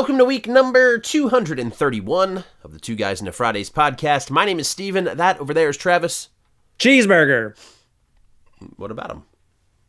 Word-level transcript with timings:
Welcome 0.00 0.16
to 0.16 0.24
week 0.24 0.48
number 0.48 0.96
231 0.98 2.44
of 2.64 2.72
the 2.72 2.80
Two 2.80 2.94
Guys 2.96 3.20
in 3.20 3.26
into 3.26 3.36
Fridays 3.36 3.68
podcast. 3.68 4.30
My 4.30 4.46
name 4.46 4.58
is 4.58 4.66
Steven. 4.66 5.04
That 5.04 5.38
over 5.38 5.52
there 5.52 5.68
is 5.68 5.76
Travis. 5.76 6.30
Cheeseburger. 6.78 7.54
What 8.76 8.90
about 8.90 9.10
him? 9.10 9.24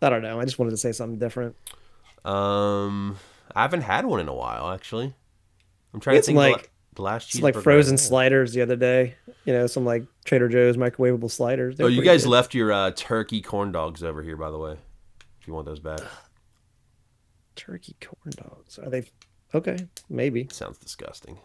I 0.02 0.10
don't 0.10 0.22
know. 0.22 0.38
I 0.38 0.44
just 0.44 0.60
wanted 0.60 0.72
to 0.72 0.78
say 0.78 0.92
something 0.92 1.18
different. 1.18 1.56
Um, 2.26 3.20
I 3.56 3.62
haven't 3.62 3.84
had 3.84 4.06
one 4.06 4.20
in 4.20 4.28
a 4.28 4.34
while, 4.34 4.72
actually. 4.72 5.14
I'm 5.94 6.02
trying 6.02 6.18
It's 6.18 6.26
to 6.28 6.32
think 6.34 6.40
like- 6.40 6.70
the- 6.96 7.02
last 7.04 7.34
It's 7.34 7.42
like 7.42 7.56
frozen 7.56 7.98
sliders 7.98 8.52
the 8.52 8.64
other 8.64 8.76
day. 8.76 9.16
You 9.46 9.54
know, 9.54 9.66
some 9.66 9.86
like 9.86 10.04
Trader 10.26 10.50
Joe's 10.50 10.76
microwavable 10.76 11.32
sliders. 11.32 11.78
They 11.78 11.86
Oh, 11.86 11.88
you 11.88 12.02
guys 12.04 12.24
good. 12.26 12.32
left 12.32 12.54
your 12.54 12.74
uh, 12.74 12.92
turkey 12.98 13.42
corn 13.42 13.72
dogs 13.72 14.04
over 14.04 14.22
here, 14.22 14.36
by 14.36 14.52
the 14.52 14.58
way. 14.60 14.74
If 15.40 15.48
you 15.48 15.54
want 15.54 15.68
those 15.68 15.80
back. 15.80 16.02
turkey 17.56 17.96
corn 18.02 18.34
dogs. 18.36 18.78
Are 18.78 18.90
they 18.90 19.06
okay? 19.54 19.78
Maybe. 20.10 20.48
Sounds 20.52 20.78
disgusting. 20.78 21.40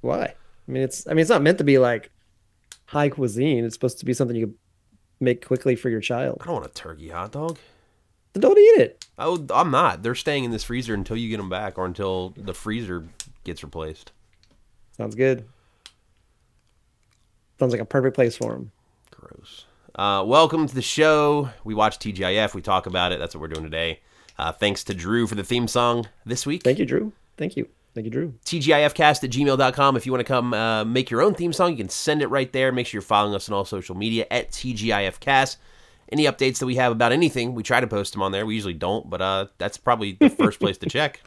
Why? 0.00 0.34
I 0.68 0.72
mean, 0.72 0.82
it's. 0.82 1.06
I 1.06 1.10
mean, 1.10 1.20
it's 1.20 1.30
not 1.30 1.42
meant 1.42 1.58
to 1.58 1.64
be 1.64 1.78
like 1.78 2.10
high 2.86 3.08
cuisine. 3.08 3.64
It's 3.64 3.74
supposed 3.74 3.98
to 3.98 4.04
be 4.04 4.14
something 4.14 4.36
you 4.36 4.54
make 5.20 5.46
quickly 5.46 5.76
for 5.76 5.88
your 5.88 6.00
child. 6.00 6.38
I 6.40 6.44
don't 6.44 6.54
want 6.54 6.66
a 6.66 6.74
turkey 6.74 7.08
hot 7.08 7.32
dog. 7.32 7.58
Then 8.32 8.42
don't 8.42 8.58
eat 8.58 8.80
it. 8.80 9.06
Oh, 9.18 9.44
I'm 9.50 9.70
not. 9.70 10.02
They're 10.02 10.14
staying 10.14 10.44
in 10.44 10.50
this 10.50 10.64
freezer 10.64 10.94
until 10.94 11.16
you 11.16 11.28
get 11.28 11.38
them 11.38 11.48
back, 11.48 11.78
or 11.78 11.86
until 11.86 12.30
the 12.36 12.54
freezer 12.54 13.04
gets 13.44 13.62
replaced. 13.62 14.12
Sounds 14.96 15.14
good. 15.14 15.46
Sounds 17.58 17.72
like 17.72 17.80
a 17.80 17.86
perfect 17.86 18.14
place 18.14 18.36
for 18.36 18.52
them. 18.52 18.72
Gross. 19.10 19.64
Uh, 19.94 20.22
welcome 20.26 20.66
to 20.66 20.74
the 20.74 20.82
show. 20.82 21.48
We 21.64 21.72
watch 21.72 21.98
TGIF. 21.98 22.52
We 22.52 22.60
talk 22.60 22.86
about 22.86 23.12
it. 23.12 23.18
That's 23.18 23.34
what 23.34 23.40
we're 23.40 23.48
doing 23.48 23.64
today. 23.64 24.00
Uh, 24.38 24.52
thanks 24.52 24.84
to 24.84 24.94
Drew 24.94 25.26
for 25.26 25.34
the 25.34 25.44
theme 25.44 25.68
song 25.68 26.08
this 26.24 26.46
week. 26.46 26.62
Thank 26.62 26.78
you, 26.78 26.86
Drew. 26.86 27.12
Thank 27.36 27.56
you. 27.56 27.68
Thank 27.94 28.04
you, 28.04 28.10
Drew. 28.10 28.34
TGIFcast 28.44 29.24
at 29.24 29.30
gmail.com. 29.30 29.96
If 29.96 30.04
you 30.04 30.12
want 30.12 30.20
to 30.20 30.30
come 30.30 30.52
uh, 30.52 30.84
make 30.84 31.10
your 31.10 31.22
own 31.22 31.34
theme 31.34 31.54
song, 31.54 31.70
you 31.70 31.78
can 31.78 31.88
send 31.88 32.20
it 32.20 32.26
right 32.26 32.52
there. 32.52 32.70
Make 32.70 32.86
sure 32.86 32.98
you're 32.98 33.02
following 33.02 33.34
us 33.34 33.48
on 33.48 33.54
all 33.54 33.64
social 33.64 33.94
media 33.94 34.26
at 34.30 34.50
TGIFcast. 34.50 35.56
Any 36.12 36.24
updates 36.24 36.58
that 36.58 36.66
we 36.66 36.76
have 36.76 36.92
about 36.92 37.12
anything, 37.12 37.54
we 37.54 37.62
try 37.62 37.80
to 37.80 37.86
post 37.86 38.12
them 38.12 38.22
on 38.22 38.32
there. 38.32 38.44
We 38.44 38.54
usually 38.54 38.74
don't, 38.74 39.08
but 39.08 39.22
uh, 39.22 39.46
that's 39.58 39.78
probably 39.78 40.12
the 40.12 40.28
first 40.28 40.60
place 40.60 40.76
to 40.78 40.88
check. 40.88 41.22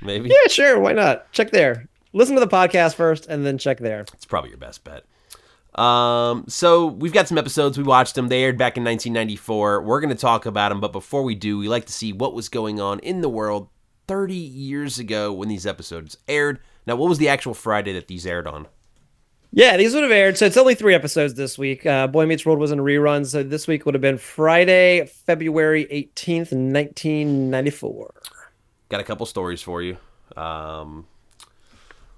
Maybe. 0.00 0.30
Yeah, 0.30 0.48
sure. 0.48 0.80
Why 0.80 0.92
not? 0.92 1.30
Check 1.32 1.50
there. 1.50 1.86
Listen 2.14 2.34
to 2.34 2.40
the 2.40 2.48
podcast 2.48 2.94
first, 2.94 3.26
and 3.26 3.46
then 3.46 3.58
check 3.58 3.78
there. 3.78 4.06
It's 4.14 4.24
probably 4.24 4.50
your 4.50 4.58
best 4.58 4.82
bet. 4.82 5.04
Um, 5.74 6.44
so 6.48 6.86
we've 6.86 7.12
got 7.12 7.28
some 7.28 7.38
episodes. 7.38 7.78
We 7.78 7.84
watched 7.84 8.14
them. 8.14 8.28
They 8.28 8.42
aired 8.42 8.58
back 8.58 8.76
in 8.76 8.84
1994. 8.84 9.82
We're 9.82 10.00
going 10.00 10.14
to 10.14 10.20
talk 10.20 10.46
about 10.46 10.68
them, 10.68 10.80
but 10.80 10.92
before 10.92 11.22
we 11.22 11.34
do, 11.34 11.58
we 11.58 11.68
like 11.68 11.86
to 11.86 11.92
see 11.92 12.12
what 12.12 12.34
was 12.34 12.48
going 12.48 12.80
on 12.80 12.98
in 13.00 13.22
the 13.22 13.28
world 13.28 13.68
30 14.06 14.34
years 14.34 14.98
ago 14.98 15.32
when 15.32 15.48
these 15.48 15.66
episodes 15.66 16.18
aired. 16.28 16.60
Now, 16.86 16.96
what 16.96 17.08
was 17.08 17.18
the 17.18 17.28
actual 17.28 17.54
Friday 17.54 17.92
that 17.94 18.08
these 18.08 18.26
aired 18.26 18.46
on? 18.46 18.66
Yeah, 19.54 19.76
these 19.76 19.92
would 19.92 20.02
have 20.02 20.12
aired. 20.12 20.38
So 20.38 20.46
it's 20.46 20.56
only 20.56 20.74
three 20.74 20.94
episodes 20.94 21.34
this 21.34 21.58
week. 21.58 21.84
Uh, 21.84 22.06
Boy 22.06 22.24
Meets 22.24 22.46
World 22.46 22.58
was 22.58 22.72
in 22.72 22.78
a 22.78 22.82
rerun. 22.82 23.26
So 23.26 23.42
this 23.42 23.68
week 23.68 23.84
would 23.84 23.94
have 23.94 24.00
been 24.00 24.16
Friday, 24.16 25.06
February 25.06 25.84
18th, 25.86 26.52
1994. 26.52 28.14
Got 28.88 29.00
a 29.00 29.04
couple 29.04 29.26
stories 29.26 29.60
for 29.60 29.82
you. 29.82 29.98
Um, 30.36 31.06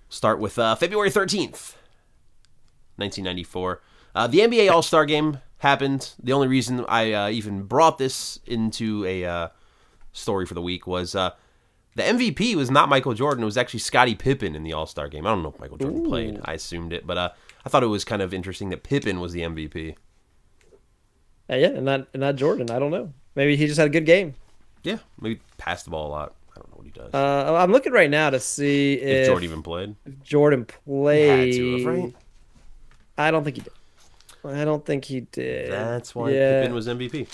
start 0.09 0.39
with 0.39 0.59
uh, 0.61 0.77
February 0.77 1.11
13th, 1.11 1.75
1994. 2.97 3.83
Uh, 4.15 4.27
the 4.27 4.39
NBA 4.39 4.71
All 4.71 4.83
Star 4.83 5.05
game 5.07 5.39
happened. 5.59 6.13
The 6.23 6.33
only 6.33 6.49
reason 6.49 6.85
I 6.89 7.13
uh, 7.13 7.29
even 7.31 7.63
brought 7.63 7.99
this 7.99 8.39
into 8.47 9.05
a 9.05 9.25
uh, 9.25 9.49
story 10.13 10.47
for 10.47 10.55
the 10.55 10.63
week 10.63 10.87
was 10.87 11.15
uh, 11.15 11.31
the 11.97 12.03
MVP 12.03 12.55
was 12.55 12.71
not 12.71 12.89
Michael 12.89 13.15
Jordan. 13.15 13.43
It 13.43 13.47
was 13.47 13.57
actually 13.57 13.81
Scottie 13.81 14.15
Pippen 14.15 14.55
in 14.55 14.63
the 14.63 14.73
All 14.73 14.87
Star 14.87 15.09
game. 15.09 15.27
I 15.27 15.31
don't 15.31 15.43
know 15.43 15.51
if 15.51 15.61
Michael 15.61 15.79
Jordan 15.79 16.05
played. 16.05 16.41
I 16.45 16.55
assumed 16.55 16.93
it, 16.93 17.07
but 17.07 17.19
uh, 17.19 17.31
I 17.65 17.69
thought 17.69 17.83
it 17.83 17.89
was 17.89 18.05
kind 18.05 18.23
of 18.23 18.35
interesting 18.35 18.71
that 18.71 18.83
Pippen 18.83 19.21
was 19.21 19.33
the 19.33 19.41
MVP. 19.41 19.97
Uh, 21.51 21.57
yeah, 21.57 21.69
and 21.69 21.85
not 21.85 22.09
and 22.13 22.21
not 22.21 22.37
Jordan. 22.37 22.71
I 22.71 22.79
don't 22.79 22.91
know. 22.91 23.13
Maybe 23.35 23.57
he 23.57 23.67
just 23.67 23.79
had 23.79 23.87
a 23.87 23.91
good 23.91 24.07
game. 24.07 24.35
Yeah, 24.83 24.99
maybe 25.21 25.41
passed 25.59 25.85
the 25.85 25.91
ball 25.91 26.09
a 26.09 26.13
lot. 26.13 26.35
I 26.53 26.61
don't 26.61 26.71
know 26.71 26.77
what 26.77 26.87
he 26.87 26.93
does. 26.93 27.13
Uh, 27.13 27.57
I'm 27.57 27.73
looking 27.73 27.93
right 27.93 28.11
now 28.11 28.31
to 28.31 28.39
see 28.39 28.95
if, 28.95 29.09
if 29.23 29.27
Jordan 29.27 29.45
even 29.45 29.63
played, 29.63 29.97
Jordan 30.23 30.61
had 30.61 30.85
played. 30.85 32.15
To 33.17 33.23
have, 33.23 33.25
right? 33.25 33.29
I 33.29 33.31
don't 33.31 33.45
think 33.45 33.57
he 33.57 33.63
did. 33.63 33.73
I 34.47 34.65
don't 34.65 34.85
think 34.85 35.05
he 35.07 35.21
did. 35.21 35.71
That's 35.73 36.15
why 36.15 36.31
Yeah. 36.31 36.61
Pippen 36.63 36.75
was 36.75 36.87
MVP. 36.87 37.27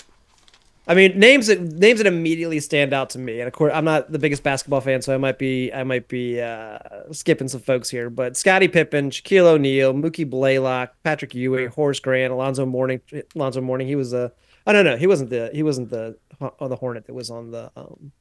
I 0.87 0.95
mean, 0.95 1.19
names 1.19 1.47
that 1.47 1.61
names 1.61 1.99
that 1.99 2.07
immediately 2.07 2.59
stand 2.59 2.91
out 2.91 3.11
to 3.11 3.19
me, 3.19 3.39
and 3.39 3.47
of 3.47 3.53
course, 3.53 3.71
I'm 3.73 3.85
not 3.85 4.11
the 4.11 4.17
biggest 4.17 4.41
basketball 4.41 4.81
fan, 4.81 5.01
so 5.01 5.13
I 5.13 5.17
might 5.17 5.37
be 5.37 5.71
I 5.71 5.83
might 5.83 6.07
be 6.07 6.41
uh, 6.41 6.79
skipping 7.11 7.47
some 7.47 7.61
folks 7.61 7.89
here. 7.89 8.09
But 8.09 8.35
Scottie 8.35 8.67
Pippen, 8.67 9.11
Shaquille 9.11 9.45
O'Neal, 9.45 9.93
Mookie 9.93 10.27
Blaylock, 10.27 10.93
Patrick 11.03 11.35
Ewing, 11.35 11.69
Horace 11.69 11.99
Grant, 11.99 12.33
Alonzo 12.33 12.65
Mourning. 12.65 12.99
Alonzo 13.35 13.61
Mourning, 13.61 13.87
he 13.87 13.95
was 13.95 14.11
a 14.11 14.31
oh 14.65 14.71
no 14.71 14.81
no 14.81 14.97
he 14.97 15.05
wasn't 15.05 15.29
the 15.29 15.51
he 15.53 15.61
wasn't 15.61 15.89
the 15.91 16.17
on 16.59 16.69
the 16.69 16.75
Hornet 16.75 17.05
that 17.05 17.13
was 17.13 17.29
on 17.29 17.51
the 17.51 17.71
um 17.75 18.11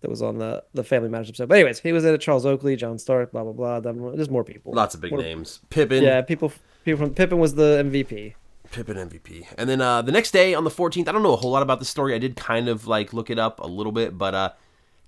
that 0.00 0.10
was 0.10 0.22
on 0.22 0.38
the 0.38 0.62
the 0.74 0.84
Family 0.84 1.08
Matters 1.08 1.28
episode. 1.28 1.48
But 1.48 1.56
anyways, 1.56 1.80
he 1.80 1.92
was 1.92 2.04
in 2.04 2.14
it. 2.14 2.18
Charles 2.20 2.46
Oakley, 2.46 2.76
John 2.76 2.98
Stark, 2.98 3.32
blah 3.32 3.44
blah 3.44 3.80
blah. 3.80 3.92
There's 4.12 4.30
more 4.30 4.44
people. 4.44 4.72
Lots 4.72 4.94
of 4.94 5.00
big 5.00 5.12
More- 5.12 5.22
names. 5.22 5.60
Pippen. 5.70 6.02
Yeah, 6.02 6.22
people 6.22 6.52
people 6.84 7.06
from 7.06 7.14
Pippen 7.14 7.38
was 7.38 7.54
the 7.54 7.82
MVP. 7.84 8.34
Pippen 8.70 8.96
MVP. 8.96 9.46
And 9.58 9.68
then 9.68 9.80
uh, 9.80 10.00
the 10.02 10.12
next 10.12 10.30
day 10.30 10.54
on 10.54 10.62
the 10.62 10.70
14th, 10.70 11.08
I 11.08 11.12
don't 11.12 11.24
know 11.24 11.32
a 11.32 11.36
whole 11.36 11.50
lot 11.50 11.62
about 11.62 11.80
the 11.80 11.84
story. 11.84 12.14
I 12.14 12.18
did 12.18 12.36
kind 12.36 12.68
of 12.68 12.86
like 12.86 13.12
look 13.12 13.28
it 13.28 13.38
up 13.38 13.58
a 13.58 13.66
little 13.66 13.90
bit, 13.90 14.16
but 14.16 14.32
uh, 14.32 14.50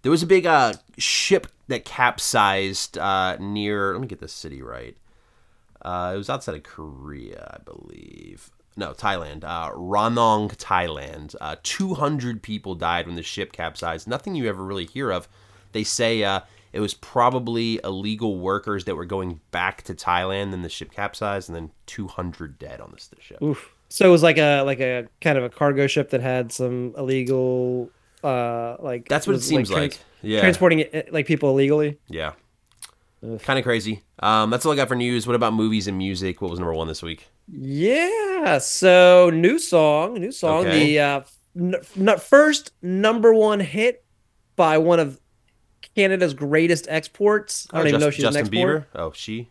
there 0.02 0.10
was 0.10 0.22
a 0.22 0.26
big 0.26 0.46
uh, 0.46 0.72
ship 0.98 1.46
that 1.68 1.84
capsized 1.84 2.98
uh, 2.98 3.36
near. 3.38 3.92
Let 3.92 4.00
me 4.00 4.08
get 4.08 4.18
this 4.20 4.32
city 4.32 4.62
right. 4.62 4.96
Uh, 5.80 6.12
it 6.14 6.18
was 6.18 6.28
outside 6.28 6.56
of 6.56 6.62
Korea, 6.64 7.56
I 7.58 7.62
believe. 7.62 8.50
No, 8.76 8.92
Thailand. 8.92 9.44
Uh, 9.44 9.70
Ranong, 9.70 10.56
Thailand. 10.56 11.34
Uh, 11.40 11.56
200 11.62 12.42
people 12.42 12.74
died 12.74 13.06
when 13.06 13.16
the 13.16 13.22
ship 13.22 13.52
capsized. 13.52 14.08
Nothing 14.08 14.34
you 14.34 14.48
ever 14.48 14.64
really 14.64 14.86
hear 14.86 15.10
of. 15.10 15.28
They 15.72 15.84
say 15.84 16.24
uh, 16.24 16.40
it 16.72 16.80
was 16.80 16.94
probably 16.94 17.80
illegal 17.84 18.38
workers 18.38 18.84
that 18.84 18.96
were 18.96 19.04
going 19.04 19.40
back 19.50 19.82
to 19.82 19.94
Thailand, 19.94 20.54
and 20.54 20.64
the 20.64 20.68
ship 20.68 20.92
capsized, 20.92 21.48
and 21.48 21.56
then 21.56 21.70
200 21.86 22.58
dead 22.58 22.80
on 22.80 22.92
this 22.92 23.10
ship. 23.20 23.42
Oof. 23.42 23.74
So 23.88 24.06
it 24.06 24.10
was 24.10 24.22
like 24.22 24.38
a 24.38 24.62
like 24.62 24.80
a 24.80 25.06
kind 25.20 25.36
of 25.36 25.44
a 25.44 25.50
cargo 25.50 25.86
ship 25.86 26.10
that 26.10 26.22
had 26.22 26.50
some 26.50 26.94
illegal 26.96 27.90
uh 28.24 28.76
like 28.78 29.06
That's 29.08 29.26
what 29.26 29.36
it 29.36 29.42
seems 29.42 29.68
trans- 29.68 29.92
like. 29.94 30.00
Yeah. 30.22 30.40
Transporting 30.40 30.78
it, 30.78 31.12
like 31.12 31.26
people 31.26 31.50
illegally. 31.50 31.98
Yeah. 32.08 32.32
Kind 33.42 33.58
of 33.58 33.64
crazy. 33.64 34.02
Um, 34.18 34.50
that's 34.50 34.66
all 34.66 34.72
I 34.72 34.76
got 34.76 34.88
for 34.88 34.96
news. 34.96 35.26
What 35.26 35.36
about 35.36 35.54
movies 35.54 35.86
and 35.86 35.96
music? 35.96 36.42
What 36.42 36.50
was 36.50 36.58
number 36.58 36.74
one 36.74 36.88
this 36.88 37.02
week? 37.02 37.28
Yeah. 37.48 38.58
So 38.58 39.30
new 39.32 39.58
song, 39.58 40.14
new 40.14 40.32
song. 40.32 40.66
Okay. 40.66 40.94
The 40.96 40.98
uh 41.00 41.20
n- 41.56 42.16
first 42.18 42.72
number 42.82 43.32
one 43.32 43.60
hit 43.60 44.04
by 44.56 44.78
one 44.78 44.98
of 44.98 45.20
Canada's 45.94 46.34
greatest 46.34 46.86
exports. 46.88 47.68
I 47.70 47.78
don't 47.78 47.86
Oh, 47.86 47.88
even 47.90 48.00
know 48.00 48.06
Just- 48.06 48.08
if 48.08 48.14
she's 48.16 48.24
an 48.24 48.32
Justin 48.44 48.58
export. 48.58 48.82
Bieber. 48.92 49.00
Oh, 49.00 49.12
she. 49.12 49.48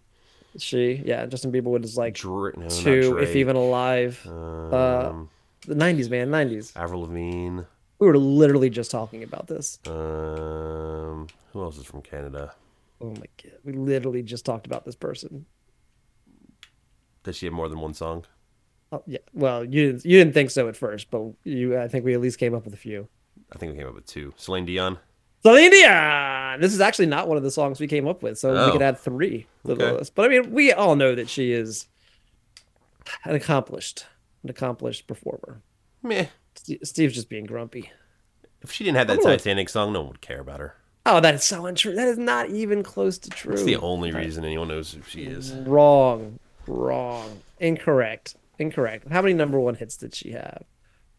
She, 0.58 1.02
yeah, 1.06 1.26
Justin 1.28 1.54
Bieber 1.54 1.64
would 1.72 1.82
was 1.84 1.96
like 1.96 2.14
Dra- 2.16 2.52
no, 2.60 2.68
two, 2.68 3.20
if 3.20 3.38
even 3.38 3.56
alive. 3.56 4.20
uh, 4.28 5.08
Um, 5.10 5.30
The 5.66 5.76
'90s, 5.76 6.10
man, 6.10 6.30
'90s. 6.30 6.74
Avril 6.76 7.04
Lavigne. 7.04 7.62
We 8.00 8.08
were 8.08 8.18
literally 8.18 8.70
just 8.70 8.92
talking 8.92 9.24
about 9.24 9.48
this. 9.48 9.80
Um, 9.88 11.28
who 11.54 11.62
else 11.62 11.78
is 11.78 11.86
from 11.86 12.02
Canada? 12.02 12.54
Oh 13.02 13.10
my 13.10 13.26
god, 13.42 13.54
we 13.64 13.74
literally 13.74 14.22
just 14.24 14.46
talked 14.46 14.66
about 14.68 14.86
this 14.86 14.96
person. 14.96 15.46
Does 17.24 17.38
she 17.38 17.46
have 17.46 17.54
more 17.54 17.70
than 17.70 17.80
one 17.80 17.94
song? 17.94 18.26
Oh, 18.92 19.04
yeah. 19.08 19.20
Well, 19.34 19.64
you 19.64 19.88
didn't 19.88 20.06
you 20.06 20.18
didn't 20.18 20.34
think 20.34 20.52
so 20.52 20.68
at 20.68 20.76
first, 20.76 21.10
but 21.12 21.24
you 21.44 21.78
I 21.80 21.88
think 21.88 22.06
we 22.06 22.14
at 22.14 22.22
least 22.22 22.38
came 22.40 22.54
up 22.54 22.66
with 22.66 22.74
a 22.74 22.78
few. 22.78 23.08
I 23.52 23.58
think 23.58 23.74
we 23.74 23.78
came 23.80 23.88
up 23.88 23.96
with 23.96 24.06
two. 24.06 24.34
Celine 24.38 24.66
Dion. 24.66 24.98
Celine 25.44 25.72
Dion. 25.72 26.62
This 26.62 26.74
is 26.74 26.82
actually 26.82 27.06
not 27.08 27.28
one 27.28 27.38
of 27.38 27.44
the 27.44 27.52
songs 27.52 27.80
we 27.80 27.88
came 27.88 28.08
up 28.08 28.22
with, 28.22 28.38
so 28.38 28.52
Oh. 28.56 28.66
we 28.68 28.72
could 28.74 28.82
oh. 28.82 28.86
add 28.86 29.00
three 29.00 29.48
to 29.66 29.76
the 29.76 29.86
Okay. 29.86 29.98
list. 29.98 30.16
But 30.16 30.26
I 30.26 30.28
mean, 30.30 30.52
we 30.52 30.72
all 30.72 30.96
know 30.96 31.16
that 31.16 31.30
she 31.30 31.52
is 31.54 31.88
an 33.26 33.36
accomplished, 33.36 34.06
an 34.44 34.50
accomplished 34.50 35.08
performer. 35.08 35.62
Meh. 36.04 36.28
Steve's 36.84 37.16
just 37.16 37.30
being 37.30 37.46
grumpy. 37.46 37.92
If 38.62 38.72
she 38.72 38.84
didn't 38.84 38.98
have 38.98 39.08
that 39.08 39.22
Titanic 39.22 39.70
song, 39.70 39.94
no 39.94 40.02
one 40.02 40.10
would 40.10 40.22
care 40.22 40.40
about 40.40 40.60
her. 40.60 40.76
Oh, 41.06 41.20
that 41.20 41.34
is 41.36 41.44
so 41.44 41.66
untrue. 41.66 41.96
That 41.96 42.08
is 42.08 42.18
not 42.18 42.50
even 42.50 42.84
close 42.84 43.18
to 43.20 43.30
true. 43.30 43.52
That's 43.54 43.64
the 43.64 43.78
only 43.78 44.12
reason 44.12 44.46
anyone 44.46 44.68
knows 44.68 44.94
who 44.94 45.02
she 45.08 45.24
is. 45.24 45.52
Wrong. 45.54 46.40
Wrong. 46.68 47.42
Incorrect. 47.60 48.36
Incorrect. 48.60 49.08
How 49.10 49.22
many 49.22 49.34
number 49.34 49.60
one 49.60 49.76
hits 49.76 49.98
did 49.98 50.14
she 50.14 50.32
have? 50.32 50.64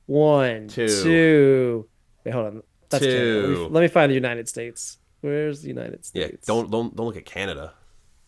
One, 0.06 0.68
Two. 0.68 0.86
two. 0.88 1.88
Wait, 2.24 2.32
hold 2.32 2.46
on. 2.46 2.62
That's 2.90 3.04
Canada. 3.04 3.24
Let 3.40 3.48
me, 3.48 3.54
Two. 3.56 3.68
let 3.68 3.80
me 3.80 3.88
find 3.88 4.10
the 4.10 4.14
United 4.14 4.48
States. 4.48 4.98
Where's 5.20 5.62
the 5.62 5.68
United 5.68 6.04
States? 6.04 6.32
Yeah, 6.32 6.36
don't 6.46 6.70
don't 6.70 6.94
don't 6.94 7.06
look 7.06 7.16
at 7.16 7.24
Canada. 7.24 7.72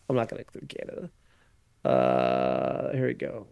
I'm 0.09 0.15
not 0.15 0.27
gonna 0.29 0.41
include 0.41 0.69
Canada. 0.69 1.09
Uh, 1.83 2.91
here 2.93 3.07
we 3.07 3.13
go. 3.13 3.47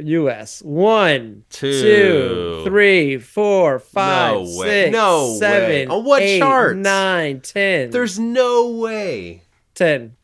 U.S. 0.00 0.62
One, 0.62 1.44
Two. 1.50 1.80
two, 1.82 2.62
three, 2.64 3.18
four, 3.18 3.78
five, 3.78 4.34
No 4.34 4.44
six, 4.46 4.92
No 4.92 5.36
seven, 5.38 5.90
On 5.90 6.04
what 6.04 6.22
eight, 6.22 6.38
charts? 6.38 6.76
nine, 6.76 7.40
ten. 7.40 7.90
There's 7.90 8.18
no 8.18 8.70
way. 8.70 9.42
10. 9.74 10.14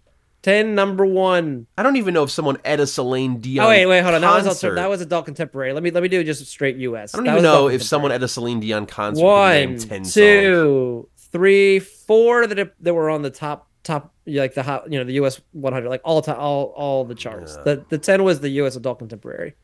10, 0.43 0.75
number 0.75 1.07
one. 1.07 1.67
I 1.79 1.83
don't 1.83 1.97
even 1.97 2.13
know 2.13 2.23
if 2.23 2.31
someone 2.31 2.59
Etta 2.67 2.87
Celine 2.87 3.41
Dion. 3.41 3.65
Oh 3.65 3.69
wait, 3.71 3.87
wait, 3.87 4.03
hold 4.03 4.15
on. 4.15 4.21
That 4.21 4.35
was 4.35 4.45
concert. 4.45 4.75
that 4.75 4.91
was 4.91 5.01
a 5.01 5.05
adult 5.05 5.25
contemporary. 5.25 5.73
Let 5.73 5.83
me 5.83 5.91
let 5.91 6.03
me 6.03 6.09
do 6.11 6.23
just 6.23 6.45
straight 6.47 6.77
U.S. 6.77 7.15
I 7.15 7.19
don't 7.19 7.25
That 7.25 7.33
even 7.33 7.45
know 7.45 7.69
if 7.71 7.83
someone 7.83 8.13
at 8.13 8.23
a 8.23 8.29
Celine 8.29 8.61
Dion 8.61 8.85
concert 8.85 9.23
one, 9.25 9.79
ten 9.79 10.05
two, 10.05 11.09
three, 11.33 11.79
four 11.79 12.47
that 12.47 12.75
that 12.81 12.93
were 12.95 13.09
on 13.09 13.23
the 13.23 13.31
top 13.31 13.71
top 13.85 14.14
like 14.27 14.55
the 14.55 14.63
hot 14.63 14.91
you 14.91 14.99
know 14.99 15.05
the 15.05 15.15
U.S. 15.15 15.41
100 15.53 15.89
like 15.89 16.01
all 16.05 16.23
time 16.23 16.37
all 16.39 16.73
all 16.77 17.05
the 17.05 17.15
charts. 17.15 17.57
Yeah. 17.57 17.63
The 17.75 17.85
the 17.91 17.99
10 17.99 18.25
was 18.25 18.41
the 18.41 18.49
U.S. 18.51 18.77
adult 18.77 18.99
contemporary. 18.99 19.55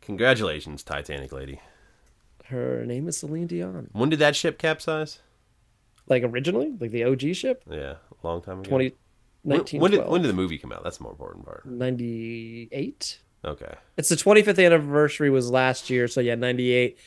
Congratulations, 0.00 0.82
Titanic 0.82 1.32
lady. 1.32 1.60
Her 2.46 2.84
name 2.86 3.08
is 3.08 3.18
Celine 3.18 3.46
Dion. 3.46 3.88
When 3.92 4.08
did 4.08 4.20
that 4.20 4.34
ship 4.34 4.58
capsize? 4.58 5.18
Like 6.06 6.22
originally, 6.22 6.74
like 6.80 6.90
the 6.90 7.04
OG 7.04 7.34
ship, 7.34 7.62
Yeah, 7.70 7.96
a 8.22 8.26
long 8.26 8.40
time 8.40 8.60
ago. 8.60 8.70
20, 8.70 8.92
When, 9.42 9.58
when 9.60 9.90
did 9.90 10.06
when 10.08 10.22
did 10.22 10.28
the 10.28 10.34
movie 10.34 10.56
come 10.56 10.72
out? 10.72 10.82
That's 10.82 10.96
the 10.96 11.02
more 11.02 11.12
important 11.12 11.44
part. 11.44 11.66
98. 11.66 13.20
Okay. 13.44 13.74
It's 13.96 14.08
the 14.08 14.16
25th 14.16 14.64
anniversary 14.64 15.28
was 15.30 15.50
last 15.50 15.90
year, 15.90 16.08
so 16.08 16.20
yeah, 16.20 16.34
98. 16.34 16.98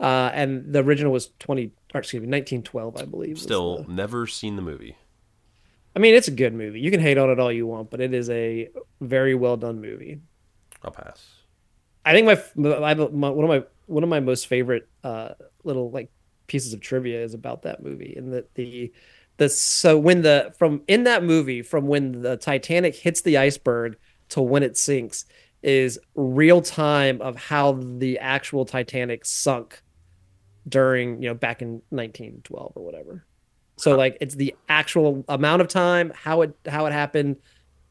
Uh, 0.00 0.30
and 0.32 0.72
the 0.72 0.80
original 0.82 1.12
was 1.12 1.30
20, 1.40 1.70
or 1.94 2.00
excuse 2.00 2.20
me, 2.20 2.26
1912, 2.28 2.96
I 2.96 3.04
believe. 3.04 3.38
Still 3.38 3.82
the- 3.82 3.92
never 3.92 4.26
seen 4.26 4.56
the 4.56 4.62
movie. 4.62 4.96
I 5.94 6.00
mean, 6.00 6.14
it's 6.14 6.28
a 6.28 6.32
good 6.32 6.54
movie. 6.54 6.80
You 6.80 6.90
can 6.90 7.00
hate 7.00 7.18
on 7.18 7.30
it 7.30 7.38
all 7.38 7.52
you 7.52 7.66
want, 7.66 7.90
but 7.90 8.00
it 8.00 8.12
is 8.12 8.28
a 8.30 8.68
very 9.00 9.34
well 9.34 9.56
done 9.56 9.80
movie. 9.80 10.20
I'll 10.82 10.90
pass. 10.90 11.24
I 12.04 12.12
think 12.12 12.26
my, 12.26 12.42
my, 12.56 12.94
my 12.94 13.30
one 13.30 13.44
of 13.44 13.48
my 13.48 13.62
one 13.86 14.02
of 14.02 14.08
my 14.08 14.20
most 14.20 14.46
favorite 14.46 14.88
uh, 15.02 15.30
little 15.62 15.90
like 15.90 16.10
pieces 16.46 16.72
of 16.72 16.80
trivia 16.80 17.22
is 17.22 17.34
about 17.34 17.62
that 17.62 17.82
movie, 17.82 18.14
and 18.16 18.32
that 18.32 18.54
the 18.54 18.92
the 19.36 19.48
so 19.48 19.98
when 19.98 20.22
the 20.22 20.52
from 20.58 20.82
in 20.88 21.04
that 21.04 21.22
movie 21.24 21.62
from 21.62 21.86
when 21.86 22.22
the 22.22 22.36
Titanic 22.36 22.94
hits 22.94 23.22
the 23.22 23.38
iceberg 23.38 23.96
to 24.30 24.42
when 24.42 24.62
it 24.62 24.76
sinks 24.76 25.24
is 25.62 25.98
real 26.14 26.60
time 26.60 27.20
of 27.22 27.36
how 27.36 27.72
the 27.72 28.18
actual 28.18 28.64
Titanic 28.64 29.24
sunk 29.24 29.82
during 30.68 31.22
you 31.22 31.28
know 31.28 31.34
back 31.34 31.62
in 31.62 31.82
1912 31.90 32.72
or 32.74 32.84
whatever. 32.84 33.24
So 33.76 33.96
like 33.96 34.18
it's 34.20 34.34
the 34.34 34.54
actual 34.68 35.24
amount 35.28 35.62
of 35.62 35.68
time, 35.68 36.12
how 36.14 36.42
it 36.42 36.56
how 36.66 36.86
it 36.86 36.92
happened, 36.92 37.36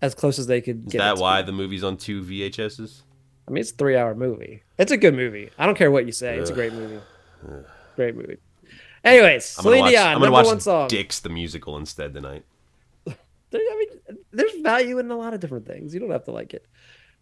as 0.01 0.15
close 0.15 0.39
as 0.39 0.47
they 0.47 0.62
could 0.62 0.88
Is 0.88 0.94
that 0.94 1.18
why 1.18 1.41
the 1.41 1.51
movie's 1.51 1.83
on 1.83 1.97
two 1.97 2.24
VHSs? 2.24 3.01
I 3.47 3.51
mean, 3.51 3.62
it's 3.62 3.71
a 3.71 3.75
three 3.75 3.97
hour 3.97 4.15
movie. 4.15 4.63
It's 4.77 4.91
a 4.91 4.97
good 4.97 5.13
movie. 5.13 5.50
I 5.57 5.65
don't 5.65 5.77
care 5.77 5.91
what 5.91 6.06
you 6.06 6.12
say. 6.12 6.38
It's 6.38 6.50
a 6.50 6.53
great 6.53 6.74
movie. 6.74 7.00
Great 7.95 8.15
movie. 8.15 8.38
Anyways, 9.03 9.57
I'm 9.57 9.63
Celine 9.63 9.81
watch, 9.81 9.91
Dion, 9.91 10.07
I'm 10.07 10.13
number 10.13 10.31
watch 10.31 10.45
one 10.45 10.59
song. 10.62 10.88
Dix 10.88 11.19
the 11.19 11.30
musical 11.30 11.77
instead 11.77 12.13
tonight. 12.13 12.44
There, 13.51 13.62
I 13.62 13.77
mean, 13.77 14.18
there's 14.31 14.59
value 14.62 14.97
in 14.97 15.12
a 15.12 15.15
lot 15.15 15.35
of 15.35 15.39
different 15.39 15.68
things. 15.68 15.94
You 15.94 16.00
don't 16.00 16.09
have 16.09 16.24
to 16.24 16.31
like 16.31 16.56
it, 16.56 16.65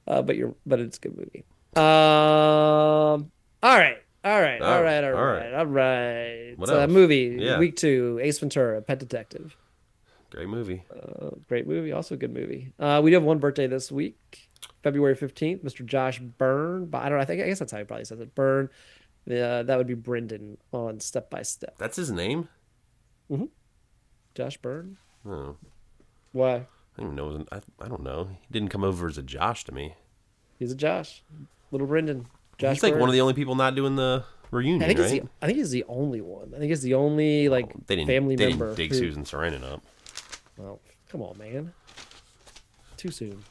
uh, 0.08 0.22
but 0.22 0.38
you're, 0.38 0.56
but 0.66 0.80
it's 0.80 0.98
a 0.98 1.02
good 1.02 1.18
movie. 1.18 1.44
Um. 1.76 3.32
All 3.62 3.78
right. 3.78 3.98
All 4.24 4.40
right. 4.42 4.62
All 4.62 4.84
right. 4.84 5.04
All 5.04 5.16
all 5.16 5.24
right. 5.26 5.54
All 5.54 5.66
right. 5.66 6.54
What 6.56 6.70
else? 6.70 6.92
movie. 6.92 7.38
Yeah. 7.40 7.58
Week 7.58 7.76
two. 7.76 8.20
Ace 8.22 8.38
Ventura, 8.40 8.82
Pet 8.82 9.00
Detective. 9.00 9.56
Great 10.30 10.48
movie. 10.48 10.84
Uh, 10.94 11.32
great 11.48 11.68
movie. 11.68 11.92
Also 11.92 12.16
a 12.16 12.18
good 12.18 12.34
movie. 12.34 12.72
Uh, 12.80 13.02
we 13.04 13.10
do 13.12 13.16
have 13.16 13.24
one 13.24 13.40
birthday 13.40 13.68
this 13.68 13.92
week, 13.92 14.50
February 14.84 15.16
fifteenth. 15.16 15.64
Mr. 15.64 15.86
Josh 15.86 16.20
Byrne. 16.20 16.86
But 16.86 17.00
I 17.00 17.10
don't. 17.10 17.18
know, 17.18 17.22
I 17.22 17.26
think. 17.26 17.42
I 17.42 17.48
guess 17.48 17.60
that's 17.60 17.72
how 17.72 17.80
he 17.80 17.84
probably 17.84 18.06
says 18.06 18.20
it. 18.20 18.34
Byrne. 18.36 18.70
Uh, 19.30 19.64
that 19.64 19.78
would 19.78 19.88
be 19.88 19.94
Brendan 19.94 20.58
on 20.72 21.00
Step 21.00 21.30
by 21.30 21.42
Step. 21.44 21.78
That's 21.78 21.96
his 21.96 22.12
name. 22.12 22.48
Josh 24.36 24.58
Byrne. 24.58 24.98
Oh, 25.28 25.56
Why? 26.32 26.56
I 26.98 27.02
don't 27.02 27.14
even 27.14 27.16
know. 27.16 27.46
I, 27.52 27.62
I 27.80 27.88
don't 27.88 28.04
know. 28.04 28.30
He 28.32 28.48
didn't 28.52 28.70
come 28.70 28.84
over 28.84 29.08
as 29.08 29.18
a 29.18 29.24
Josh 29.24 29.64
to 29.66 29.72
me. 29.74 29.96
He's 30.58 30.72
a 30.72 30.76
Josh. 30.76 31.24
Little 31.72 31.88
Brendan. 31.88 32.28
Josh. 32.58 32.76
he's 32.76 32.84
like 32.84 32.96
one 32.96 33.10
of 33.10 33.14
the 33.14 33.22
only 33.22 33.34
people 33.34 33.56
not 33.56 33.76
doing 33.76 33.96
the 33.96 34.24
reunion, 34.52 34.84
I 34.84 34.88
think 34.88 35.00
right? 35.00 35.10
he's 35.12 35.22
the, 35.22 35.28
I 35.42 35.46
think 35.48 35.58
he's 35.58 35.72
the 35.72 35.84
only 35.88 36.22
one. 36.22 36.54
I 36.56 36.60
think 36.60 36.70
he's 36.70 36.82
the 36.82 36.94
only 36.94 37.50
like 37.50 37.74
they 37.88 37.96
didn't. 37.96 38.08
family 38.08 38.36
they 38.36 38.50
member. 38.50 38.68
didn't 38.76 38.78
dig 38.78 38.92
who- 38.92 38.98
Susan 38.98 39.24
Sarandon 39.24 39.64
up. 39.64 39.82
Well, 40.58 40.80
come 41.10 41.22
on, 41.22 41.38
man. 41.38 41.74
Too 42.98 43.10
soon. 43.12 43.44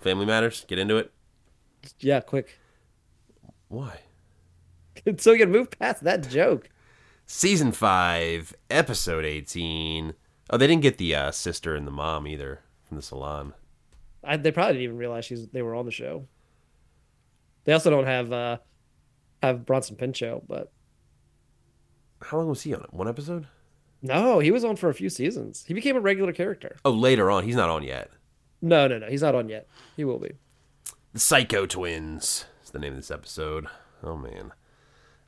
Family 0.00 0.26
Matters. 0.26 0.64
Get 0.68 0.78
into 0.78 0.96
it. 0.98 1.10
Yeah, 2.00 2.20
quick. 2.20 2.58
Why? 3.68 4.00
so 5.18 5.32
we 5.32 5.38
can 5.38 5.50
move 5.50 5.70
past 5.70 6.04
that 6.04 6.28
joke. 6.28 6.68
Season 7.26 7.72
five, 7.72 8.54
episode 8.70 9.24
eighteen. 9.24 10.14
Oh, 10.50 10.56
they 10.56 10.66
didn't 10.66 10.82
get 10.82 10.98
the 10.98 11.14
uh, 11.14 11.30
sister 11.30 11.74
and 11.74 11.86
the 11.86 11.90
mom 11.90 12.26
either 12.26 12.60
from 12.86 12.96
the 12.96 13.02
salon. 13.02 13.52
I, 14.24 14.36
they 14.38 14.50
probably 14.50 14.74
didn't 14.74 14.84
even 14.84 14.96
realize 14.98 15.24
she's 15.26 15.46
they 15.48 15.62
were 15.62 15.74
on 15.74 15.84
the 15.86 15.92
show. 15.92 16.26
They 17.68 17.74
also 17.74 17.90
don't 17.90 18.06
have 18.06 18.32
uh 18.32 18.56
have 19.42 19.66
Bronson 19.66 19.94
Pinchot, 19.96 20.48
but 20.48 20.72
How 22.22 22.38
long 22.38 22.48
was 22.48 22.62
he 22.62 22.72
on 22.72 22.80
it? 22.80 22.94
One 22.94 23.06
episode? 23.06 23.46
no, 24.00 24.38
he 24.38 24.50
was 24.50 24.64
on 24.64 24.76
for 24.76 24.88
a 24.88 24.94
few 24.94 25.10
seasons. 25.10 25.66
He 25.68 25.74
became 25.74 25.94
a 25.94 26.00
regular 26.00 26.32
character. 26.32 26.76
Oh, 26.82 26.92
later 26.92 27.30
on. 27.30 27.44
He's 27.44 27.56
not 27.56 27.68
on 27.68 27.82
yet. 27.82 28.10
No, 28.62 28.88
no, 28.88 28.96
no, 28.98 29.08
he's 29.08 29.20
not 29.20 29.34
on 29.34 29.50
yet. 29.50 29.68
He 29.98 30.04
will 30.06 30.18
be. 30.18 30.30
The 31.12 31.20
Psycho 31.20 31.66
Twins 31.66 32.46
is 32.64 32.70
the 32.70 32.78
name 32.78 32.94
of 32.94 32.98
this 32.98 33.10
episode. 33.10 33.66
Oh 34.02 34.16
man. 34.16 34.54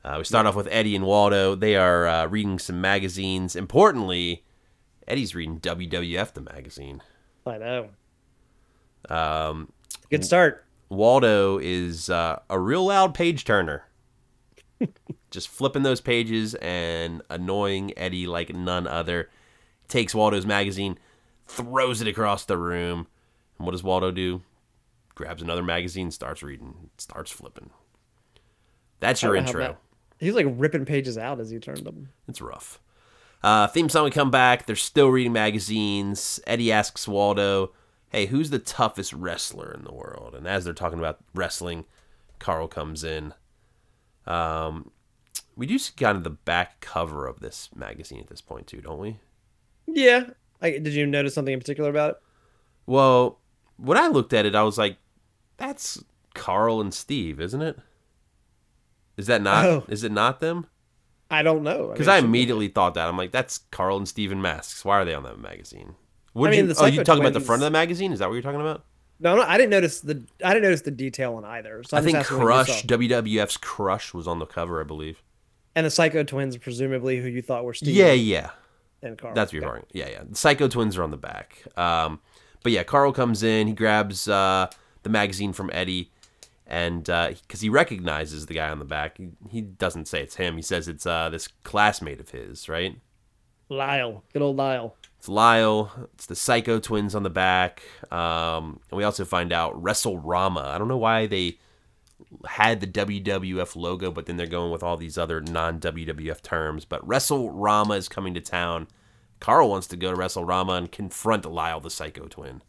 Uh, 0.03 0.15
we 0.17 0.23
start 0.23 0.47
off 0.47 0.55
with 0.55 0.67
Eddie 0.71 0.95
and 0.95 1.05
Waldo. 1.05 1.53
They 1.53 1.75
are 1.75 2.07
uh, 2.07 2.25
reading 2.25 2.57
some 2.57 2.81
magazines. 2.81 3.55
Importantly, 3.55 4.43
Eddie's 5.07 5.35
reading 5.35 5.59
WWF 5.59 6.33
the 6.33 6.41
magazine. 6.41 7.03
I 7.45 7.59
know. 7.59 7.89
Um, 9.11 9.71
Good 10.09 10.25
start. 10.25 10.65
Waldo 10.91 11.57
is 11.57 12.09
uh, 12.09 12.39
a 12.49 12.59
real 12.59 12.85
loud 12.85 13.13
page 13.13 13.45
turner. 13.45 13.85
Just 15.31 15.47
flipping 15.47 15.83
those 15.83 16.01
pages 16.01 16.53
and 16.55 17.21
annoying 17.29 17.93
Eddie 17.97 18.27
like 18.27 18.53
none 18.53 18.87
other. 18.87 19.29
Takes 19.87 20.13
Waldo's 20.13 20.45
magazine, 20.45 20.99
throws 21.47 22.01
it 22.01 22.07
across 22.09 22.43
the 22.43 22.57
room. 22.57 23.07
And 23.57 23.65
what 23.65 23.71
does 23.71 23.83
Waldo 23.83 24.11
do? 24.11 24.41
Grabs 25.15 25.41
another 25.41 25.63
magazine, 25.63 26.11
starts 26.11 26.43
reading, 26.43 26.89
starts 26.97 27.31
flipping. 27.31 27.69
That's 28.99 29.21
your 29.21 29.37
I 29.37 29.41
don't 29.41 29.45
know 29.45 29.51
how 29.53 29.59
intro. 29.59 29.73
that- 29.73 30.25
He's 30.25 30.35
like 30.35 30.45
ripping 30.49 30.85
pages 30.85 31.17
out 31.17 31.39
as 31.39 31.49
he 31.49 31.57
turned 31.59 31.85
them. 31.85 32.09
It's 32.27 32.41
rough. 32.41 32.79
Uh, 33.41 33.65
theme 33.67 33.89
song 33.89 34.03
we 34.03 34.11
come 34.11 34.29
back. 34.29 34.65
They're 34.67 34.75
still 34.75 35.07
reading 35.07 35.33
magazines. 35.33 36.39
Eddie 36.45 36.71
asks 36.71 37.07
Waldo, 37.07 37.71
"Hey, 38.11 38.27
who's 38.27 38.49
the 38.49 38.59
toughest 38.59 39.13
wrestler 39.13 39.73
in 39.73 39.83
the 39.83 39.93
world?" 39.93 40.35
And 40.35 40.47
as 40.47 40.65
they're 40.65 40.73
talking 40.73 40.99
about 40.99 41.19
wrestling, 41.33 41.85
Carl 42.39 42.67
comes 42.67 43.03
in. 43.03 43.33
Um, 44.27 44.91
we 45.55 45.65
do 45.65 45.77
see 45.77 45.93
kind 45.97 46.17
of 46.17 46.23
the 46.23 46.29
back 46.29 46.79
cover 46.79 47.25
of 47.25 47.39
this 47.39 47.69
magazine 47.75 48.19
at 48.19 48.27
this 48.27 48.41
point 48.41 48.67
too, 48.67 48.81
don't 48.81 48.99
we? 48.99 49.19
Yeah. 49.87 50.25
I, 50.61 50.71
did 50.71 50.93
you 50.93 51.05
notice 51.05 51.33
something 51.33 51.53
in 51.53 51.59
particular 51.59 51.89
about 51.89 52.11
it? 52.11 52.17
Well, 52.85 53.39
when 53.77 53.97
I 53.97 54.07
looked 54.07 54.33
at 54.33 54.45
it, 54.45 54.55
I 54.55 54.63
was 54.63 54.77
like, 54.77 54.97
"That's 55.57 56.03
Carl 56.33 56.81
and 56.81 56.93
Steve, 56.93 57.39
isn't 57.41 57.61
it? 57.61 57.79
Is 59.17 59.27
that 59.27 59.41
not? 59.41 59.65
Oh. 59.65 59.85
Is 59.87 60.03
it 60.03 60.11
not 60.11 60.39
them?" 60.39 60.67
I 61.31 61.43
don't 61.43 61.63
know. 61.63 61.87
Because 61.87 62.07
mean, 62.07 62.13
I 62.13 62.17
it 62.17 62.21
be. 62.21 62.27
immediately 62.27 62.67
thought 62.67 62.93
that. 62.95 63.07
I'm 63.07 63.17
like, 63.17 63.31
that's 63.31 63.59
Carl 63.71 63.97
and 63.97 64.07
Steven 64.07 64.41
Masks. 64.41 64.83
Why 64.83 64.99
are 64.99 65.05
they 65.05 65.13
on 65.13 65.23
that 65.23 65.39
magazine? 65.39 65.95
What 66.33 66.47
I 66.49 66.51
mean, 66.51 66.67
you, 66.69 66.75
oh, 66.77 66.85
you 66.85 67.03
talking 67.03 67.21
about 67.21 67.33
the 67.33 67.39
front 67.41 67.61
of 67.61 67.65
the 67.65 67.71
magazine? 67.71 68.13
Is 68.13 68.19
that 68.19 68.27
what 68.29 68.33
you're 68.35 68.41
talking 68.43 68.61
about? 68.61 68.85
No, 69.19 69.35
no, 69.35 69.43
I 69.43 69.57
didn't 69.57 69.69
notice 69.71 69.99
the 69.99 70.23
I 70.43 70.53
didn't 70.53 70.63
notice 70.63 70.81
the 70.81 70.91
detail 70.91 71.35
on 71.35 71.45
either. 71.45 71.83
So 71.83 71.95
I 71.95 71.99
I'm 71.99 72.05
think 72.05 72.17
just 72.17 72.31
asking 72.31 72.43
what 72.43 72.67
you 72.67 72.73
Crush. 72.73 72.83
WWF's 72.85 73.57
Crush 73.57 74.13
was 74.13 74.27
on 74.27 74.39
the 74.39 74.45
cover, 74.45 74.79
I 74.81 74.83
believe. 74.83 75.21
and 75.75 75.85
the 75.85 75.91
Psycho 75.91 76.23
Twins, 76.23 76.57
presumably, 76.57 77.17
who 77.21 77.27
you 77.27 77.41
thought 77.41 77.63
were 77.65 77.73
Steve 77.73 77.93
Yeah, 77.95 78.13
yeah. 78.13 78.49
and 79.03 79.17
Carl. 79.17 79.33
That's 79.35 79.53
what 79.53 79.61
you're 79.61 79.77
Okay. 79.77 79.85
Yeah, 79.93 80.09
yeah. 80.09 80.23
The 80.27 80.35
Psycho 80.35 80.67
Twins 80.67 80.97
are 80.97 81.03
on 81.03 81.11
the 81.11 81.17
back. 81.17 81.63
Um, 81.77 82.19
but 82.63 82.71
yeah, 82.71 82.83
Carl 82.83 83.11
comes 83.13 83.43
in. 83.43 83.67
He 83.67 83.73
grabs 83.73 84.27
uh, 84.27 84.67
the 85.03 85.09
magazine 85.09 85.53
from 85.53 85.69
Eddie. 85.73 86.11
And 86.65 87.03
because 87.03 87.59
he 87.59 87.67
recognizes 87.69 88.45
the 88.45 88.53
guy 88.53 88.69
on 88.69 88.79
the 88.79 88.85
back, 88.85 89.17
he, 89.17 89.29
he 89.49 89.59
doesn't 89.61 90.07
say 90.07 90.21
it's 90.23 90.35
him. 90.35 90.55
He 90.55 90.61
says 90.61 90.87
it's 90.87 91.05
uh, 91.05 91.29
this 91.29 91.47
classmate 91.63 92.19
of 92.21 92.29
his, 92.29 92.69
right? 92.69 92.97
Lyle, 93.71 94.23
good 94.33 94.41
old 94.41 94.57
Lyle. 94.57 94.95
It's 95.17 95.29
Lyle. 95.29 95.91
It's 96.13 96.25
the 96.25 96.35
Psycho 96.35 96.79
Twins 96.79 97.15
on 97.15 97.23
the 97.23 97.29
back. 97.29 97.83
Um, 98.11 98.79
and 98.89 98.97
we 98.97 99.03
also 99.03 99.23
find 99.23 99.53
out 99.53 99.81
Wrestle 99.81 100.17
Rama. 100.17 100.71
I 100.73 100.77
don't 100.77 100.87
know 100.87 100.97
why 100.97 101.27
they 101.27 101.59
had 102.47 102.79
the 102.79 102.87
WWF 102.87 103.75
logo, 103.75 104.11
but 104.11 104.25
then 104.25 104.37
they're 104.37 104.47
going 104.47 104.71
with 104.71 104.83
all 104.83 104.97
these 104.97 105.17
other 105.17 105.41
non 105.41 105.79
WWF 105.79 106.41
terms. 106.41 106.85
But 106.85 107.05
Wrestle 107.07 107.51
Rama 107.51 107.95
is 107.95 108.09
coming 108.09 108.33
to 108.33 108.41
town. 108.41 108.87
Carl 109.39 109.69
wants 109.69 109.87
to 109.87 109.97
go 109.97 110.11
to 110.11 110.15
Wrestle 110.15 110.45
Rama 110.45 110.73
and 110.73 110.91
confront 110.91 111.45
Lyle, 111.45 111.79
the 111.79 111.89
Psycho 111.89 112.27
Twin. 112.27 112.61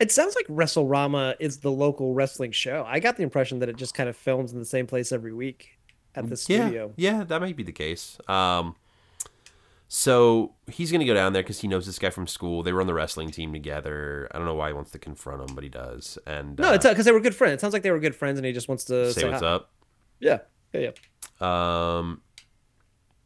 It 0.00 0.12
sounds 0.12 0.36
like 0.36 0.46
WrestleRama 0.46 1.34
is 1.40 1.58
the 1.58 1.72
local 1.72 2.14
wrestling 2.14 2.52
show. 2.52 2.84
I 2.86 3.00
got 3.00 3.16
the 3.16 3.24
impression 3.24 3.58
that 3.58 3.68
it 3.68 3.76
just 3.76 3.94
kind 3.94 4.08
of 4.08 4.16
films 4.16 4.52
in 4.52 4.60
the 4.60 4.64
same 4.64 4.86
place 4.86 5.10
every 5.10 5.32
week 5.32 5.76
at 6.14 6.28
the 6.28 6.36
studio. 6.36 6.92
Yeah, 6.96 7.18
yeah, 7.18 7.24
that 7.24 7.40
might 7.40 7.56
be 7.56 7.64
the 7.64 7.72
case. 7.72 8.16
Um, 8.28 8.76
so 9.88 10.54
he's 10.66 10.92
gonna 10.92 11.06
go 11.06 11.14
down 11.14 11.32
there 11.32 11.42
because 11.42 11.60
he 11.60 11.66
knows 11.68 11.86
this 11.86 11.98
guy 11.98 12.10
from 12.10 12.26
school. 12.26 12.62
They 12.62 12.72
were 12.72 12.82
on 12.82 12.86
the 12.86 12.94
wrestling 12.94 13.30
team 13.30 13.54
together. 13.54 14.28
I 14.32 14.36
don't 14.36 14.46
know 14.46 14.54
why 14.54 14.68
he 14.68 14.74
wants 14.74 14.90
to 14.92 14.98
confront 14.98 15.48
him, 15.48 15.54
but 15.54 15.64
he 15.64 15.70
does. 15.70 16.18
And 16.26 16.58
No, 16.58 16.70
uh, 16.70 16.74
it's 16.74 16.86
because 16.86 17.06
they 17.06 17.12
were 17.12 17.20
good 17.20 17.34
friends. 17.34 17.54
It 17.54 17.60
sounds 17.62 17.72
like 17.72 17.82
they 17.82 17.90
were 17.90 17.98
good 17.98 18.14
friends, 18.14 18.38
and 18.38 18.44
he 18.46 18.52
just 18.52 18.68
wants 18.68 18.84
to 18.84 19.12
say 19.12 19.22
say 19.22 19.30
what's 19.30 19.42
hi. 19.42 19.48
up. 19.48 19.72
Yeah, 20.20 20.40
yeah, 20.74 20.90
yeah. 21.40 21.96
Um, 21.98 22.20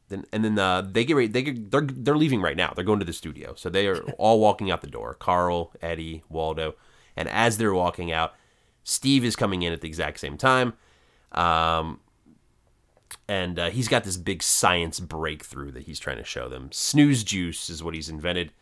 then 0.08 0.24
and 0.32 0.44
then 0.44 0.58
uh, 0.58 0.82
they 0.82 1.04
get 1.04 1.16
ready. 1.16 1.28
They 1.28 1.42
get, 1.42 1.70
they're 1.72 1.80
they're 1.80 2.16
leaving 2.16 2.40
right 2.40 2.56
now. 2.56 2.72
They're 2.76 2.84
going 2.84 3.00
to 3.00 3.04
the 3.04 3.12
studio. 3.12 3.54
So 3.56 3.68
they 3.68 3.88
are 3.88 4.00
all 4.18 4.38
walking 4.38 4.70
out 4.70 4.82
the 4.82 4.86
door. 4.86 5.14
Carl, 5.14 5.72
Eddie, 5.82 6.22
Waldo, 6.28 6.76
and 7.16 7.28
as 7.28 7.58
they're 7.58 7.74
walking 7.74 8.12
out, 8.12 8.34
Steve 8.84 9.24
is 9.24 9.34
coming 9.34 9.62
in 9.62 9.72
at 9.72 9.80
the 9.80 9.88
exact 9.88 10.20
same 10.20 10.36
time. 10.36 10.74
Um, 11.32 11.98
and 13.28 13.58
uh, 13.58 13.70
he's 13.70 13.88
got 13.88 14.04
this 14.04 14.16
big 14.16 14.42
science 14.42 15.00
breakthrough 15.00 15.70
that 15.72 15.84
he's 15.84 15.98
trying 15.98 16.18
to 16.18 16.24
show 16.24 16.48
them. 16.48 16.70
Snooze 16.72 17.24
juice 17.24 17.68
is 17.70 17.82
what 17.82 17.94
he's 17.94 18.08
invented. 18.08 18.52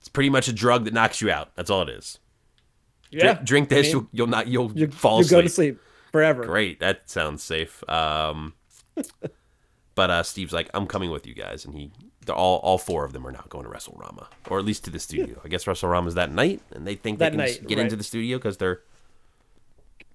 It's 0.00 0.08
pretty 0.08 0.30
much 0.30 0.48
a 0.48 0.52
drug 0.52 0.84
that 0.84 0.94
knocks 0.94 1.20
you 1.20 1.30
out. 1.30 1.54
That's 1.56 1.70
all 1.70 1.82
it 1.82 1.88
is. 1.88 2.18
Yeah, 3.10 3.34
Drink, 3.34 3.44
drink 3.46 3.72
I 3.72 3.74
this, 3.76 3.86
mean, 3.86 3.92
you'll 3.92 4.08
you'll 4.12 4.26
not 4.26 4.46
you'll 4.48 4.72
you, 4.72 4.88
fall 4.88 5.18
you 5.18 5.24
asleep. 5.24 5.36
go 5.38 5.42
to 5.42 5.48
sleep 5.48 5.80
forever. 6.12 6.44
Great, 6.44 6.80
that 6.80 7.08
sounds 7.08 7.42
safe. 7.42 7.88
Um, 7.88 8.54
but 9.94 10.10
uh, 10.10 10.22
Steve's 10.22 10.52
like, 10.52 10.68
I'm 10.74 10.86
coming 10.86 11.10
with 11.10 11.26
you 11.26 11.34
guys, 11.34 11.64
and 11.64 11.74
he, 11.74 11.92
they're 12.26 12.34
all 12.34 12.58
all 12.58 12.78
four 12.78 13.04
of 13.04 13.12
them 13.12 13.26
are 13.26 13.32
now 13.32 13.44
going 13.48 13.64
to 13.64 13.70
WrestleRama, 13.70 14.26
or 14.48 14.58
at 14.58 14.64
least 14.64 14.84
to 14.84 14.90
the 14.90 14.98
studio. 14.98 15.40
I 15.44 15.48
guess 15.48 15.64
WrestleRama's 15.64 16.14
that 16.14 16.32
night, 16.32 16.60
and 16.72 16.86
they 16.86 16.96
think 16.96 17.20
That 17.20 17.26
they 17.32 17.38
can 17.38 17.38
night, 17.38 17.66
get 17.68 17.76
right. 17.78 17.84
into 17.84 17.96
the 17.96 18.04
studio 18.04 18.38
because 18.38 18.56
they're 18.56 18.82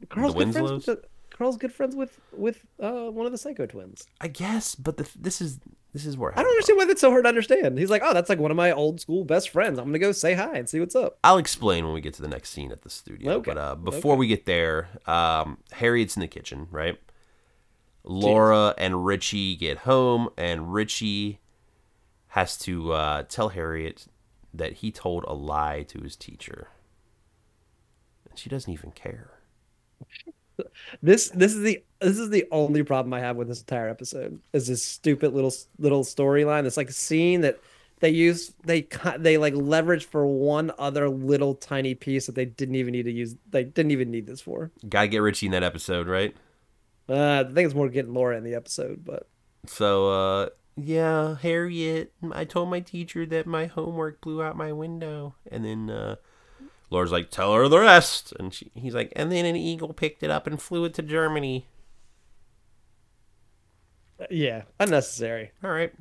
Carl's 0.09 0.33
The 0.33 0.37
Winslows? 0.37 0.85
with 0.87 1.01
the, 1.01 1.07
Carl's 1.41 1.57
good 1.57 1.73
friends 1.73 1.95
with 1.95 2.19
with 2.31 2.67
uh, 2.79 3.09
one 3.09 3.25
of 3.25 3.31
the 3.31 3.37
Psycho 3.37 3.65
twins. 3.65 4.07
I 4.19 4.27
guess, 4.27 4.75
but 4.75 4.97
the, 4.97 5.09
this 5.19 5.41
is 5.41 5.59
this 5.91 6.05
is 6.05 6.15
where 6.15 6.37
I 6.37 6.43
don't 6.43 6.51
understand 6.51 6.77
why 6.77 6.85
that's 6.85 7.01
so 7.01 7.09
hard 7.09 7.23
to 7.23 7.29
understand. 7.29 7.79
He's 7.79 7.89
like, 7.89 8.03
oh, 8.05 8.13
that's 8.13 8.29
like 8.29 8.37
one 8.37 8.51
of 8.51 8.57
my 8.57 8.71
old 8.71 9.01
school 9.01 9.25
best 9.25 9.49
friends. 9.49 9.79
I'm 9.79 9.85
gonna 9.85 9.97
go 9.97 10.11
say 10.11 10.35
hi 10.35 10.55
and 10.55 10.69
see 10.69 10.79
what's 10.79 10.95
up. 10.95 11.17
I'll 11.23 11.39
explain 11.39 11.83
when 11.83 11.95
we 11.95 12.01
get 12.01 12.13
to 12.13 12.21
the 12.21 12.27
next 12.27 12.51
scene 12.51 12.71
at 12.71 12.83
the 12.83 12.91
studio. 12.91 13.37
Okay. 13.37 13.53
But 13.53 13.57
uh, 13.57 13.73
before 13.73 14.15
we 14.17 14.27
get 14.27 14.45
there, 14.45 14.89
um, 15.07 15.57
Harriet's 15.71 16.15
in 16.15 16.19
the 16.19 16.27
kitchen, 16.27 16.67
right? 16.69 16.99
Laura 18.03 18.75
and 18.77 19.03
Richie 19.03 19.55
get 19.55 19.79
home, 19.79 20.29
and 20.37 20.71
Richie 20.71 21.39
has 22.27 22.55
to 22.59 22.91
uh, 22.93 23.23
tell 23.23 23.49
Harriet 23.49 24.05
that 24.53 24.73
he 24.73 24.91
told 24.91 25.25
a 25.27 25.33
lie 25.33 25.81
to 25.87 26.01
his 26.01 26.15
teacher. 26.15 26.67
And 28.29 28.37
she 28.37 28.47
doesn't 28.47 28.71
even 28.71 28.91
care. 28.91 29.39
This 31.01 31.29
this 31.29 31.53
is 31.53 31.61
the 31.61 31.83
this 31.99 32.17
is 32.17 32.29
the 32.29 32.45
only 32.51 32.83
problem 32.83 33.13
I 33.13 33.19
have 33.19 33.35
with 33.35 33.47
this 33.47 33.59
entire 33.61 33.89
episode 33.89 34.39
is 34.53 34.67
this 34.67 34.83
stupid 34.83 35.33
little 35.33 35.53
little 35.79 36.03
storyline. 36.03 36.65
It's 36.65 36.77
like 36.77 36.89
a 36.89 36.93
scene 36.93 37.41
that 37.41 37.59
they 37.99 38.09
use 38.09 38.53
they 38.63 38.87
they 39.17 39.37
like 39.37 39.53
leverage 39.55 40.05
for 40.05 40.25
one 40.25 40.71
other 40.79 41.09
little 41.09 41.55
tiny 41.55 41.95
piece 41.95 42.25
that 42.25 42.35
they 42.35 42.45
didn't 42.45 42.75
even 42.75 42.91
need 42.93 43.03
to 43.03 43.11
use. 43.11 43.35
They 43.49 43.63
didn't 43.63 43.91
even 43.91 44.11
need 44.11 44.25
this 44.27 44.41
for. 44.41 44.71
Gotta 44.87 45.07
get 45.07 45.19
Richie 45.19 45.45
in 45.47 45.51
that 45.53 45.63
episode, 45.63 46.07
right? 46.07 46.35
Uh, 47.09 47.43
I 47.47 47.53
think 47.53 47.65
it's 47.65 47.75
more 47.75 47.89
getting 47.89 48.13
Laura 48.13 48.37
in 48.37 48.43
the 48.43 48.55
episode, 48.55 49.03
but 49.03 49.27
So, 49.65 50.09
uh, 50.09 50.49
yeah, 50.77 51.35
Harriet, 51.37 52.13
I 52.31 52.45
told 52.45 52.69
my 52.69 52.79
teacher 52.79 53.25
that 53.27 53.45
my 53.45 53.65
homework 53.65 54.21
blew 54.21 54.41
out 54.41 54.55
my 54.55 54.71
window. 54.71 55.35
And 55.51 55.65
then, 55.65 55.89
uh, 55.89 56.15
Laura's 56.91 57.11
like, 57.11 57.31
tell 57.31 57.53
her 57.55 57.67
the 57.67 57.79
rest. 57.79 58.33
And 58.37 58.53
she, 58.53 58.69
he's 58.75 58.93
like, 58.93 59.11
and 59.15 59.31
then 59.31 59.45
an 59.45 59.55
eagle 59.55 59.93
picked 59.93 60.21
it 60.23 60.29
up 60.29 60.45
and 60.45 60.61
flew 60.61 60.85
it 60.85 60.93
to 60.95 61.01
Germany. 61.01 61.65
uh, 64.19 64.25
yeah, 64.29 64.63
unnecessary. 64.79 65.51
All 65.63 65.71
right. 65.71 65.93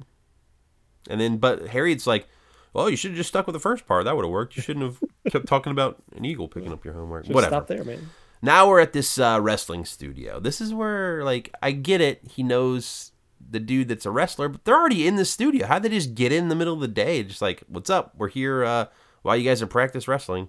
And 1.09 1.21
then, 1.21 1.39
but 1.39 1.69
Harriet's 1.69 2.07
like, 2.07 2.29
well, 2.73 2.91
you 2.91 2.97
should 2.97 3.13
have 3.13 3.17
just 3.19 3.29
stuck 3.31 3.47
with 3.47 3.55
the 3.55 3.61
first 3.61 3.87
part. 3.87 4.05
That 4.05 4.15
would 4.17 4.25
have 4.25 4.31
worked. 4.33 4.57
You 4.57 4.63
shouldn't 4.63 4.85
have 4.85 5.03
kept 5.33 5.47
talking 5.47 5.71
about 5.71 6.03
an 6.15 6.25
eagle 6.25 6.49
picking 6.49 6.73
up 6.73 6.85
your 6.85 6.95
homework. 6.95 7.25
Just 7.25 7.35
Whatever. 7.35 7.51
stop 7.53 7.67
there, 7.69 7.85
man. 7.85 8.11
Now 8.43 8.69
we're 8.69 8.81
at 8.81 8.93
this 8.93 9.19
uh, 9.19 9.39
wrestling 9.41 9.85
studio. 9.85 10.41
This 10.41 10.61
is 10.61 10.73
where, 10.73 11.23
like, 11.25 11.55
I 11.63 11.73
get 11.73 12.01
it. 12.01 12.23
He 12.33 12.43
knows 12.43 13.13
the 13.51 13.61
dude 13.61 13.89
that's 13.89 14.07
a 14.07 14.11
wrestler, 14.11 14.49
but 14.49 14.65
they're 14.65 14.79
already 14.79 15.07
in 15.07 15.17
the 15.17 15.25
studio. 15.25 15.67
How'd 15.67 15.83
they 15.83 15.89
just 15.89 16.15
get 16.15 16.33
in 16.33 16.49
the 16.49 16.55
middle 16.55 16.75
of 16.75 16.81
the 16.81 16.89
day? 16.89 17.23
Just 17.23 17.43
like, 17.43 17.63
what's 17.69 17.91
up? 17.91 18.15
We're 18.17 18.29
here 18.29 18.65
uh, 18.65 18.87
while 19.23 19.37
you 19.37 19.45
guys 19.45 19.61
are 19.63 19.67
practice 19.67 20.09
wrestling. 20.09 20.49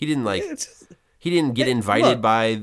He 0.00 0.06
didn't 0.06 0.24
like. 0.24 0.42
He 1.18 1.28
didn't 1.28 1.52
get 1.52 1.66
Hey, 1.66 1.72
invited 1.72 2.06
look, 2.06 2.20
by 2.22 2.58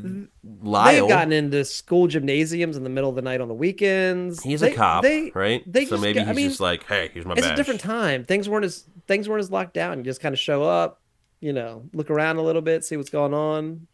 Lyle. 0.64 0.92
they've 1.02 1.08
gotten 1.08 1.32
into 1.32 1.64
school 1.64 2.08
gymnasiums 2.08 2.76
in 2.76 2.84
the 2.84 2.90
middle 2.90 3.08
of 3.12 3.16
the 3.16 3.22
night 3.22 3.40
on 3.40 3.48
the 3.48 3.54
weekends. 3.54 4.42
He's 4.42 4.62
They- 4.62 4.72
a 4.74 4.76
cop, 4.76 5.04
they- 5.04 5.30
right? 5.36 5.62
they 5.72 5.86
so 5.86 5.92
just 5.92 6.02
maybe 6.02 6.16
got- 6.20 6.26
I 6.26 6.30
he's 6.30 6.36
mean, 6.36 6.48
just 6.50 6.60
like, 6.60 6.84
hey, 6.88 7.12
here's 7.14 7.28
my 7.28 7.34
it's 7.34 7.42
badge. 7.42 7.54
a 7.54 7.56
different 7.56 7.82
time. 7.82 8.24
Things 8.26 8.50
weren't 8.50 8.66
as 8.66 8.86
things 9.08 9.30
weren't 9.30 9.42
as 9.42 9.52
locked 9.52 9.76
down. 9.76 10.00
You 10.00 10.04
just 10.04 10.20
kind 10.22 10.34
of 10.34 10.40
show 10.40 10.64
up, 10.64 11.02
you 11.40 11.54
know, 11.54 11.84
look 11.94 12.10
around 12.10 12.38
a 12.38 12.42
little 12.42 12.64
bit, 12.64 12.84
see 12.84 12.98
what's 12.98 13.12
going 13.12 13.34
on. 13.36 13.86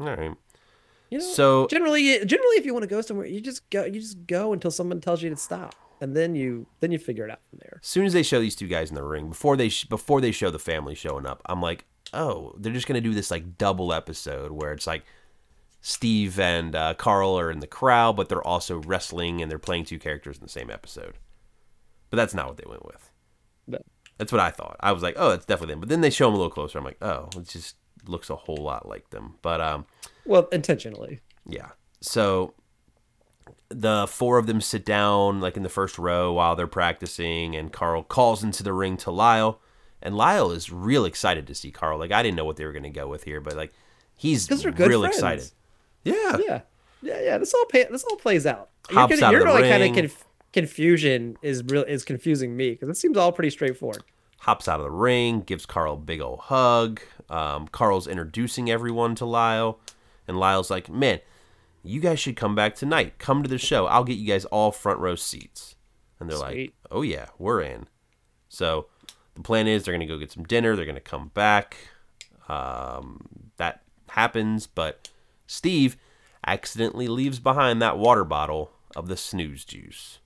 All 0.00 0.06
right. 0.06 0.32
You 1.10 1.18
know, 1.18 1.24
So 1.24 1.66
generally, 1.66 2.24
generally, 2.24 2.56
if 2.56 2.64
you 2.64 2.72
want 2.72 2.84
to 2.84 2.88
go 2.88 3.02
somewhere, 3.02 3.26
you 3.26 3.42
just 3.42 3.68
go. 3.68 3.84
You 3.84 4.00
just 4.00 4.26
go 4.26 4.54
until 4.54 4.70
someone 4.70 5.00
tells 5.02 5.22
you 5.22 5.28
to 5.28 5.36
stop, 5.36 5.74
and 6.00 6.16
then 6.16 6.34
you 6.34 6.66
then 6.80 6.90
you 6.90 6.98
figure 6.98 7.24
it 7.26 7.30
out 7.30 7.40
from 7.50 7.58
there. 7.60 7.80
as 7.82 7.86
soon 7.86 8.06
as 8.06 8.14
they 8.14 8.22
show 8.22 8.40
these 8.40 8.56
two 8.56 8.66
guys 8.66 8.88
in 8.88 8.94
the 8.94 9.04
ring, 9.04 9.28
before 9.28 9.58
they 9.58 9.68
sh- 9.68 9.84
before 9.84 10.22
they 10.22 10.32
show 10.32 10.50
the 10.50 10.58
family 10.58 10.94
showing 10.94 11.26
up, 11.26 11.42
I'm 11.44 11.60
like, 11.60 11.84
oh, 12.16 12.54
they're 12.58 12.72
just 12.72 12.86
gonna 12.86 13.00
do 13.00 13.14
this 13.14 13.30
like 13.30 13.56
double 13.58 13.92
episode 13.92 14.50
where 14.52 14.72
it's 14.72 14.86
like 14.86 15.04
Steve 15.80 16.40
and 16.40 16.74
uh, 16.74 16.94
Carl 16.94 17.38
are 17.38 17.50
in 17.50 17.60
the 17.60 17.66
crowd, 17.66 18.16
but 18.16 18.28
they're 18.28 18.46
also 18.46 18.78
wrestling 18.78 19.40
and 19.40 19.50
they're 19.50 19.58
playing 19.58 19.84
two 19.84 19.98
characters 19.98 20.36
in 20.38 20.42
the 20.42 20.48
same 20.48 20.70
episode. 20.70 21.14
But 22.10 22.16
that's 22.16 22.34
not 22.34 22.46
what 22.48 22.56
they 22.56 22.64
went 22.68 22.84
with. 22.84 23.10
No. 23.68 23.78
That's 24.18 24.32
what 24.32 24.40
I 24.40 24.50
thought. 24.50 24.76
I 24.80 24.92
was 24.92 25.02
like, 25.02 25.14
oh, 25.18 25.30
it's 25.30 25.44
definitely 25.44 25.74
them. 25.74 25.80
But 25.80 25.88
then 25.90 26.00
they 26.00 26.10
show 26.10 26.26
them 26.26 26.34
a 26.34 26.38
little 26.38 26.50
closer. 26.50 26.78
I'm 26.78 26.84
like, 26.84 27.02
oh, 27.02 27.28
it 27.36 27.48
just 27.48 27.76
looks 28.06 28.30
a 28.30 28.36
whole 28.36 28.56
lot 28.56 28.88
like 28.88 29.10
them. 29.10 29.34
But 29.42 29.60
um, 29.60 29.86
Well, 30.24 30.48
intentionally. 30.52 31.20
yeah. 31.48 31.70
So 32.00 32.54
the 33.68 34.06
four 34.08 34.38
of 34.38 34.46
them 34.46 34.60
sit 34.60 34.84
down 34.84 35.40
like 35.40 35.56
in 35.56 35.62
the 35.62 35.68
first 35.68 35.98
row 35.98 36.32
while 36.32 36.56
they're 36.56 36.66
practicing, 36.66 37.54
and 37.56 37.72
Carl 37.72 38.02
calls 38.02 38.42
into 38.42 38.62
the 38.62 38.72
ring 38.72 38.96
to 38.98 39.10
Lyle, 39.10 39.60
and 40.02 40.16
Lyle 40.16 40.50
is 40.50 40.70
real 40.70 41.04
excited 41.04 41.46
to 41.46 41.54
see 41.54 41.70
Carl. 41.70 41.98
Like 41.98 42.12
I 42.12 42.22
didn't 42.22 42.36
know 42.36 42.44
what 42.44 42.56
they 42.56 42.64
were 42.64 42.72
gonna 42.72 42.90
go 42.90 43.08
with 43.08 43.24
here, 43.24 43.40
but 43.40 43.56
like 43.56 43.72
he's 44.14 44.46
they're 44.46 44.70
good 44.72 44.88
real 44.88 45.00
friends. 45.00 45.16
excited. 45.16 45.50
Yeah. 46.04 46.36
Yeah, 46.38 46.60
yeah, 47.02 47.20
yeah. 47.20 47.38
This 47.38 47.52
all 47.54 47.64
pay, 47.66 47.84
this 47.90 48.04
all 48.04 48.16
plays 48.16 48.46
out. 48.46 48.70
Hops 48.90 49.10
you're 49.10 49.20
gonna, 49.20 49.26
out 49.26 49.32
you're 49.32 49.40
the 49.40 49.46
really 49.46 49.62
kind 49.68 49.82
of 49.82 49.90
ring. 49.90 49.94
conf- 49.94 50.24
confusion 50.52 51.36
is 51.42 51.62
real 51.64 51.82
is 51.84 52.04
confusing 52.04 52.56
me 52.56 52.70
because 52.70 52.88
it 52.88 52.96
seems 52.96 53.16
all 53.16 53.32
pretty 53.32 53.50
straightforward. 53.50 54.02
Hops 54.40 54.68
out 54.68 54.78
of 54.80 54.84
the 54.84 54.90
ring, 54.90 55.40
gives 55.40 55.66
Carl 55.66 55.94
a 55.94 55.96
big 55.96 56.20
old 56.20 56.40
hug. 56.40 57.00
Um, 57.28 57.66
Carl's 57.68 58.06
introducing 58.06 58.70
everyone 58.70 59.14
to 59.16 59.24
Lyle, 59.24 59.80
and 60.28 60.38
Lyle's 60.38 60.70
like, 60.70 60.88
"Man, 60.88 61.20
you 61.82 62.00
guys 62.00 62.20
should 62.20 62.36
come 62.36 62.54
back 62.54 62.76
tonight. 62.76 63.18
Come 63.18 63.42
to 63.42 63.48
the 63.48 63.58
show. 63.58 63.86
I'll 63.86 64.04
get 64.04 64.18
you 64.18 64.26
guys 64.26 64.44
all 64.46 64.70
front 64.70 65.00
row 65.00 65.16
seats." 65.16 65.74
And 66.20 66.30
they're 66.30 66.38
like, 66.38 66.72
"Oh 66.90 67.02
yeah, 67.02 67.26
we're 67.38 67.60
in." 67.60 67.88
So 68.48 68.86
the 69.36 69.42
plan 69.42 69.68
is 69.68 69.84
they're 69.84 69.94
gonna 69.94 70.06
go 70.06 70.18
get 70.18 70.32
some 70.32 70.44
dinner. 70.44 70.74
They're 70.74 70.86
gonna 70.86 71.00
come 71.00 71.30
back. 71.34 71.76
Um, 72.48 73.50
that 73.58 73.82
happens, 74.08 74.66
but 74.66 75.10
Steve 75.46 75.96
accidentally 76.46 77.06
leaves 77.06 77.38
behind 77.38 77.82
that 77.82 77.98
water 77.98 78.24
bottle 78.24 78.72
of 78.94 79.08
the 79.08 79.16
snooze 79.16 79.64
juice. 79.64 80.18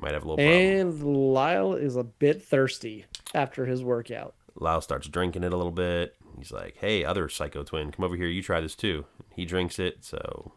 Might 0.00 0.12
have 0.12 0.22
a 0.22 0.28
little 0.28 0.36
problem. 0.36 0.52
And 0.52 1.32
Lyle 1.34 1.74
is 1.74 1.96
a 1.96 2.04
bit 2.04 2.42
thirsty 2.42 3.06
after 3.34 3.66
his 3.66 3.82
workout. 3.82 4.34
Lyle 4.54 4.80
starts 4.80 5.08
drinking 5.08 5.44
it 5.44 5.52
a 5.52 5.56
little 5.56 5.72
bit. 5.72 6.14
He's 6.36 6.52
like, 6.52 6.76
"Hey, 6.76 7.04
other 7.04 7.28
psycho 7.28 7.64
twin, 7.64 7.90
come 7.90 8.04
over 8.04 8.16
here. 8.16 8.28
You 8.28 8.42
try 8.42 8.60
this 8.60 8.76
too." 8.76 9.06
He 9.34 9.44
drinks 9.44 9.78
it, 9.78 10.04
so 10.04 10.52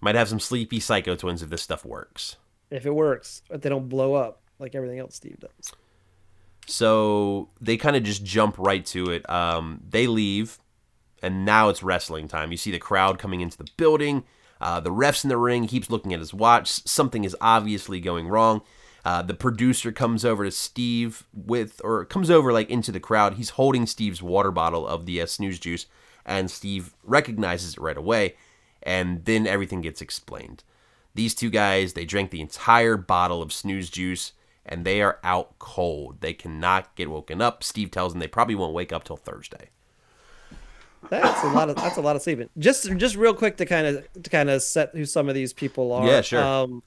might 0.00 0.14
have 0.14 0.28
some 0.28 0.40
sleepy 0.40 0.80
psycho 0.80 1.16
twins 1.16 1.42
if 1.42 1.50
this 1.50 1.62
stuff 1.62 1.84
works. 1.84 2.36
If 2.70 2.86
it 2.86 2.94
works, 2.94 3.42
if 3.50 3.62
they 3.62 3.68
don't 3.68 3.88
blow 3.88 4.14
up 4.14 4.42
like 4.60 4.74
everything 4.74 4.98
else 4.98 5.14
Steve 5.14 5.38
does. 5.40 5.72
So 6.66 7.48
they 7.60 7.76
kind 7.76 7.96
of 7.96 8.02
just 8.02 8.24
jump 8.24 8.56
right 8.58 8.84
to 8.86 9.10
it. 9.10 9.28
Um, 9.28 9.80
they 9.88 10.06
leave, 10.06 10.58
and 11.22 11.44
now 11.44 11.68
it's 11.68 11.82
wrestling 11.82 12.28
time. 12.28 12.52
You 12.52 12.56
see 12.56 12.70
the 12.70 12.78
crowd 12.78 13.18
coming 13.18 13.40
into 13.40 13.58
the 13.58 13.68
building. 13.76 14.24
Uh, 14.60 14.78
the 14.78 14.92
ref's 14.92 15.24
in 15.24 15.30
the 15.30 15.38
ring. 15.38 15.66
Keeps 15.66 15.90
looking 15.90 16.12
at 16.12 16.20
his 16.20 16.34
watch. 16.34 16.68
Something 16.86 17.24
is 17.24 17.36
obviously 17.40 18.00
going 18.00 18.28
wrong. 18.28 18.62
Uh, 19.04 19.22
the 19.22 19.34
producer 19.34 19.90
comes 19.90 20.24
over 20.24 20.44
to 20.44 20.50
Steve 20.50 21.26
with, 21.32 21.80
or 21.82 22.04
comes 22.04 22.30
over 22.30 22.52
like 22.52 22.68
into 22.68 22.92
the 22.92 23.00
crowd. 23.00 23.34
He's 23.34 23.50
holding 23.50 23.86
Steve's 23.86 24.22
water 24.22 24.50
bottle 24.50 24.86
of 24.86 25.06
the 25.06 25.22
uh, 25.22 25.26
snooze 25.26 25.58
juice, 25.58 25.86
and 26.26 26.50
Steve 26.50 26.94
recognizes 27.02 27.74
it 27.74 27.80
right 27.80 27.96
away. 27.96 28.34
And 28.82 29.24
then 29.24 29.46
everything 29.46 29.80
gets 29.80 30.00
explained. 30.00 30.62
These 31.14 31.34
two 31.34 31.50
guys, 31.50 31.94
they 31.94 32.04
drank 32.04 32.30
the 32.30 32.40
entire 32.40 32.96
bottle 32.96 33.42
of 33.42 33.52
snooze 33.52 33.90
juice, 33.90 34.32
and 34.64 34.84
they 34.84 35.02
are 35.02 35.18
out 35.24 35.58
cold. 35.58 36.20
They 36.20 36.32
cannot 36.32 36.94
get 36.96 37.10
woken 37.10 37.40
up. 37.40 37.62
Steve 37.62 37.90
tells 37.90 38.12
them 38.12 38.20
they 38.20 38.28
probably 38.28 38.54
won't 38.54 38.74
wake 38.74 38.92
up 38.92 39.04
till 39.04 39.16
Thursday. 39.16 39.70
That's 41.08 41.42
a 41.42 41.48
lot 41.48 41.70
of 41.70 41.76
that's 41.76 41.96
a 41.96 42.02
lot 42.02 42.14
of 42.16 42.22
sleeping. 42.22 42.50
Just 42.58 42.94
just 42.96 43.16
real 43.16 43.34
quick 43.34 43.56
to 43.56 43.66
kind 43.66 43.86
of 43.86 44.22
to 44.22 44.30
kind 44.30 44.50
of 44.50 44.62
set 44.62 44.90
who 44.94 45.06
some 45.06 45.28
of 45.28 45.34
these 45.34 45.52
people 45.52 45.92
are. 45.92 46.06
Yeah, 46.06 46.20
sure. 46.20 46.42
Um, 46.42 46.82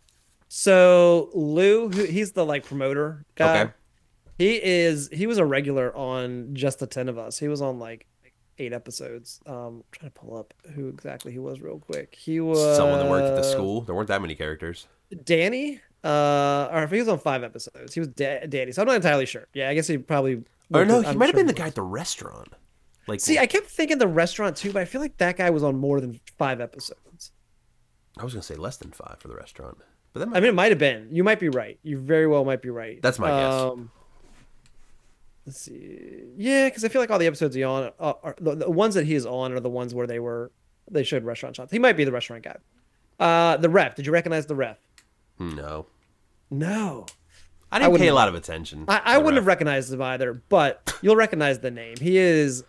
so 0.49 1.29
Lou, 1.33 1.89
who, 1.89 2.03
he's 2.03 2.33
the 2.33 2.45
like 2.45 2.63
promoter 2.63 3.25
guy. 3.35 3.61
Okay. 3.61 3.71
He 4.37 4.63
is 4.63 5.09
he 5.11 5.25
was 5.25 5.39
a 5.39 5.45
regular 5.45 5.95
on 5.95 6.53
Just 6.53 6.79
the 6.79 6.87
Ten 6.87 7.09
of 7.09 7.17
Us. 7.17 7.39
He 7.39 7.47
was 7.47 7.61
on 7.61 7.79
like 7.79 8.05
eight 8.59 8.73
episodes. 8.73 9.39
Um, 9.47 9.55
I'm 9.55 9.83
trying 9.91 10.11
to 10.11 10.19
pull 10.19 10.37
up 10.37 10.53
who 10.75 10.89
exactly 10.89 11.31
he 11.31 11.39
was 11.39 11.59
real 11.59 11.79
quick. 11.79 12.15
He 12.15 12.39
was 12.39 12.77
Someone 12.77 12.99
that 12.99 13.09
worked 13.09 13.25
at 13.25 13.35
the 13.35 13.43
school. 13.43 13.81
There 13.81 13.95
weren't 13.95 14.09
that 14.09 14.21
many 14.21 14.35
characters. 14.35 14.87
Danny. 15.23 15.81
Uh, 16.03 16.69
or 16.71 16.83
if 16.83 16.91
he 16.91 16.99
was 16.99 17.07
on 17.07 17.17
five 17.19 17.43
episodes, 17.43 17.93
he 17.93 17.99
was 17.99 18.09
da- 18.09 18.45
Danny. 18.47 18.71
So 18.71 18.81
I'm 18.81 18.87
not 18.87 18.97
entirely 18.97 19.25
sure. 19.25 19.47
Yeah, 19.53 19.69
I 19.69 19.73
guess 19.73 19.87
he 19.87 19.97
probably. 19.97 20.43
Or 20.73 20.85
no, 20.85 21.01
he 21.01 21.07
I'm 21.07 21.17
might 21.17 21.27
have 21.27 21.33
sure 21.35 21.39
been 21.39 21.47
the 21.47 21.53
guy 21.53 21.67
at 21.67 21.75
the 21.75 21.81
restaurant. 21.81 22.49
Like, 23.07 23.19
See, 23.19 23.37
I 23.37 23.45
kept 23.47 23.67
thinking 23.67 23.97
the 23.97 24.07
restaurant 24.07 24.55
too, 24.57 24.71
but 24.71 24.81
I 24.81 24.85
feel 24.85 25.01
like 25.01 25.17
that 25.17 25.37
guy 25.37 25.49
was 25.49 25.63
on 25.63 25.77
more 25.77 25.99
than 26.01 26.19
five 26.37 26.61
episodes. 26.61 27.31
I 28.17 28.23
was 28.23 28.33
gonna 28.33 28.43
say 28.43 28.55
less 28.55 28.77
than 28.77 28.91
five 28.91 29.17
for 29.19 29.27
the 29.27 29.35
restaurant, 29.35 29.77
but 30.13 30.19
that 30.21 30.27
might 30.27 30.37
I 30.37 30.39
mean, 30.41 30.49
it 30.49 30.55
might 30.55 30.71
have 30.71 30.79
been. 30.79 31.09
You 31.11 31.23
might 31.23 31.39
be 31.39 31.49
right. 31.49 31.79
You 31.83 31.97
very 31.97 32.27
well 32.27 32.45
might 32.45 32.61
be 32.61 32.69
right. 32.69 33.01
That's 33.01 33.19
my 33.19 33.29
guess. 33.29 33.53
Um, 33.53 33.91
let's 35.45 35.59
see. 35.59 36.23
Yeah, 36.37 36.67
because 36.67 36.83
I 36.85 36.89
feel 36.89 37.01
like 37.01 37.11
all 37.11 37.19
the 37.19 37.27
episodes 37.27 37.55
he 37.55 37.63
on 37.63 37.91
are, 37.99 38.17
are 38.23 38.35
the, 38.39 38.55
the 38.55 38.69
ones 38.71 38.93
that 38.95 39.05
he 39.05 39.15
is 39.15 39.25
on 39.25 39.51
are 39.53 39.59
the 39.59 39.69
ones 39.69 39.93
where 39.93 40.07
they 40.07 40.19
were 40.19 40.51
they 40.89 41.03
showed 41.03 41.23
restaurant 41.23 41.55
shots. 41.55 41.71
He 41.71 41.79
might 41.79 41.97
be 41.97 42.03
the 42.03 42.11
restaurant 42.11 42.43
guy. 42.43 42.57
Uh, 43.19 43.57
the 43.57 43.69
ref. 43.69 43.95
Did 43.95 44.05
you 44.05 44.11
recognize 44.11 44.45
the 44.45 44.55
ref? 44.55 44.77
no. 45.39 45.87
No, 46.53 47.05
I 47.71 47.79
didn't 47.79 47.97
pay 47.97 48.07
a 48.07 48.13
lot 48.13 48.27
of 48.27 48.35
attention. 48.35 48.85
I, 48.87 49.01
I 49.03 49.17
wouldn't 49.17 49.35
have 49.35 49.47
recognized 49.47 49.91
him 49.91 50.01
either. 50.01 50.33
But 50.33 50.97
you'll 51.01 51.15
recognize 51.15 51.59
the 51.59 51.71
name. 51.71 51.95
He 51.99 52.17
is 52.17 52.63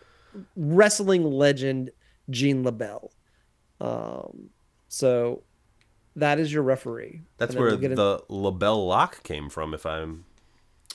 wrestling 0.57 1.25
legend 1.25 1.91
Gene 2.31 2.65
LeBell. 2.65 3.11
Um, 3.81 4.51
so 4.89 5.43
that 6.17 6.39
is 6.39 6.53
your 6.53 6.63
referee. 6.63 7.23
That's 7.39 7.55
where 7.55 7.77
get 7.77 7.91
in- 7.93 7.97
the 7.97 8.21
LeBell 8.31 8.87
lock 8.87 9.23
came 9.23 9.49
from, 9.51 9.75
if 9.75 9.85
I'm 9.85 10.25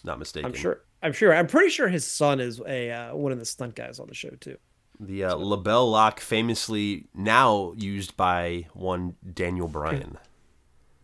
not 0.04 0.18
mistaken. 0.20 0.48
I'm 0.48 0.54
sure. 0.58 0.82
I'm 1.02 1.14
sure. 1.14 1.34
I'm 1.34 1.48
pretty 1.48 1.70
sure 1.70 1.88
his 1.88 2.06
son 2.06 2.40
is 2.40 2.60
a 2.68 2.92
uh, 2.92 3.16
one 3.16 3.32
of 3.32 3.40
the 3.40 3.46
stunt 3.46 3.76
guys 3.76 4.00
on 4.00 4.08
the 4.08 4.16
show 4.16 4.32
too. 4.42 4.58
The 5.00 5.24
uh, 5.26 5.36
LeBell 5.36 5.90
lock, 5.90 6.20
famously 6.20 7.06
now 7.14 7.74
used 7.78 8.18
by 8.18 8.68
one 8.74 9.16
Daniel 9.34 9.70
Bryan, 9.70 10.18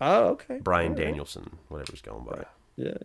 Oh, 0.01 0.27
okay. 0.29 0.59
Bryan 0.59 0.93
right. 0.93 0.97
Danielson, 1.01 1.57
whatever 1.69 1.91
he's 1.91 2.01
going 2.01 2.25
by. 2.25 2.45
Yeah. 2.75 2.97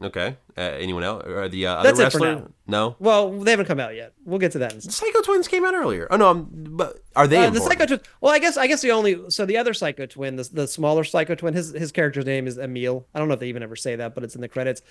Okay. 0.00 0.36
Uh, 0.56 0.60
anyone 0.60 1.02
else? 1.02 1.24
Or 1.26 1.48
the 1.48 1.66
uh, 1.66 1.74
other 1.74 1.92
That's 1.92 2.14
wrestler? 2.14 2.50
No. 2.68 2.94
Well, 3.00 3.40
they 3.40 3.50
haven't 3.50 3.66
come 3.66 3.80
out 3.80 3.96
yet. 3.96 4.12
We'll 4.24 4.38
get 4.38 4.52
to 4.52 4.58
that. 4.60 4.72
In 4.72 4.78
The. 4.78 4.92
Psycho 4.92 5.22
Twins 5.22 5.48
came 5.48 5.64
out 5.64 5.74
earlier. 5.74 6.06
Oh 6.10 6.16
no, 6.16 6.30
I'm, 6.30 6.46
but 6.50 7.02
are 7.16 7.26
they 7.26 7.46
Uh, 7.46 7.50
the 7.50 7.60
psycho 7.60 7.86
twin. 7.86 8.00
Well, 8.20 8.32
I 8.32 8.38
guess 8.38 8.56
I 8.56 8.68
guess 8.68 8.80
the 8.80 8.92
only 8.92 9.28
so 9.28 9.44
the 9.44 9.56
other 9.56 9.74
psycho 9.74 10.06
twin, 10.06 10.36
the, 10.36 10.48
the 10.52 10.68
smaller 10.68 11.02
psycho 11.02 11.34
twin, 11.34 11.54
his 11.54 11.72
his 11.72 11.90
character's 11.90 12.26
name 12.26 12.46
is 12.46 12.58
Emil. 12.58 13.06
I 13.12 13.18
don't 13.18 13.26
know 13.26 13.34
if 13.34 13.40
they 13.40 13.48
even 13.48 13.64
ever 13.64 13.74
say 13.74 13.96
that, 13.96 14.14
but 14.14 14.22
it's 14.22 14.36
in 14.36 14.40
the 14.40 14.48
credits. 14.48 14.82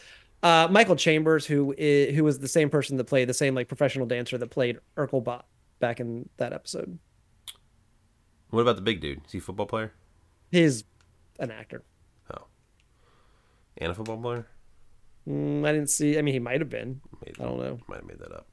Uh, 0.43 0.67
Michael 0.69 0.97
Chambers, 0.97 1.45
who 1.45 1.73
i 1.79 2.11
who 2.11 2.23
was 2.25 2.39
the 2.39 2.47
same 2.49 2.69
person 2.69 2.97
that 2.97 3.05
played 3.05 3.29
the 3.29 3.33
same 3.33 3.55
like 3.55 3.69
professional 3.69 4.07
dancer 4.07 4.37
that 4.37 4.47
played 4.47 4.79
Urkel 4.97 5.23
Bot 5.23 5.45
back 5.79 6.01
in 6.01 6.27
that 6.37 6.51
episode. 6.51 6.99
What 8.49 8.61
about 8.61 8.75
the 8.75 8.81
big 8.81 8.99
dude? 8.99 9.25
Is 9.25 9.31
he 9.31 9.37
a 9.37 9.41
football 9.41 9.65
player? 9.67 9.93
He's 10.51 10.83
an 11.39 11.51
actor. 11.51 11.83
Oh, 12.33 12.45
and 13.77 13.91
a 13.91 13.95
football 13.95 14.17
player? 14.17 14.47
Mm, 15.27 15.67
I 15.67 15.73
didn't 15.73 15.89
see. 15.89 16.17
I 16.17 16.21
mean, 16.21 16.33
he 16.33 16.39
might 16.39 16.61
have 16.61 16.69
been. 16.69 17.01
Maybe. 17.21 17.35
I 17.39 17.43
don't 17.43 17.59
know. 17.59 17.79
Might 17.87 17.97
have 17.97 18.05
made 18.05 18.19
that 18.19 18.31
up. 18.31 18.47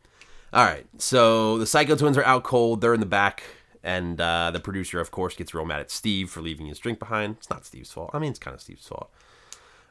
All 0.52 0.64
right. 0.64 0.86
So 0.98 1.58
the 1.58 1.66
Psycho 1.66 1.96
Twins 1.96 2.18
are 2.18 2.24
out 2.24 2.44
cold. 2.44 2.80
They're 2.80 2.94
in 2.94 3.00
the 3.00 3.06
back. 3.06 3.42
And 3.82 4.18
uh, 4.18 4.50
the 4.50 4.60
producer, 4.60 4.98
of 4.98 5.10
course, 5.10 5.36
gets 5.36 5.52
real 5.52 5.66
mad 5.66 5.80
at 5.80 5.90
Steve 5.90 6.30
for 6.30 6.40
leaving 6.40 6.66
his 6.66 6.78
drink 6.78 6.98
behind. 6.98 7.36
It's 7.38 7.50
not 7.50 7.66
Steve's 7.66 7.92
fault. 7.92 8.10
I 8.14 8.18
mean, 8.18 8.30
it's 8.30 8.38
kind 8.38 8.54
of 8.54 8.62
Steve's 8.62 8.88
fault. 8.88 9.10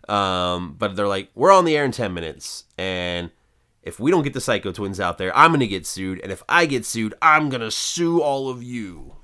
Um, 0.09 0.75
but 0.77 0.95
they're 0.95 1.07
like, 1.07 1.29
we're 1.35 1.51
on 1.51 1.65
the 1.65 1.77
air 1.77 1.85
in 1.85 1.91
10 1.91 2.13
minutes. 2.13 2.65
And 2.77 3.29
if 3.83 3.99
we 3.99 4.09
don't 4.09 4.23
get 4.23 4.33
the 4.33 4.41
Psycho 4.41 4.71
Twins 4.71 4.99
out 4.99 5.19
there, 5.19 5.35
I'm 5.37 5.51
going 5.51 5.59
to 5.59 5.67
get 5.67 5.85
sued. 5.85 6.19
And 6.21 6.31
if 6.31 6.41
I 6.49 6.65
get 6.65 6.85
sued, 6.85 7.13
I'm 7.21 7.49
going 7.49 7.61
to 7.61 7.69
sue 7.69 8.19
all 8.19 8.49
of 8.49 8.63
you. 8.63 9.15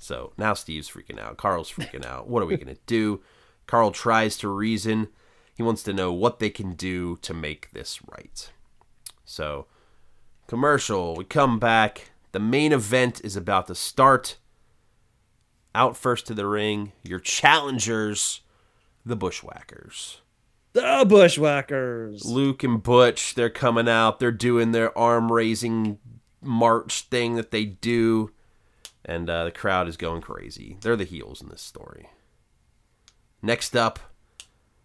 So 0.00 0.32
now 0.38 0.54
Steve's 0.54 0.90
freaking 0.90 1.20
out. 1.20 1.36
Carl's 1.36 1.70
freaking 1.70 2.06
out. 2.06 2.26
What 2.26 2.42
are 2.42 2.46
we 2.46 2.56
going 2.56 2.74
to 2.74 2.80
do? 2.86 3.20
Carl 3.66 3.92
tries 3.92 4.38
to 4.38 4.48
reason. 4.48 5.08
He 5.54 5.62
wants 5.62 5.82
to 5.82 5.92
know 5.92 6.10
what 6.10 6.38
they 6.38 6.48
can 6.48 6.72
do 6.72 7.18
to 7.20 7.34
make 7.34 7.70
this 7.72 8.00
right. 8.08 8.50
So, 9.26 9.66
commercial. 10.48 11.14
We 11.14 11.24
come 11.24 11.58
back. 11.58 12.12
The 12.32 12.40
main 12.40 12.72
event 12.72 13.20
is 13.22 13.36
about 13.36 13.66
to 13.66 13.74
start. 13.74 14.38
Out 15.74 15.98
first 15.98 16.26
to 16.26 16.34
the 16.34 16.46
ring, 16.46 16.92
your 17.04 17.20
challengers, 17.20 18.40
the 19.04 19.16
Bushwhackers. 19.16 20.22
The 20.72 21.04
Bushwhackers. 21.06 22.24
Luke 22.24 22.64
and 22.64 22.82
Butch, 22.82 23.34
they're 23.34 23.50
coming 23.50 23.88
out. 23.88 24.18
They're 24.18 24.32
doing 24.32 24.72
their 24.72 24.96
arm 24.96 25.30
raising 25.30 25.98
march 26.40 27.02
thing 27.02 27.34
that 27.34 27.50
they 27.50 27.66
do. 27.66 28.30
And 29.10 29.28
uh, 29.28 29.44
the 29.44 29.50
crowd 29.50 29.88
is 29.88 29.96
going 29.96 30.20
crazy. 30.20 30.76
They're 30.82 30.94
the 30.94 31.02
heels 31.04 31.42
in 31.42 31.48
this 31.48 31.62
story. 31.62 32.06
Next 33.42 33.74
up, 33.74 33.98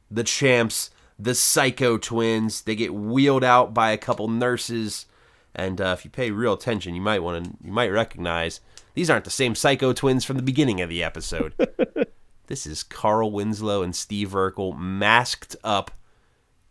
the 0.09 0.23
champs, 0.23 0.89
the 1.19 1.35
Psycho 1.35 1.99
Twins. 1.99 2.61
They 2.63 2.75
get 2.75 2.93
wheeled 2.95 3.43
out 3.43 3.71
by 3.73 3.91
a 3.91 3.99
couple 3.99 4.27
nurses. 4.27 5.05
And 5.53 5.79
uh, 5.79 5.95
if 5.95 6.05
you 6.05 6.09
pay 6.09 6.31
real 6.31 6.53
attention, 6.53 6.95
you 6.95 7.01
might 7.01 7.21
want 7.21 7.45
to, 7.45 7.51
you 7.63 7.71
might 7.71 7.91
recognize 7.91 8.61
these 8.95 9.11
aren't 9.11 9.25
the 9.25 9.29
same 9.31 9.53
Psycho 9.53 9.93
Twins 9.93 10.25
from 10.25 10.37
the 10.37 10.41
beginning 10.43 10.81
of 10.81 10.89
the 10.89 11.03
episode. 11.03 11.53
this 12.47 12.65
is 12.65 12.81
Carl 12.81 13.31
Winslow 13.31 13.83
and 13.83 13.95
Steve 13.95 14.29
Urkel 14.31 14.75
masked 14.75 15.55
up 15.63 15.91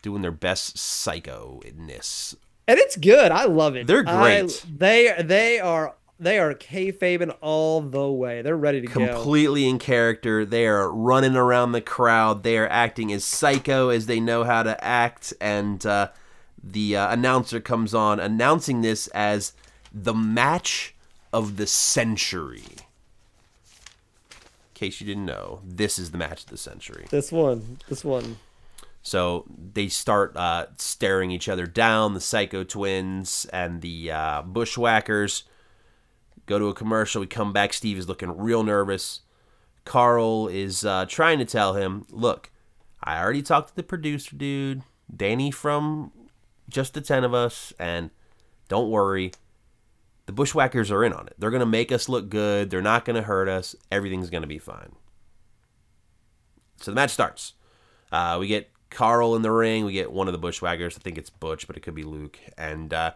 doing 0.03 0.23
their 0.23 0.33
best 0.33 0.77
psycho-ness. 0.77 2.35
and 2.67 2.79
it's 2.81 2.97
good. 2.97 3.31
I 3.31 3.45
love 3.45 3.77
it. 3.77 3.87
They're 3.87 4.05
I- 4.09 4.41
great. 4.41 4.65
they 4.77 5.15
they 5.23 5.61
are 5.61 5.95
they 6.19 6.39
are 6.39 6.55
kayfabing 6.55 7.37
all 7.41 7.81
the 7.81 8.11
way. 8.11 8.43
They're 8.43 8.57
ready 8.57 8.81
to 8.81 8.87
go. 8.87 9.15
Completely 9.15 9.69
in 9.69 9.79
character. 9.79 10.45
They 10.45 10.67
are 10.67 10.91
running 10.91 11.37
around 11.37 11.73
the 11.73 11.81
crowd. 11.81 12.43
They 12.43 12.57
are 12.59 12.69
acting 12.69 13.13
as 13.13 13.25
psycho 13.25 13.89
as 13.89 14.07
they 14.07 14.21
know 14.21 14.45
how 14.45 14.63
to 14.63 14.83
act. 14.83 15.33
And 15.41 15.85
uh, 15.85 16.11
the 16.63 16.97
uh, 16.97 17.13
announcer 17.13 17.61
comes 17.61 17.95
on 17.95 18.21
announcing 18.21 18.83
this 18.83 19.09
as 19.09 19.53
the 19.93 20.15
match 20.15 20.95
of 21.33 21.57
the 21.57 21.67
century. 21.67 22.63
In 24.31 24.75
case 24.75 25.01
you 25.01 25.07
didn't 25.07 25.27
know, 25.27 25.61
this 25.65 25.99
is 25.99 26.11
the 26.13 26.19
match 26.19 26.45
of 26.45 26.51
the 26.51 26.57
century. 26.57 27.07
This 27.11 27.33
one, 27.33 27.79
this 27.89 28.05
one. 28.05 28.39
So 29.03 29.45
they 29.73 29.89
start 29.89 30.37
uh, 30.37 30.67
staring 30.79 31.31
each 31.31 31.49
other 31.49 31.67
down. 31.67 32.15
The 32.15 32.21
Psycho 32.21 32.65
Twins 32.65 33.47
and 33.53 33.83
the 33.83 34.11
uh, 34.11 34.43
Bushwhackers 34.43 35.45
go 36.47 36.59
to 36.59 36.69
a 36.69 36.75
commercial. 36.75 37.21
We 37.21 37.27
come 37.27 37.53
back. 37.53 37.73
Steve 37.73 37.99
is 37.99 38.09
looking 38.09 38.37
real 38.37 38.63
nervous. 38.63 39.21
Carl 39.85 40.49
is 40.49 40.85
uh, 40.85 41.07
trying 41.07 41.39
to 41.39 41.45
tell 41.45 41.75
him, 41.75 42.07
"Look, 42.11 42.51
I 43.03 43.21
already 43.21 43.43
talked 43.43 43.71
to 43.71 43.77
the 43.77 43.83
producer 43.83 44.37
dude, 44.37 44.83
Danny 45.15 45.51
from 45.51 46.13
Just 46.69 46.95
the 46.95 47.01
Ten 47.01 47.25
of 47.25 47.35
Us, 47.35 47.73
and 47.79 48.11
don't 48.69 48.91
worry." 48.91 49.33
The 50.27 50.33
Bushwhackers 50.33 50.91
are 50.91 51.05
in 51.05 51.13
on 51.13 51.27
it. 51.27 51.35
They're 51.39 51.51
going 51.51 51.61
to 51.61 51.67
make 51.67 51.93
us 51.93 52.09
look 52.09 52.31
good. 52.31 52.71
They're 52.71 52.81
not 52.81 53.05
going 53.05 53.17
to 53.17 53.23
hurt 53.23 53.47
us. 53.47 53.77
Everything's 53.93 54.31
going 54.31 54.43
to 54.43 54.49
be 54.49 54.59
fine. 54.59 54.93
So 56.81 56.91
the 56.91 56.95
match 56.95 57.11
starts. 57.11 57.53
Uh, 58.11 58.39
we 58.41 58.47
get 58.47 58.71
Carl 58.89 59.37
in 59.37 59.43
the 59.43 59.51
ring. 59.51 59.85
We 59.85 59.93
get 59.93 60.13
one 60.13 60.27
of 60.27 60.33
the 60.33 60.39
Bushwhackers. 60.39 60.97
I 60.97 61.01
think 61.01 61.19
it's 61.19 61.29
Butch, 61.29 61.67
but 61.67 61.77
it 61.77 61.81
could 61.81 61.95
be 61.95 62.05
Luke. 62.05 62.39
And 62.57 62.95
uh, 62.95 63.13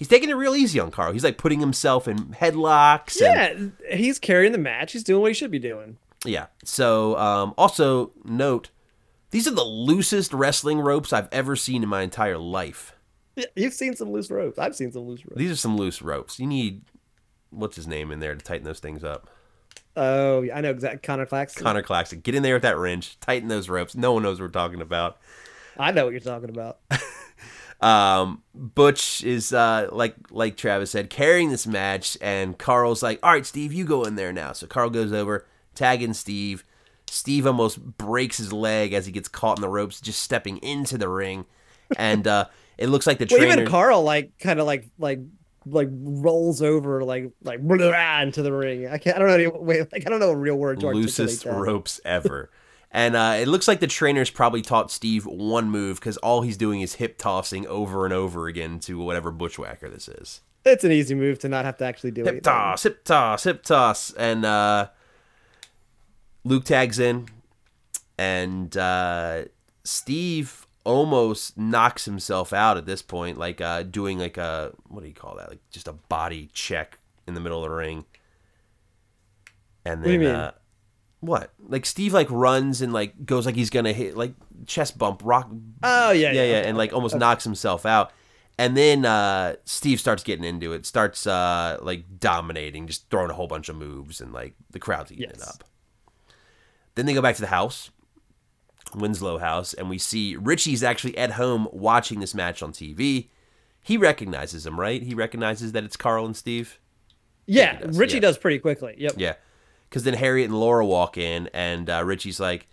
he's 0.00 0.08
taking 0.08 0.30
it 0.30 0.32
real 0.32 0.56
easy 0.56 0.80
on 0.80 0.90
Carl. 0.90 1.12
He's 1.12 1.22
like 1.22 1.36
putting 1.36 1.60
himself 1.60 2.08
in 2.08 2.30
headlocks. 2.30 3.20
And, 3.22 3.72
Yeah, 3.88 3.96
he's 3.96 4.18
carrying 4.18 4.52
the 4.52 4.58
match. 4.58 4.92
He's 4.92 5.04
doing 5.04 5.20
what 5.20 5.28
he 5.28 5.34
should 5.34 5.50
be 5.50 5.58
doing. 5.60 5.98
yeah. 6.24 6.46
So 6.64 7.16
um, 7.18 7.54
also 7.58 8.10
note, 8.24 8.70
these 9.30 9.46
are 9.46 9.52
the 9.52 9.62
loosest 9.62 10.32
wrestling 10.32 10.80
ropes 10.80 11.12
I've 11.12 11.28
ever 11.30 11.54
seen 11.54 11.82
in 11.82 11.88
my 11.90 12.00
entire 12.00 12.38
life. 12.38 12.96
Yeah, 13.36 13.44
You've 13.54 13.74
seen 13.74 13.94
some 13.94 14.10
loose 14.10 14.30
ropes. 14.30 14.58
I've 14.58 14.74
seen 14.74 14.90
some 14.90 15.02
loose 15.02 15.24
ropes. 15.24 15.36
These 15.36 15.50
are 15.52 15.56
some 15.56 15.76
loose 15.76 16.00
ropes. 16.00 16.40
You 16.40 16.46
need 16.46 16.80
what's 17.50 17.76
his 17.76 17.86
name 17.86 18.10
in 18.10 18.20
there 18.20 18.34
to 18.34 18.42
tighten 18.42 18.64
those 18.64 18.80
things 18.80 19.04
up. 19.04 19.28
Oh, 19.96 20.40
yeah, 20.42 20.56
I 20.56 20.60
know 20.62 20.70
exactly. 20.70 21.00
Connor 21.00 21.26
Claxton. 21.26 21.62
Connor 21.62 21.82
Claxton, 21.82 22.20
get 22.20 22.34
in 22.34 22.42
there 22.42 22.54
with 22.54 22.62
that 22.62 22.78
wrench, 22.78 23.20
tighten 23.20 23.48
those 23.48 23.68
ropes. 23.68 23.94
No 23.94 24.12
one 24.12 24.22
knows 24.22 24.40
what 24.40 24.46
we're 24.46 24.52
talking 24.52 24.80
about. 24.80 25.18
I 25.78 25.90
know 25.92 26.04
what 26.04 26.12
you're 26.12 26.20
talking 26.20 26.48
about. 26.48 26.78
Um, 27.80 28.42
Butch 28.54 29.24
is 29.24 29.52
uh, 29.52 29.88
like 29.90 30.14
like 30.30 30.56
Travis 30.56 30.90
said, 30.90 31.08
carrying 31.08 31.50
this 31.50 31.66
match, 31.66 32.16
and 32.20 32.58
Carl's 32.58 33.02
like, 33.02 33.18
"All 33.22 33.32
right, 33.32 33.46
Steve, 33.46 33.72
you 33.72 33.84
go 33.84 34.04
in 34.04 34.16
there 34.16 34.32
now." 34.32 34.52
So 34.52 34.66
Carl 34.66 34.90
goes 34.90 35.12
over, 35.12 35.46
tagging 35.74 36.12
Steve. 36.12 36.64
Steve 37.08 37.46
almost 37.46 37.82
breaks 37.98 38.36
his 38.38 38.52
leg 38.52 38.92
as 38.92 39.06
he 39.06 39.12
gets 39.12 39.28
caught 39.28 39.58
in 39.58 39.62
the 39.62 39.68
ropes, 39.68 40.00
just 40.00 40.20
stepping 40.22 40.58
into 40.58 40.98
the 40.98 41.08
ring, 41.08 41.46
and 41.96 42.26
uh, 42.26 42.46
it 42.76 42.88
looks 42.88 43.06
like 43.06 43.18
the 43.18 43.26
Well, 43.30 43.38
trainer. 43.40 43.54
even 43.62 43.66
Carl 43.66 44.02
like 44.02 44.38
kind 44.38 44.60
of 44.60 44.66
like 44.66 44.88
like 44.98 45.20
like 45.66 45.88
rolls 45.90 46.62
over 46.62 47.02
like 47.02 47.30
like 47.42 47.60
blah, 47.60 48.20
into 48.20 48.42
the 48.42 48.52
ring. 48.52 48.88
I 48.88 48.98
can't. 48.98 49.16
I 49.16 49.18
don't 49.18 49.28
know 49.28 49.34
any 49.34 49.46
way. 49.46 49.80
Like 49.90 50.06
I 50.06 50.10
don't 50.10 50.20
know 50.20 50.30
a 50.30 50.36
real 50.36 50.56
word 50.56 50.80
to 50.80 50.88
loosest 50.88 51.46
ropes 51.46 52.00
ever. 52.04 52.50
And 52.92 53.14
uh, 53.14 53.36
it 53.38 53.46
looks 53.46 53.68
like 53.68 53.80
the 53.80 53.86
trainers 53.86 54.30
probably 54.30 54.62
taught 54.62 54.90
Steve 54.90 55.24
one 55.24 55.70
move 55.70 56.00
because 56.00 56.16
all 56.18 56.42
he's 56.42 56.56
doing 56.56 56.80
is 56.80 56.94
hip 56.94 57.18
tossing 57.18 57.66
over 57.68 58.04
and 58.04 58.12
over 58.12 58.48
again 58.48 58.80
to 58.80 58.98
whatever 58.98 59.30
bushwhacker 59.30 59.88
this 59.88 60.08
is. 60.08 60.40
It's 60.64 60.84
an 60.84 60.92
easy 60.92 61.14
move 61.14 61.38
to 61.40 61.48
not 61.48 61.64
have 61.64 61.76
to 61.78 61.84
actually 61.84 62.10
do 62.10 62.22
it. 62.22 62.26
Hip 62.26 62.36
it. 62.36 62.42
toss, 62.42 62.82
hip 62.82 63.04
toss, 63.04 63.44
hip 63.44 63.62
toss. 63.62 64.12
And 64.14 64.44
uh, 64.44 64.88
Luke 66.44 66.64
tags 66.64 66.98
in, 66.98 67.28
and 68.18 68.76
uh, 68.76 69.44
Steve 69.84 70.66
almost 70.84 71.56
knocks 71.56 72.04
himself 72.04 72.52
out 72.52 72.76
at 72.76 72.86
this 72.86 73.02
point, 73.02 73.38
like 73.38 73.60
uh, 73.60 73.84
doing 73.84 74.18
like 74.18 74.36
a 74.36 74.72
what 74.88 75.02
do 75.02 75.08
you 75.08 75.14
call 75.14 75.36
that? 75.36 75.48
Like 75.48 75.60
just 75.70 75.88
a 75.88 75.92
body 75.92 76.50
check 76.52 76.98
in 77.26 77.34
the 77.34 77.40
middle 77.40 77.64
of 77.64 77.70
the 77.70 77.74
ring. 77.74 78.04
And 79.84 80.02
do 80.02 80.10
you 80.10 80.18
then 80.18 80.26
mean? 80.26 80.36
uh, 80.36 80.52
what? 81.20 81.52
Like 81.58 81.86
Steve 81.86 82.12
like 82.12 82.28
runs 82.30 82.82
and 82.82 82.92
like 82.92 83.24
goes 83.24 83.46
like 83.46 83.54
he's 83.54 83.70
gonna 83.70 83.92
hit 83.92 84.16
like 84.16 84.34
chest 84.66 84.98
bump, 84.98 85.22
rock 85.24 85.50
Oh 85.82 86.10
yeah, 86.10 86.32
yeah, 86.32 86.44
yeah, 86.44 86.56
okay. 86.58 86.68
and 86.68 86.76
like 86.76 86.92
almost 86.92 87.16
knocks 87.16 87.44
himself 87.44 87.86
out. 87.86 88.12
And 88.58 88.76
then 88.76 89.06
uh, 89.06 89.56
Steve 89.64 90.00
starts 90.00 90.22
getting 90.22 90.44
into 90.44 90.74
it, 90.74 90.84
starts 90.84 91.26
uh, 91.26 91.78
like 91.80 92.04
dominating, 92.18 92.86
just 92.86 93.08
throwing 93.08 93.30
a 93.30 93.34
whole 93.34 93.46
bunch 93.46 93.70
of 93.70 93.76
moves, 93.76 94.20
and 94.20 94.32
like 94.34 94.54
the 94.70 94.78
crowd's 94.78 95.12
eating 95.12 95.30
it 95.30 95.40
up. 95.42 95.64
Then 96.94 97.06
they 97.06 97.14
go 97.14 97.22
back 97.22 97.36
to 97.36 97.40
the 97.40 97.46
house, 97.46 97.90
Winslow 98.94 99.38
house, 99.38 99.72
and 99.72 99.88
we 99.88 99.96
see 99.96 100.36
Richie's 100.36 100.82
actually 100.82 101.16
at 101.16 101.32
home 101.32 101.68
watching 101.72 102.20
this 102.20 102.34
match 102.34 102.62
on 102.62 102.72
TV. 102.72 103.28
He 103.82 103.96
recognizes 103.96 104.66
him, 104.66 104.78
right? 104.78 105.02
He 105.02 105.14
recognizes 105.14 105.72
that 105.72 105.84
it's 105.84 105.96
Carl 105.96 106.26
and 106.26 106.36
Steve. 106.36 106.78
yeah. 107.46 107.78
does, 107.78 107.98
Richie 107.98 108.16
yeah. 108.16 108.20
does 108.20 108.36
pretty 108.36 108.58
quickly. 108.58 108.94
Yep. 108.98 109.14
Yeah. 109.16 109.34
Because 109.90 110.04
then 110.04 110.14
Harriet 110.14 110.48
and 110.48 110.58
Laura 110.58 110.86
walk 110.86 111.18
in, 111.18 111.50
and 111.52 111.90
uh, 111.90 112.02
Richie's 112.04 112.38
like, 112.40 112.68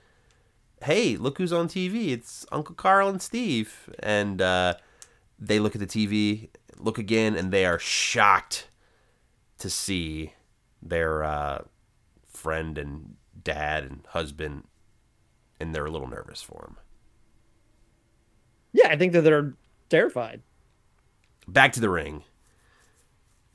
hey, 0.83 1.17
look 1.17 1.39
who's 1.39 1.51
on 1.51 1.67
TV. 1.67 2.11
It's 2.11 2.45
Uncle 2.51 2.75
Carl 2.75 3.09
and 3.09 3.19
Steve. 3.21 3.89
And 3.99 4.39
uh, 4.41 4.75
they 5.39 5.57
look 5.59 5.75
at 5.75 5.81
the 5.81 5.87
TV, 5.87 6.49
look 6.77 6.99
again, 6.99 7.35
and 7.35 7.51
they 7.51 7.65
are 7.65 7.79
shocked 7.79 8.67
to 9.57 9.69
see 9.69 10.33
their 10.81 11.23
uh, 11.23 11.63
friend 12.27 12.77
and 12.77 13.15
dad 13.43 13.83
and 13.83 14.01
husband, 14.09 14.65
and 15.59 15.73
they're 15.73 15.87
a 15.87 15.91
little 15.91 16.07
nervous 16.07 16.43
for 16.43 16.65
him. 16.67 16.77
Yeah, 18.73 18.89
I 18.89 18.95
think 18.95 19.13
that 19.13 19.21
they're 19.21 19.55
terrified. 19.89 20.43
back 21.47 21.73
to 21.73 21.79
the 21.79 21.89
ring. 21.89 22.23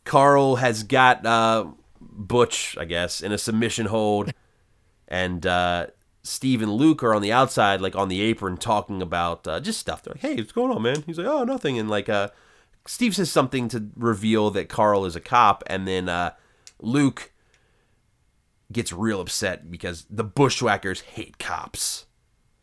Carl 0.04 0.56
has 0.56 0.82
got 0.82 1.24
uh, 1.24 1.66
Butch, 2.10 2.76
I 2.78 2.84
guess, 2.84 3.20
in 3.20 3.32
a 3.32 3.38
submission 3.38 3.86
hold, 3.86 4.32
and 5.08 5.46
uh, 5.46 5.86
Steve 6.22 6.62
and 6.62 6.72
Luke 6.72 7.02
are 7.02 7.14
on 7.14 7.22
the 7.22 7.32
outside, 7.32 7.80
like 7.80 7.96
on 7.96 8.08
the 8.08 8.20
apron, 8.20 8.56
talking 8.56 9.02
about 9.02 9.46
uh, 9.46 9.60
just 9.60 9.78
stuff. 9.80 10.02
They're 10.02 10.14
like, 10.14 10.22
"Hey, 10.22 10.36
what's 10.36 10.52
going 10.52 10.72
on, 10.72 10.82
man?" 10.82 11.02
He's 11.06 11.18
like, 11.18 11.26
"Oh, 11.26 11.44
nothing." 11.44 11.78
And 11.78 11.88
like, 11.88 12.08
uh, 12.08 12.28
Steve 12.86 13.14
says 13.16 13.30
something 13.30 13.68
to 13.68 13.88
reveal 13.96 14.50
that 14.50 14.68
Carl 14.68 15.04
is 15.04 15.16
a 15.16 15.20
cop, 15.20 15.62
and 15.66 15.86
then 15.86 16.08
uh, 16.08 16.32
Luke 16.80 17.32
gets 18.70 18.92
real 18.92 19.20
upset 19.20 19.70
because 19.70 20.06
the 20.08 20.24
Bushwhackers 20.24 21.00
hate 21.02 21.38
cops. 21.38 22.06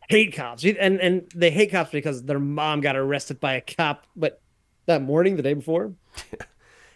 Hate 0.10 0.34
cops, 0.34 0.64
and 0.66 1.00
and 1.00 1.32
they 1.36 1.52
hate 1.52 1.72
cops 1.72 1.92
because 1.92 2.24
their 2.24 2.40
mom 2.40 2.82
got 2.82 2.96
arrested 2.96 3.40
by 3.40 3.54
a 3.54 3.62
cop, 3.62 4.06
but 4.16 4.42
that 4.88 5.04
morning, 5.04 5.36
the 5.36 5.44
day 5.44 5.54
before, 5.54 5.94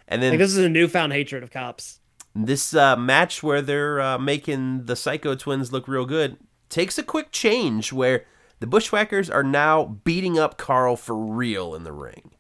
And 0.08 0.22
then 0.22 0.32
like 0.32 0.40
this 0.40 0.52
is 0.52 0.58
a 0.58 0.70
newfound 0.70 1.14
hatred 1.14 1.44
of 1.44 1.52
cops. 1.52 2.00
This 2.36 2.74
uh, 2.74 2.96
match 2.96 3.44
where 3.44 3.62
they're 3.62 4.02
uh, 4.02 4.18
making 4.18 4.86
the 4.86 4.96
Psycho 4.96 5.36
Twins 5.36 5.72
look 5.72 5.88
real 5.88 6.06
good 6.06 6.38
takes 6.70 6.98
a 6.98 7.04
quick 7.04 7.32
change 7.32 7.94
where 7.94 8.26
the 8.60 8.66
Bushwhackers 8.68 9.30
are 9.30 9.44
now 9.44 9.86
beating 10.04 10.40
up 10.40 10.58
Carl 10.58 10.96
for 10.96 11.16
real 11.16 11.76
in 11.76 11.84
the 11.84 11.92
ring, 11.92 12.32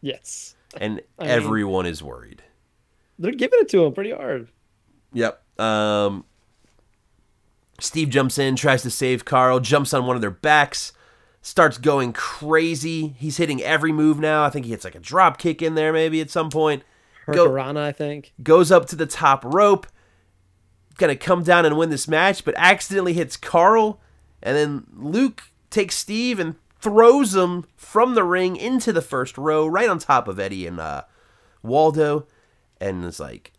Yes, 0.00 0.54
and 0.76 1.00
I 1.18 1.22
mean- 1.24 1.30
everyone 1.32 1.86
is 1.86 2.02
worried. 2.02 2.42
they're 3.18 3.32
giving 3.32 3.58
it 3.60 3.68
to 3.70 3.84
him 3.84 3.92
pretty 3.92 4.12
hard. 4.12 4.48
Yep. 5.12 5.42
Um, 5.60 6.24
Steve 7.80 8.08
jumps 8.10 8.38
in, 8.38 8.56
tries 8.56 8.82
to 8.82 8.90
save 8.90 9.24
Carl, 9.24 9.60
jumps 9.60 9.92
on 9.92 10.06
one 10.06 10.16
of 10.16 10.22
their 10.22 10.30
backs, 10.30 10.92
starts 11.42 11.76
going 11.78 12.12
crazy. 12.12 13.08
He's 13.18 13.36
hitting 13.36 13.62
every 13.62 13.92
move 13.92 14.18
now. 14.18 14.44
I 14.44 14.50
think 14.50 14.64
he 14.64 14.70
hits 14.72 14.84
like 14.84 14.94
a 14.94 15.00
drop 15.00 15.36
kick 15.38 15.60
in 15.62 15.74
there 15.74 15.92
maybe 15.92 16.20
at 16.20 16.30
some 16.30 16.48
point. 16.50 16.82
Go- 17.34 17.56
I 17.58 17.92
think. 17.92 18.32
goes 18.42 18.70
up 18.70 18.86
to 18.86 18.96
the 18.96 19.06
top 19.06 19.44
rope, 19.44 19.86
gonna 20.96 21.16
come 21.16 21.42
down 21.42 21.64
and 21.66 21.76
win 21.76 21.90
this 21.90 22.08
match, 22.08 22.44
but 22.44 22.54
accidentally 22.56 23.14
hits 23.14 23.36
Carl, 23.36 24.00
and 24.42 24.56
then 24.56 24.86
Luke 24.94 25.44
takes 25.70 25.96
Steve 25.96 26.38
and 26.38 26.56
throws 26.80 27.34
him 27.34 27.66
from 27.76 28.14
the 28.14 28.24
ring 28.24 28.56
into 28.56 28.92
the 28.92 29.02
first 29.02 29.36
row, 29.36 29.66
right 29.66 29.88
on 29.88 29.98
top 29.98 30.28
of 30.28 30.38
Eddie 30.38 30.66
and 30.66 30.78
uh, 30.78 31.02
Waldo, 31.62 32.26
and 32.80 33.04
it's 33.04 33.18
like, 33.18 33.52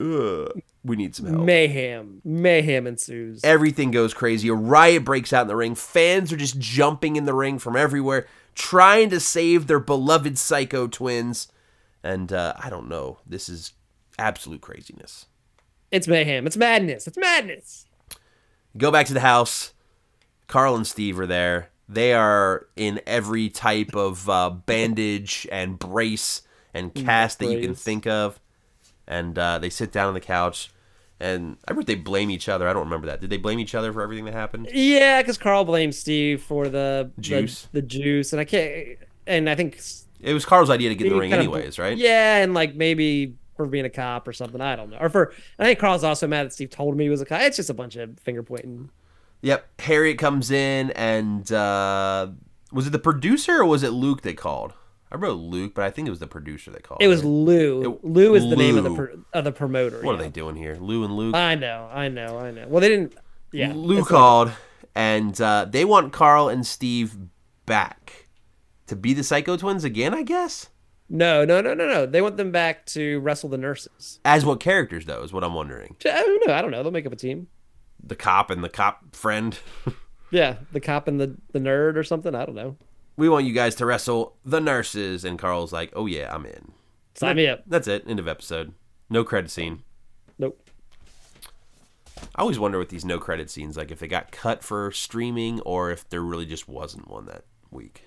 Ugh, 0.00 0.60
we 0.84 0.96
need 0.96 1.14
some 1.14 1.26
help. 1.26 1.44
Mayhem, 1.44 2.20
mayhem 2.24 2.86
ensues. 2.86 3.44
Everything 3.44 3.90
goes 3.90 4.14
crazy. 4.14 4.48
A 4.48 4.54
riot 4.54 5.04
breaks 5.04 5.32
out 5.32 5.42
in 5.42 5.48
the 5.48 5.56
ring. 5.56 5.74
Fans 5.74 6.32
are 6.32 6.36
just 6.36 6.58
jumping 6.58 7.16
in 7.16 7.24
the 7.24 7.34
ring 7.34 7.58
from 7.58 7.76
everywhere, 7.76 8.26
trying 8.54 9.10
to 9.10 9.20
save 9.20 9.66
their 9.66 9.78
beloved 9.78 10.38
Psycho 10.38 10.88
twins. 10.88 11.48
And 12.04 12.32
uh, 12.32 12.54
I 12.58 12.68
don't 12.70 12.88
know. 12.88 13.18
This 13.26 13.48
is 13.48 13.72
absolute 14.18 14.60
craziness. 14.60 15.26
It's 15.90 16.08
mayhem. 16.08 16.46
It's 16.46 16.56
madness. 16.56 17.06
It's 17.06 17.18
madness. 17.18 17.86
Go 18.76 18.90
back 18.90 19.06
to 19.06 19.14
the 19.14 19.20
house. 19.20 19.72
Carl 20.48 20.74
and 20.74 20.86
Steve 20.86 21.18
are 21.20 21.26
there. 21.26 21.70
They 21.88 22.14
are 22.14 22.66
in 22.76 23.00
every 23.06 23.48
type 23.50 23.94
of 23.94 24.28
uh, 24.28 24.50
bandage 24.50 25.46
and 25.52 25.78
brace 25.78 26.42
and 26.72 26.94
cast 26.94 27.38
that 27.40 27.46
you 27.52 27.60
can 27.60 27.74
think 27.74 28.06
of. 28.06 28.40
And 29.06 29.38
uh, 29.38 29.58
they 29.58 29.68
sit 29.68 29.92
down 29.92 30.08
on 30.08 30.14
the 30.14 30.20
couch. 30.20 30.70
And 31.20 31.56
I 31.68 31.72
remember 31.72 31.86
they 31.86 31.94
blame 31.96 32.30
each 32.30 32.48
other. 32.48 32.66
I 32.66 32.72
don't 32.72 32.84
remember 32.84 33.06
that. 33.08 33.20
Did 33.20 33.30
they 33.30 33.36
blame 33.36 33.58
each 33.60 33.74
other 33.74 33.92
for 33.92 34.02
everything 34.02 34.24
that 34.24 34.34
happened? 34.34 34.68
Yeah, 34.72 35.20
because 35.22 35.38
Carl 35.38 35.64
blames 35.64 35.98
Steve 35.98 36.42
for 36.42 36.68
the 36.68 37.10
the- 37.16 37.22
Juice. 37.22 37.68
the, 37.72 37.82
juice, 37.82 38.32
and 38.32 38.40
I 38.40 38.44
can't. 38.44 38.98
And 39.26 39.48
I 39.48 39.54
think 39.54 39.80
It 40.22 40.32
was 40.34 40.44
Carl's 40.44 40.70
idea 40.70 40.88
to 40.88 40.94
get 40.94 41.06
in 41.08 41.12
the 41.14 41.18
ring 41.18 41.30
kind 41.30 41.42
of- 41.46 41.52
anyways, 41.54 41.78
right? 41.78 41.96
Yeah, 41.96 42.36
and 42.38 42.54
like 42.54 42.74
maybe 42.74 43.36
for 43.56 43.66
being 43.66 43.84
a 43.84 43.90
cop 43.90 44.26
or 44.26 44.32
something. 44.32 44.60
I 44.60 44.76
don't 44.76 44.90
know. 44.90 44.98
Or 45.00 45.08
for 45.08 45.32
I 45.58 45.64
think 45.64 45.78
Carl's 45.78 46.04
also 46.04 46.26
mad 46.26 46.46
that 46.46 46.52
Steve 46.52 46.70
told 46.70 46.96
me 46.96 47.04
he 47.04 47.10
was 47.10 47.20
a 47.20 47.26
cop. 47.26 47.42
It's 47.42 47.56
just 47.56 47.68
a 47.70 47.74
bunch 47.74 47.96
of 47.96 48.18
finger 48.20 48.42
pointing. 48.42 48.90
Yep. 49.42 49.80
Harriet 49.80 50.18
comes 50.18 50.50
in 50.50 50.90
and 50.92 51.50
uh, 51.52 52.28
was 52.72 52.86
it 52.86 52.90
the 52.90 52.98
producer 52.98 53.58
or 53.60 53.66
was 53.66 53.82
it 53.82 53.90
Luke 53.90 54.22
they 54.22 54.34
called? 54.34 54.72
I 55.10 55.16
wrote 55.16 55.34
Luke, 55.34 55.74
but 55.74 55.84
I 55.84 55.90
think 55.90 56.06
it 56.06 56.10
was 56.10 56.20
the 56.20 56.26
producer 56.26 56.70
they 56.70 56.78
called. 56.78 57.02
It 57.02 57.08
was? 57.08 57.22
Lou. 57.22 57.82
It- 57.82 58.04
Lou 58.04 58.34
is 58.34 58.48
the 58.48 58.56
name 58.56 58.78
of 58.78 58.84
the 58.84 58.94
pro, 58.94 59.08
of 59.34 59.44
the 59.44 59.52
promoter. 59.52 60.00
What 60.02 60.14
are 60.14 60.18
they 60.18 60.30
doing 60.30 60.56
here? 60.56 60.76
Lou 60.80 61.04
and 61.04 61.14
Luke. 61.14 61.34
I 61.34 61.54
know, 61.54 61.90
I 61.92 62.08
know, 62.08 62.38
I 62.38 62.50
know. 62.50 62.66
Well, 62.68 62.80
they 62.80 62.88
didn't. 62.88 63.14
Yeah, 63.52 63.72
Lou 63.74 63.98
it's 63.98 64.02
like- 64.02 64.08
called, 64.18 64.52
and 64.94 65.38
uh, 65.38 65.66
they 65.68 65.84
want 65.84 66.14
Carl 66.14 66.48
and 66.48 66.66
Steve 66.66 67.14
back 67.66 68.21
to 68.92 68.96
be 68.96 69.14
the 69.14 69.24
Psycho 69.24 69.56
Twins 69.56 69.84
again. 69.84 70.12
I 70.12 70.22
guess. 70.22 70.68
no, 71.08 71.44
no, 71.46 71.62
no, 71.62 71.72
no, 71.72 71.86
no. 71.88 72.04
They 72.04 72.20
want 72.20 72.36
them 72.36 72.52
back 72.52 72.84
to 72.86 73.20
wrestle 73.20 73.48
the 73.48 73.56
nurses. 73.56 74.20
As 74.22 74.44
what 74.44 74.60
characters 74.60 75.06
though 75.06 75.22
is 75.22 75.32
what 75.32 75.42
I'm 75.44 75.54
wondering. 75.54 75.96
I 76.04 76.10
don't 76.10 76.46
know. 76.46 76.54
I 76.54 76.60
don't 76.60 76.70
know. 76.70 76.82
They'll 76.82 76.92
make 76.92 77.06
up 77.06 77.12
a 77.12 77.16
team. 77.16 77.48
The 78.04 78.16
cop 78.16 78.50
and 78.50 78.62
the 78.62 78.68
cop 78.68 79.16
friend. 79.16 79.58
Yeah, 80.30 80.56
the 80.72 80.80
cop 80.80 81.08
and 81.08 81.20
the 81.20 81.36
the 81.52 81.58
nerd 81.58 81.96
or 81.96 82.02
something. 82.02 82.34
I 82.34 82.46
don't 82.46 82.54
know. 82.54 82.76
we 83.18 83.28
want 83.28 83.44
you 83.44 83.52
guys 83.52 83.74
to 83.74 83.84
wrestle 83.84 84.34
the 84.46 84.62
nurses, 84.62 85.26
and 85.26 85.38
Carl's 85.38 85.74
like, 85.74 85.92
"Oh 85.94 86.06
yeah, 86.06 86.34
I'm 86.34 86.46
in." 86.46 86.72
Sign 87.14 87.36
me 87.36 87.48
up. 87.48 87.64
That's 87.66 87.86
it. 87.86 88.04
End 88.08 88.18
of 88.18 88.26
episode. 88.26 88.72
No 89.10 89.24
credit 89.24 89.50
scene. 89.50 89.82
Nope. 90.38 90.58
I 92.34 92.40
always 92.40 92.58
wonder 92.58 92.78
with 92.78 92.88
these 92.88 93.04
no 93.04 93.18
credit 93.18 93.50
scenes, 93.50 93.76
like 93.76 93.90
if 93.90 93.98
they 93.98 94.08
got 94.08 94.32
cut 94.32 94.64
for 94.64 94.90
streaming 94.90 95.60
or 95.60 95.90
if 95.90 96.08
there 96.08 96.22
really 96.22 96.46
just 96.46 96.66
wasn't 96.66 97.08
one 97.10 97.26
that 97.26 97.44
week. 97.70 98.04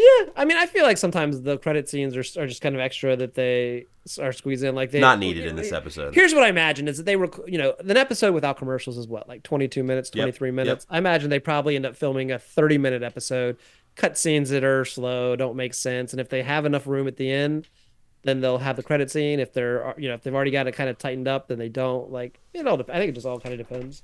Yeah, 0.00 0.30
I 0.34 0.46
mean, 0.46 0.56
I 0.56 0.64
feel 0.64 0.84
like 0.84 0.96
sometimes 0.96 1.42
the 1.42 1.58
credit 1.58 1.86
scenes 1.86 2.16
are, 2.16 2.42
are 2.42 2.46
just 2.46 2.62
kind 2.62 2.74
of 2.74 2.80
extra 2.80 3.16
that 3.16 3.34
they 3.34 3.84
are 4.18 4.32
squeezed 4.32 4.64
in. 4.64 4.74
Like 4.74 4.92
they 4.92 5.00
Not 5.00 5.18
needed 5.18 5.44
in 5.44 5.56
this 5.56 5.72
episode. 5.72 6.14
Here's 6.14 6.32
what 6.32 6.42
I 6.42 6.48
imagine 6.48 6.88
is 6.88 6.96
that 6.96 7.02
they 7.02 7.16
were, 7.16 7.28
you 7.46 7.58
know, 7.58 7.74
an 7.80 7.98
episode 7.98 8.32
without 8.32 8.56
commercials 8.56 8.96
is 8.96 9.06
what, 9.06 9.28
like 9.28 9.42
22 9.42 9.82
minutes, 9.82 10.08
23 10.08 10.48
yep. 10.48 10.54
minutes. 10.54 10.86
I 10.88 10.96
imagine 10.96 11.28
they 11.28 11.38
probably 11.38 11.76
end 11.76 11.84
up 11.84 11.96
filming 11.96 12.32
a 12.32 12.38
30 12.38 12.78
minute 12.78 13.02
episode, 13.02 13.58
cut 13.94 14.16
scenes 14.16 14.48
that 14.48 14.64
are 14.64 14.86
slow, 14.86 15.36
don't 15.36 15.54
make 15.54 15.74
sense, 15.74 16.14
and 16.14 16.20
if 16.20 16.30
they 16.30 16.44
have 16.44 16.64
enough 16.64 16.86
room 16.86 17.06
at 17.06 17.18
the 17.18 17.30
end, 17.30 17.68
then 18.22 18.40
they'll 18.40 18.58
have 18.58 18.76
the 18.76 18.82
credit 18.82 19.10
scene. 19.10 19.38
If 19.38 19.52
they're, 19.52 19.94
you 19.98 20.08
know, 20.08 20.14
if 20.14 20.22
they've 20.22 20.34
already 20.34 20.50
got 20.50 20.66
it 20.66 20.72
kind 20.72 20.88
of 20.88 20.96
tightened 20.96 21.28
up, 21.28 21.48
then 21.48 21.58
they 21.58 21.68
don't. 21.68 22.10
Like, 22.10 22.40
you 22.54 22.62
know, 22.62 22.74
I 22.74 22.98
think 22.98 23.10
it 23.10 23.12
just 23.12 23.26
all 23.26 23.38
kind 23.38 23.52
of 23.52 23.68
depends. 23.68 24.02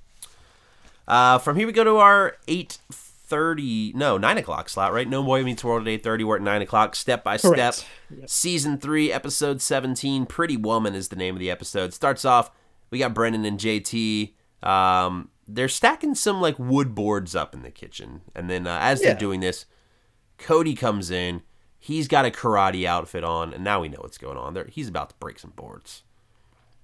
Uh, 1.09 1.39
from 1.39 1.57
here 1.57 1.67
we 1.67 1.73
go 1.73 1.85
to 1.85 1.97
our 1.97 2.37
eight 2.49 2.79
thirty, 3.27 3.93
no 3.95 4.17
nine 4.19 4.39
o'clock 4.39 4.69
slot, 4.69 4.93
right? 4.93 5.09
No 5.09 5.23
Boy 5.23 5.43
Meets 5.43 5.65
World 5.65 5.83
at 5.83 5.89
eight 5.89 6.03
thirty. 6.03 6.25
We're 6.25 6.37
at 6.37 6.43
nine 6.43 6.63
o'clock. 6.63 6.95
Step 6.95 7.23
by 7.25 7.37
step, 7.37 7.75
Yep. 8.11 8.29
season 8.29 8.79
three, 8.79 9.13
episode 9.13 9.61
seventeen. 9.61 10.27
Pretty 10.27 10.57
Woman 10.57 10.95
is 10.95 11.09
the 11.09 11.17
name 11.17 11.35
of 11.35 11.41
the 11.41 11.51
episode. 11.51 11.93
Starts 11.93 12.25
off. 12.25 12.51
We 12.91 12.99
got 12.99 13.15
Brendan 13.15 13.45
and 13.45 13.59
JT. 13.59 14.35
Um, 14.63 15.31
they're 15.49 15.69
stacking 15.69 16.15
some 16.15 16.41
like 16.41 16.59
wood 16.59 16.95
boards 16.95 17.35
up 17.37 17.55
in 17.55 17.63
the 17.63 17.71
kitchen, 17.71 18.23
and 18.35 18.49
then 18.49 18.67
uh, 18.67 18.79
as 18.81 19.01
Yeah. 19.01 19.09
they're 19.11 19.19
doing 19.19 19.41
this, 19.41 19.67
Cody 20.39 20.75
comes 20.75 21.11
in. 21.11 21.43
He's 21.79 22.09
got 22.09 22.25
a 22.25 22.31
karate 22.31 22.85
outfit 22.85 23.23
on, 23.23 23.53
and 23.55 23.63
now 23.63 23.81
we 23.81 23.89
know 23.89 23.99
what's 24.01 24.19
going 24.19 24.37
on. 24.37 24.55
There, 24.55 24.67
he's 24.67 24.89
about 24.89 25.11
to 25.11 25.15
break 25.21 25.39
some 25.39 25.53
boards. 25.55 26.03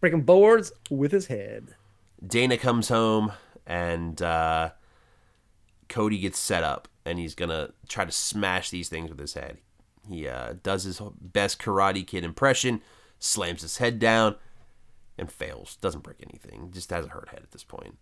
Breaking 0.01 0.23
boards 0.23 0.71
with 0.91 1.11
his 1.13 1.27
head. 1.27 1.75
Dana 2.25 2.57
comes 2.57 2.89
home 2.89 3.33
and 3.67 4.21
uh, 4.23 4.71
Cody 5.93 6.19
gets 6.19 6.39
set 6.39 6.65
up 6.65 6.89
and 7.05 7.19
he's 7.19 7.35
gonna 7.35 7.71
try 7.87 8.07
to 8.07 8.11
smash 8.11 8.71
these 8.71 8.89
things 8.89 9.11
with 9.11 9.19
his 9.19 9.35
head. 9.35 9.59
He 10.09 10.27
uh, 10.27 10.55
does 10.63 10.85
his 10.85 11.01
best 11.21 11.61
Karate 11.61 12.07
Kid 12.07 12.25
impression, 12.25 12.81
slams 13.19 13.61
his 13.61 13.77
head 13.77 13.99
down, 13.99 14.37
and 15.19 15.31
fails. 15.31 15.77
Doesn't 15.77 16.03
break 16.03 16.23
anything. 16.23 16.71
Just 16.73 16.91
has 16.91 17.05
a 17.05 17.11
hurt 17.11 17.29
head 17.29 17.41
at 17.43 17.53
this 17.53 17.63
point. 17.63 17.99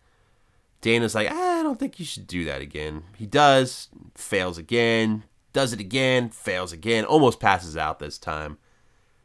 Dana's 0.80 1.16
like, 1.16 1.28
"Ah, 1.30 1.60
I 1.60 1.62
don't 1.64 1.80
think 1.80 1.98
you 1.98 2.06
should 2.06 2.28
do 2.28 2.44
that 2.44 2.62
again. 2.62 3.02
He 3.16 3.26
does, 3.26 3.88
fails 4.14 4.56
again, 4.56 5.24
does 5.52 5.72
it 5.72 5.80
again, 5.80 6.30
fails 6.30 6.72
again, 6.72 7.04
almost 7.04 7.40
passes 7.40 7.76
out 7.76 7.98
this 7.98 8.18
time. 8.18 8.58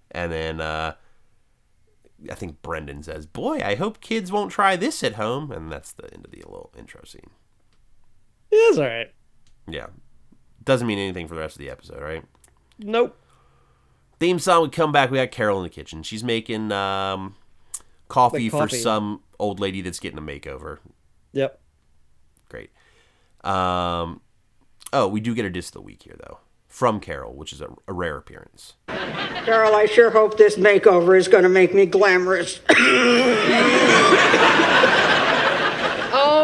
And 0.09 0.31
then 0.31 0.59
uh, 0.59 0.95
I 2.31 2.33
think 2.35 2.63
Brendan 2.63 3.03
says, 3.03 3.27
"Boy, 3.27 3.61
I 3.63 3.75
hope 3.75 4.01
kids 4.01 4.31
won't 4.31 4.51
try 4.51 4.75
this 4.75 5.03
at 5.03 5.13
home." 5.13 5.51
And 5.51 5.71
that's 5.71 5.91
the 5.91 6.11
end 6.11 6.25
of 6.25 6.31
the 6.31 6.37
little 6.37 6.73
intro 6.75 7.03
scene. 7.05 7.29
Yeah, 8.51 8.59
it's 8.69 8.77
all 8.77 8.85
right. 8.85 9.11
Yeah, 9.67 9.87
doesn't 10.63 10.87
mean 10.87 10.99
anything 10.99 11.27
for 11.27 11.35
the 11.35 11.41
rest 11.41 11.55
of 11.55 11.59
the 11.59 11.69
episode, 11.69 12.01
right? 12.01 12.23
Nope. 12.79 13.17
Theme 14.19 14.39
song 14.39 14.61
would 14.61 14.71
come 14.71 14.91
back. 14.91 15.11
We 15.11 15.17
got 15.17 15.31
Carol 15.31 15.57
in 15.57 15.63
the 15.63 15.69
kitchen. 15.69 16.03
She's 16.03 16.23
making 16.23 16.71
um, 16.71 17.35
coffee, 18.07 18.49
Like 18.49 18.69
for 18.69 18.75
some 18.75 19.21
old 19.39 19.59
lady 19.59 19.81
that's 19.81 19.99
getting 19.99 20.17
a 20.17 20.21
makeover. 20.21 20.79
Yep. 21.33 21.59
Great. 22.49 22.69
Um, 23.43 24.21
oh, 24.93 25.07
we 25.07 25.19
do 25.19 25.35
get 25.35 25.45
a 25.45 25.49
diss 25.49 25.67
of 25.67 25.73
the 25.73 25.81
week 25.81 26.03
here 26.03 26.15
though, 26.17 26.39
from 26.67 26.99
Carol, 26.99 27.35
which 27.35 27.51
is 27.51 27.61
a, 27.61 27.67
a 27.87 27.93
rare 27.93 28.17
appearance. 28.17 28.73
Carol, 28.87 29.75
I 29.75 29.85
sure 29.85 30.11
hope 30.11 30.37
this 30.37 30.55
makeover 30.55 31.17
is 31.17 31.27
going 31.27 31.43
to 31.43 31.49
make 31.49 31.73
me 31.73 31.85
glamorous. 31.85 32.59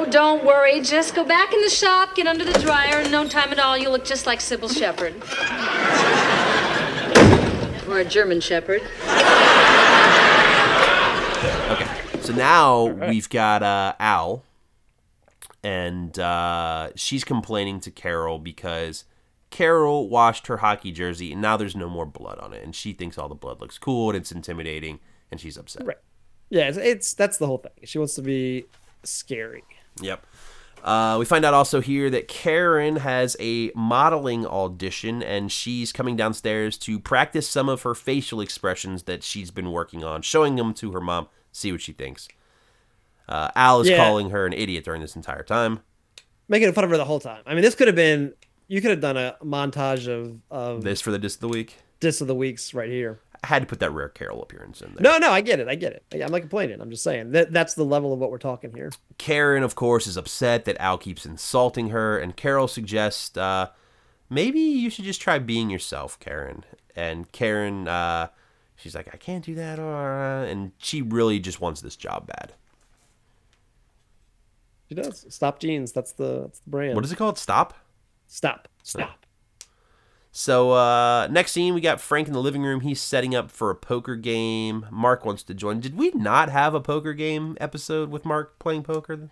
Oh, 0.02 0.06
don't 0.10 0.44
worry. 0.44 0.82
Just 0.82 1.14
go 1.14 1.24
back 1.24 1.54
in 1.54 1.62
the 1.62 1.70
shop, 1.70 2.16
get 2.16 2.26
under 2.26 2.44
the 2.44 2.58
dryer, 2.58 3.02
and 3.02 3.12
no 3.12 3.28
time 3.28 3.52
at 3.52 3.60
all, 3.60 3.78
you'll 3.78 3.92
look 3.92 4.04
just 4.04 4.26
like 4.26 4.40
Cybill 4.40 4.76
Shepherd. 4.76 5.14
or 7.88 8.00
a 8.00 8.04
German 8.06 8.42
Shepherd. 8.42 8.82
Okay, 11.70 11.88
so 12.20 12.34
now 12.34 12.86
we've 12.86 13.30
got 13.30 13.62
uh, 13.62 13.94
Al, 14.00 14.42
and 15.62 16.18
uh, 16.18 16.90
she's 16.96 17.24
complaining 17.24 17.80
to 17.82 17.92
Carol 17.92 18.40
because 18.40 19.06
Carol 19.52 20.10
washed 20.10 20.48
her 20.48 20.58
hockey 20.58 20.92
jersey, 20.92 21.32
and 21.32 21.44
now 21.44 21.58
there's 21.58 21.76
no 21.76 21.88
more 21.88 22.08
blood 22.08 22.40
on 22.40 22.54
it, 22.54 22.64
and 22.64 22.76
she 22.76 22.94
thinks 22.94 23.20
all 23.20 23.30
the 23.30 23.36
blood 23.36 23.62
looks 23.62 23.78
cool 23.78 24.10
and 24.10 24.18
it's 24.18 24.32
intimidating, 24.32 25.00
and 25.30 25.40
she's 25.40 25.58
upset. 25.58 25.86
Right. 25.86 26.00
Yeah, 26.50 26.70
it's, 26.70 26.78
it's 26.80 27.14
that's 27.14 27.38
the 27.38 27.46
whole 27.46 27.60
thing. 27.60 27.74
She 27.84 28.00
wants 28.00 28.16
to 28.16 28.24
be 28.24 28.66
scary. 29.04 29.64
Yep. 30.00 30.26
Uh, 30.84 31.18
we 31.20 31.26
find 31.26 31.46
out 31.46 31.54
also 31.54 31.80
here 31.80 32.10
that 32.10 32.28
Karen 32.28 32.96
has 32.98 33.36
a 33.40 33.72
modeling 33.76 34.48
audition 34.48 35.22
and 35.22 35.52
she's 35.52 35.92
coming 35.92 36.16
downstairs 36.16 36.76
to 36.80 36.98
practice 37.00 37.48
some 37.48 37.70
of 37.70 37.84
her 37.84 37.94
facial 37.94 38.42
expressions 38.42 39.04
that 39.04 39.22
she's 39.24 39.52
been 39.52 39.72
working 39.72 40.04
on, 40.04 40.24
showing 40.24 40.56
them 40.56 40.74
to 40.76 40.92
her 40.92 41.02
mom, 41.02 41.28
see 41.52 41.72
what 41.72 41.82
she 41.82 41.92
thinks. 41.92 42.28
Uh, 43.30 43.52
Al 43.56 43.82
is 43.82 43.90
Yeah. 43.90 43.98
calling 43.98 44.32
her 44.32 44.48
an 44.48 44.54
idiot 44.54 44.84
during 44.84 45.02
this 45.02 45.16
entire 45.16 45.44
time. 45.44 45.82
Making 46.48 46.74
fun 46.74 46.84
of 46.84 46.90
her 46.90 46.98
the 46.98 47.06
whole 47.06 47.20
time. 47.20 47.44
I 47.46 47.54
mean, 47.54 47.62
this 47.62 47.76
could 47.76 47.88
have 47.88 47.96
been 47.96 48.34
you 48.68 48.82
could 48.82 48.90
have 48.92 49.02
done 49.02 49.18
a 49.18 49.36
montage 49.44 50.08
of 50.08 50.40
of 50.50 50.84
This 50.84 51.00
for 51.02 51.12
the 51.12 51.20
diss 51.20 51.36
of 51.36 51.42
the 51.42 51.48
week. 51.50 51.76
diss 52.00 52.22
of 52.22 52.28
the 52.28 52.36
weeks 52.36 52.74
right 52.74 52.90
here. 52.90 53.20
I 53.44 53.48
had 53.48 53.64
to 53.64 53.66
put 53.66 53.80
that 53.80 53.92
rare 53.92 54.10
Carol 54.10 54.44
appearance 54.44 54.82
in 54.82 54.94
there. 54.94 55.02
No, 55.02 55.18
no, 55.18 55.32
I 55.32 55.42
get 55.42 55.60
it. 55.60 55.68
I 55.68 55.76
get 55.76 55.94
it. 55.94 56.04
I'm 56.14 56.32
not 56.32 56.42
complaining. 56.42 56.80
I'm 56.80 56.92
just 56.92 57.04
saying 57.04 57.32
that 57.32 57.52
that's 57.52 57.74
the 57.74 57.84
level 57.84 58.14
of 58.14 58.20
what 58.20 58.30
we're 58.30 58.38
talking 58.38 58.72
here. 58.74 58.92
Karen, 59.18 59.64
of 59.64 59.74
course, 59.74 60.06
is 60.06 60.16
upset 60.16 60.66
that 60.66 60.78
Al 60.80 60.98
keeps 61.00 61.26
insulting 61.26 61.90
her, 61.90 62.20
and 62.20 62.36
Carol 62.38 62.68
suggests 62.68 63.36
uh, 63.36 63.70
maybe 64.30 64.60
you 64.60 64.92
should 64.92 65.06
just 65.06 65.22
try 65.22 65.40
being 65.40 65.72
yourself, 65.72 66.20
Karen. 66.20 66.64
And 66.96 67.32
Karen, 67.32 67.88
uh, 67.88 68.28
she's 68.76 68.94
like, 68.94 69.10
I 69.12 69.18
can't 69.18 69.44
do 69.44 69.56
that, 69.56 69.80
uh," 69.80 70.46
and 70.48 70.74
she 70.78 71.02
really 71.02 71.40
just 71.40 71.60
wants 71.60 71.82
this 71.82 71.96
job 71.96 72.28
bad. 72.28 72.54
She 74.88 74.96
does. 74.96 75.26
Stop 75.30 75.60
jeans. 75.60 75.94
That's 75.94 76.12
the 76.12 76.42
that's 76.42 76.60
the 76.60 76.70
brand. 76.70 76.96
What 76.96 77.06
is 77.06 77.12
it 77.12 77.16
called? 77.16 77.40
Stop. 77.40 77.74
Stop. 78.28 78.68
Stop. 78.84 79.26
So 80.32 80.72
uh, 80.72 81.28
next 81.28 81.52
scene, 81.52 81.74
we 81.74 81.82
got 81.82 82.00
Frank 82.00 82.28
in 82.28 82.34
the 82.34 82.42
living 82.42 82.64
room. 82.64 82.82
He's 82.82 83.02
setting 83.02 83.36
up 83.36 83.52
for 83.52 83.70
a 83.70 83.76
poker 83.76 84.16
game. 84.16 84.86
Mark 84.90 85.26
wants 85.26 85.44
to 85.44 85.54
join. 85.54 85.82
Did 85.82 85.98
we 85.98 86.12
not 86.12 86.50
have 86.50 86.74
a 86.74 86.80
poker 86.80 87.14
game 87.14 87.58
episode 87.60 88.10
with 88.10 88.24
Mark 88.24 88.58
playing 88.58 88.84
poker? 88.84 89.30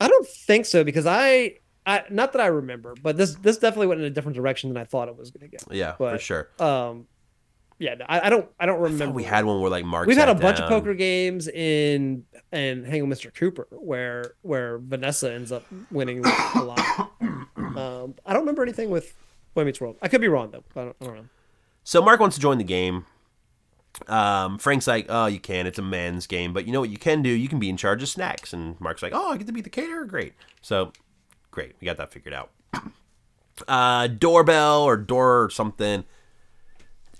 I 0.00 0.08
don't 0.08 0.26
think 0.26 0.66
so 0.66 0.82
because 0.82 1.06
I 1.06 1.58
I 1.86 2.02
not 2.10 2.32
that 2.32 2.40
I 2.40 2.46
remember, 2.46 2.94
but 3.00 3.16
this 3.16 3.36
this 3.36 3.58
definitely 3.58 3.86
went 3.86 4.00
in 4.00 4.06
a 4.06 4.10
different 4.10 4.34
direction 4.36 4.70
than 4.70 4.76
I 4.76 4.84
thought 4.84 5.08
it 5.08 5.16
was 5.16 5.30
going 5.30 5.48
to 5.48 5.56
go. 5.56 5.72
Yeah, 5.72 5.92
for 5.92 6.18
sure. 6.18 6.48
Um, 6.58 7.06
yeah, 7.78 7.94
I, 8.08 8.26
I 8.26 8.30
don't 8.30 8.48
I 8.58 8.66
don't 8.66 8.80
remember. 8.80 9.06
thought 9.06 9.14
we 9.14 9.22
had 9.22 9.44
one 9.44 9.60
where 9.60 9.70
like 9.70 9.84
Mark. 9.84 10.08
We've 10.08 10.16
had 10.16 10.28
a 10.28 10.34
bunch 10.34 10.58
of 10.58 10.68
poker 10.68 10.94
games 10.94 11.46
in 11.46 12.24
and 12.50 12.84
Hang 12.84 13.08
with 13.08 13.18
Mr. 13.18 13.32
Cooper 13.32 13.68
where 13.70 14.34
where 14.42 14.78
Vanessa 14.78 15.32
ends 15.32 15.52
up 15.52 15.64
winning 15.90 16.24
a 16.24 16.62
lot. 16.62 17.10
Um, 17.56 18.14
I 18.24 18.32
don't 18.32 18.42
remember 18.42 18.62
anything 18.62 18.90
with 18.90 19.16
Boy 19.54 19.64
Meets 19.64 19.80
World. 19.80 19.96
I 20.02 20.08
could 20.08 20.20
be 20.20 20.28
wrong 20.28 20.50
though. 20.50 20.64
I 20.76 20.84
don't, 20.84 20.96
I 21.00 21.04
don't 21.06 21.16
know. 21.16 21.28
So 21.84 22.02
Mark 22.02 22.20
wants 22.20 22.36
to 22.36 22.42
join 22.42 22.58
the 22.58 22.64
game. 22.64 23.06
Um, 24.08 24.58
Frank's 24.58 24.86
like, 24.86 25.06
"Oh, 25.08 25.26
you 25.26 25.38
can. 25.38 25.66
It's 25.66 25.78
a 25.78 25.82
men's 25.82 26.26
game, 26.26 26.52
but 26.52 26.66
you 26.66 26.72
know 26.72 26.80
what 26.80 26.90
you 26.90 26.98
can 26.98 27.22
do? 27.22 27.28
You 27.28 27.48
can 27.48 27.58
be 27.60 27.68
in 27.70 27.76
charge 27.76 28.02
of 28.02 28.08
snacks." 28.08 28.52
And 28.52 28.80
Mark's 28.80 29.02
like, 29.02 29.12
"Oh, 29.14 29.32
I 29.32 29.36
get 29.36 29.46
to 29.46 29.52
be 29.52 29.60
the 29.60 29.70
caterer. 29.70 30.04
Great." 30.04 30.32
So, 30.62 30.92
great, 31.52 31.74
we 31.80 31.84
got 31.84 31.96
that 31.98 32.12
figured 32.12 32.34
out. 32.34 32.50
Uh, 33.68 34.08
doorbell 34.08 34.82
or 34.82 34.96
door 34.96 35.44
or 35.44 35.48
something. 35.48 36.02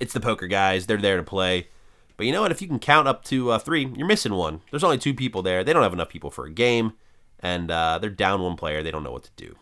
It's 0.00 0.12
the 0.12 0.18
poker 0.18 0.48
guys. 0.48 0.86
They're 0.86 0.96
there 0.96 1.16
to 1.16 1.22
play. 1.22 1.68
But 2.16 2.26
you 2.26 2.32
know 2.32 2.42
what? 2.42 2.50
If 2.50 2.60
you 2.60 2.66
can 2.66 2.80
count 2.80 3.06
up 3.06 3.22
to 3.26 3.52
uh, 3.52 3.60
three, 3.60 3.86
you're 3.96 4.08
missing 4.08 4.34
one. 4.34 4.60
There's 4.72 4.82
only 4.82 4.98
two 4.98 5.14
people 5.14 5.42
there. 5.42 5.62
They 5.62 5.72
don't 5.72 5.84
have 5.84 5.92
enough 5.92 6.08
people 6.08 6.32
for 6.32 6.44
a 6.44 6.50
game, 6.50 6.94
and 7.38 7.70
uh, 7.70 7.98
they're 8.00 8.10
down 8.10 8.42
one 8.42 8.56
player. 8.56 8.82
They 8.82 8.90
don't 8.90 9.04
know 9.04 9.12
what 9.12 9.22
to 9.22 9.30
do. 9.36 9.54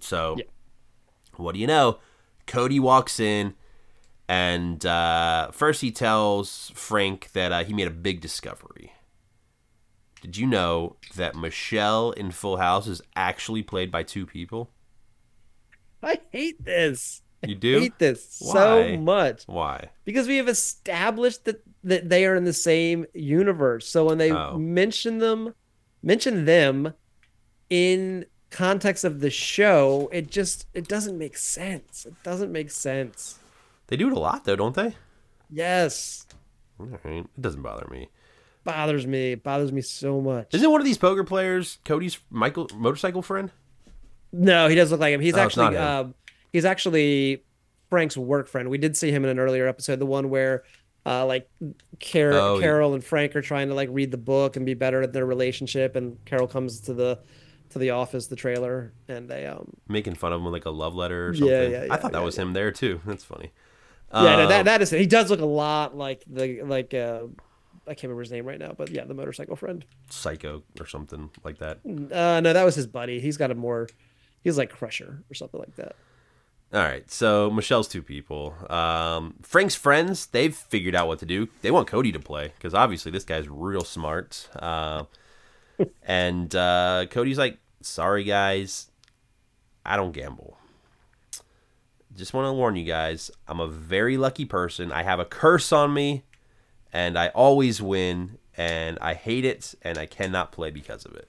So, 0.00 0.34
Yeah. 0.36 0.44
What 1.38 1.54
do 1.54 1.60
you 1.60 1.66
know? 1.66 1.98
Cody 2.46 2.78
walks 2.78 3.18
in, 3.20 3.54
and 4.28 4.84
uh, 4.84 5.50
first 5.50 5.80
he 5.80 5.90
tells 5.90 6.70
Frank 6.74 7.30
that 7.32 7.52
uh, 7.52 7.64
he 7.64 7.72
made 7.72 7.86
a 7.86 7.90
big 7.90 8.20
discovery. 8.20 8.92
Did 10.20 10.36
you 10.36 10.46
know 10.46 10.96
that 11.16 11.34
Michelle 11.36 12.12
in 12.12 12.30
Full 12.30 12.56
House 12.56 12.86
is 12.86 13.02
actually 13.14 13.62
played 13.62 13.90
by 13.90 14.02
two 14.02 14.24
people? 14.26 14.70
I 16.02 16.18
hate 16.30 16.64
this. 16.64 17.22
You 17.42 17.54
I 17.56 17.58
do? 17.58 17.80
hate 17.80 17.98
this 17.98 18.38
Why? 18.40 18.52
so 18.52 18.96
much 18.98 19.42
Why? 19.46 19.90
because 20.06 20.26
we 20.26 20.38
have 20.38 20.48
established 20.48 21.44
that 21.44 21.62
that 21.82 22.08
they 22.08 22.24
are 22.24 22.34
in 22.36 22.44
the 22.44 22.54
same 22.54 23.04
universe. 23.12 23.86
So 23.86 24.06
when 24.06 24.16
they 24.16 24.32
Oh. 24.32 24.56
mention 24.56 25.18
them, 25.18 25.54
mention 26.02 26.46
them 26.46 26.94
in 27.68 28.24
context 28.54 29.04
of 29.04 29.20
the 29.20 29.30
show, 29.30 30.08
it 30.12 30.30
just 30.30 30.66
it 30.74 30.88
doesn't 30.88 31.18
make 31.18 31.36
sense. 31.36 32.06
It 32.06 32.14
doesn't 32.22 32.50
make 32.52 32.70
sense. 32.70 33.38
They 33.88 33.96
do 33.96 34.06
it 34.08 34.12
a 34.14 34.18
lot, 34.18 34.44
though, 34.44 34.56
don't 34.56 34.74
they? 34.74 34.94
Yes, 35.50 36.26
All 36.80 36.86
right. 37.04 37.18
It 37.24 37.40
doesn't 37.40 37.62
bother 37.62 37.86
me. 37.90 38.08
bothers 38.64 39.06
me. 39.06 39.32
It 39.32 39.42
bothers 39.42 39.72
me 39.72 39.82
so 39.82 40.20
much. 40.20 40.54
Isn't 40.54 40.70
one 40.70 40.80
of 40.80 40.84
these 40.86 40.98
poker 40.98 41.22
players 41.24 41.78
Cody's 41.84 42.18
Michael 42.30 42.68
motorcycle 42.74 43.22
friend? 43.22 43.50
No, 44.32 44.68
he 44.68 44.74
does 44.74 44.90
look 44.90 45.00
like 45.00 45.12
him. 45.14 45.20
He's 45.20 45.36
Oh, 45.36 45.40
actually 45.40 45.76
him. 45.76 45.82
uh, 45.82 46.04
he's 46.52 46.64
actually 46.64 47.44
Frank's 47.90 48.16
work 48.16 48.48
friend. 48.48 48.68
We 48.70 48.78
did 48.78 48.96
see 48.96 49.10
him 49.12 49.22
in 49.24 49.30
an 49.30 49.38
earlier 49.38 49.68
episode, 49.68 49.98
the 50.00 50.06
one 50.06 50.30
where 50.30 50.64
uh, 51.06 51.26
like 51.26 51.48
Car- 52.00 52.32
Oh, 52.32 52.54
yeah. 52.56 52.62
Carol 52.62 52.94
and 52.94 53.04
Frank 53.04 53.36
are 53.36 53.42
trying 53.42 53.68
to 53.68 53.74
like 53.74 53.90
read 53.92 54.10
the 54.10 54.16
book 54.16 54.56
and 54.56 54.64
be 54.66 54.74
better 54.74 55.02
at 55.02 55.12
their 55.12 55.26
relationship, 55.26 55.94
and 55.94 56.16
Carol 56.24 56.48
comes 56.48 56.80
to 56.80 56.94
the 56.94 57.18
to 57.74 57.78
the 57.78 57.90
office, 57.90 58.26
the 58.28 58.36
trailer, 58.36 58.92
and 59.08 59.28
they 59.28 59.46
um 59.46 59.74
Making 59.88 60.14
fun 60.14 60.32
of 60.32 60.38
him 60.40 60.44
with 60.44 60.52
like 60.54 60.64
a 60.64 60.70
love 60.70 60.94
letter 60.94 61.28
or 61.28 61.34
Yeah, 61.34 61.38
something. 61.40 61.72
yeah, 61.72 61.86
I 61.90 61.96
thought 61.98 62.12
that 62.12 62.18
yeah, 62.18 62.24
was 62.24 62.36
yeah. 62.36 62.42
him 62.42 62.52
there 62.54 62.70
too. 62.72 63.00
That's 63.06 63.22
funny. 63.24 63.52
yeah, 64.12 64.36
no, 64.36 64.42
Um, 64.44 64.48
that 64.48 64.64
that 64.64 64.82
is 64.82 64.90
he 64.90 65.06
does 65.06 65.30
look 65.30 65.40
a 65.40 65.46
lot 65.46 65.96
like 65.96 66.24
the 66.26 66.62
like 66.62 66.94
uh 66.94 67.24
I 67.86 67.92
can't 67.92 68.04
remember 68.04 68.22
his 68.22 68.32
name 68.32 68.46
right 68.46 68.58
now, 68.58 68.72
but 68.76 68.88
yeah, 68.90 69.04
the 69.04 69.12
motorcycle 69.12 69.56
friend. 69.56 69.84
Psycho 70.08 70.62
or 70.80 70.86
something 70.86 71.28
like 71.44 71.58
that. 71.58 71.80
Uh, 71.84 72.40
no, 72.40 72.52
that 72.54 72.64
was 72.64 72.74
his 72.76 72.86
buddy. 72.86 73.20
He's 73.20 73.36
got 73.36 73.50
a 73.50 73.54
more, 73.54 73.88
he's 74.42 74.56
like 74.56 74.70
Crusher 74.70 75.22
or 75.30 75.34
something 75.34 75.60
like 75.60 75.76
that. 75.76 75.94
All 76.72 76.80
right, 76.80 77.08
so 77.10 77.50
Michelle's 77.50 77.86
two 77.86 78.02
people. 78.02 78.54
Um, 78.70 79.34
Frank's 79.42 79.74
friends, 79.74 80.24
they've 80.26 80.54
figured 80.56 80.94
out 80.94 81.08
what 81.08 81.18
to 81.18 81.26
do. 81.26 81.48
They 81.60 81.70
want 81.70 81.86
Cody 81.86 82.10
to 82.12 82.18
play 82.18 82.52
because 82.56 82.72
obviously 82.72 83.12
this 83.12 83.24
guy's 83.24 83.48
real 83.50 83.84
smart. 83.84 84.48
Uh, 84.56 85.04
and 86.06 86.54
uh, 86.56 87.04
Cody's 87.10 87.36
like, 87.36 87.58
"Sorry 87.84 88.24
guys, 88.24 88.88
I 89.84 89.96
don't 89.96 90.12
gamble. 90.12 90.58
Just 92.16 92.32
want 92.32 92.46
to 92.46 92.52
warn 92.52 92.76
you 92.76 92.84
guys, 92.84 93.30
I'm 93.48 93.60
a 93.60 93.66
very 93.66 94.16
lucky 94.16 94.44
person. 94.44 94.92
I 94.92 95.02
have 95.02 95.18
a 95.18 95.24
curse 95.24 95.72
on 95.72 95.92
me, 95.92 96.24
and 96.92 97.18
I 97.18 97.28
always 97.28 97.82
win, 97.82 98.38
and 98.56 98.98
I 99.00 99.14
hate 99.14 99.44
it, 99.44 99.74
and 99.82 99.98
I 99.98 100.06
cannot 100.06 100.52
play 100.52 100.70
because 100.70 101.04
of 101.04 101.14
it." 101.14 101.28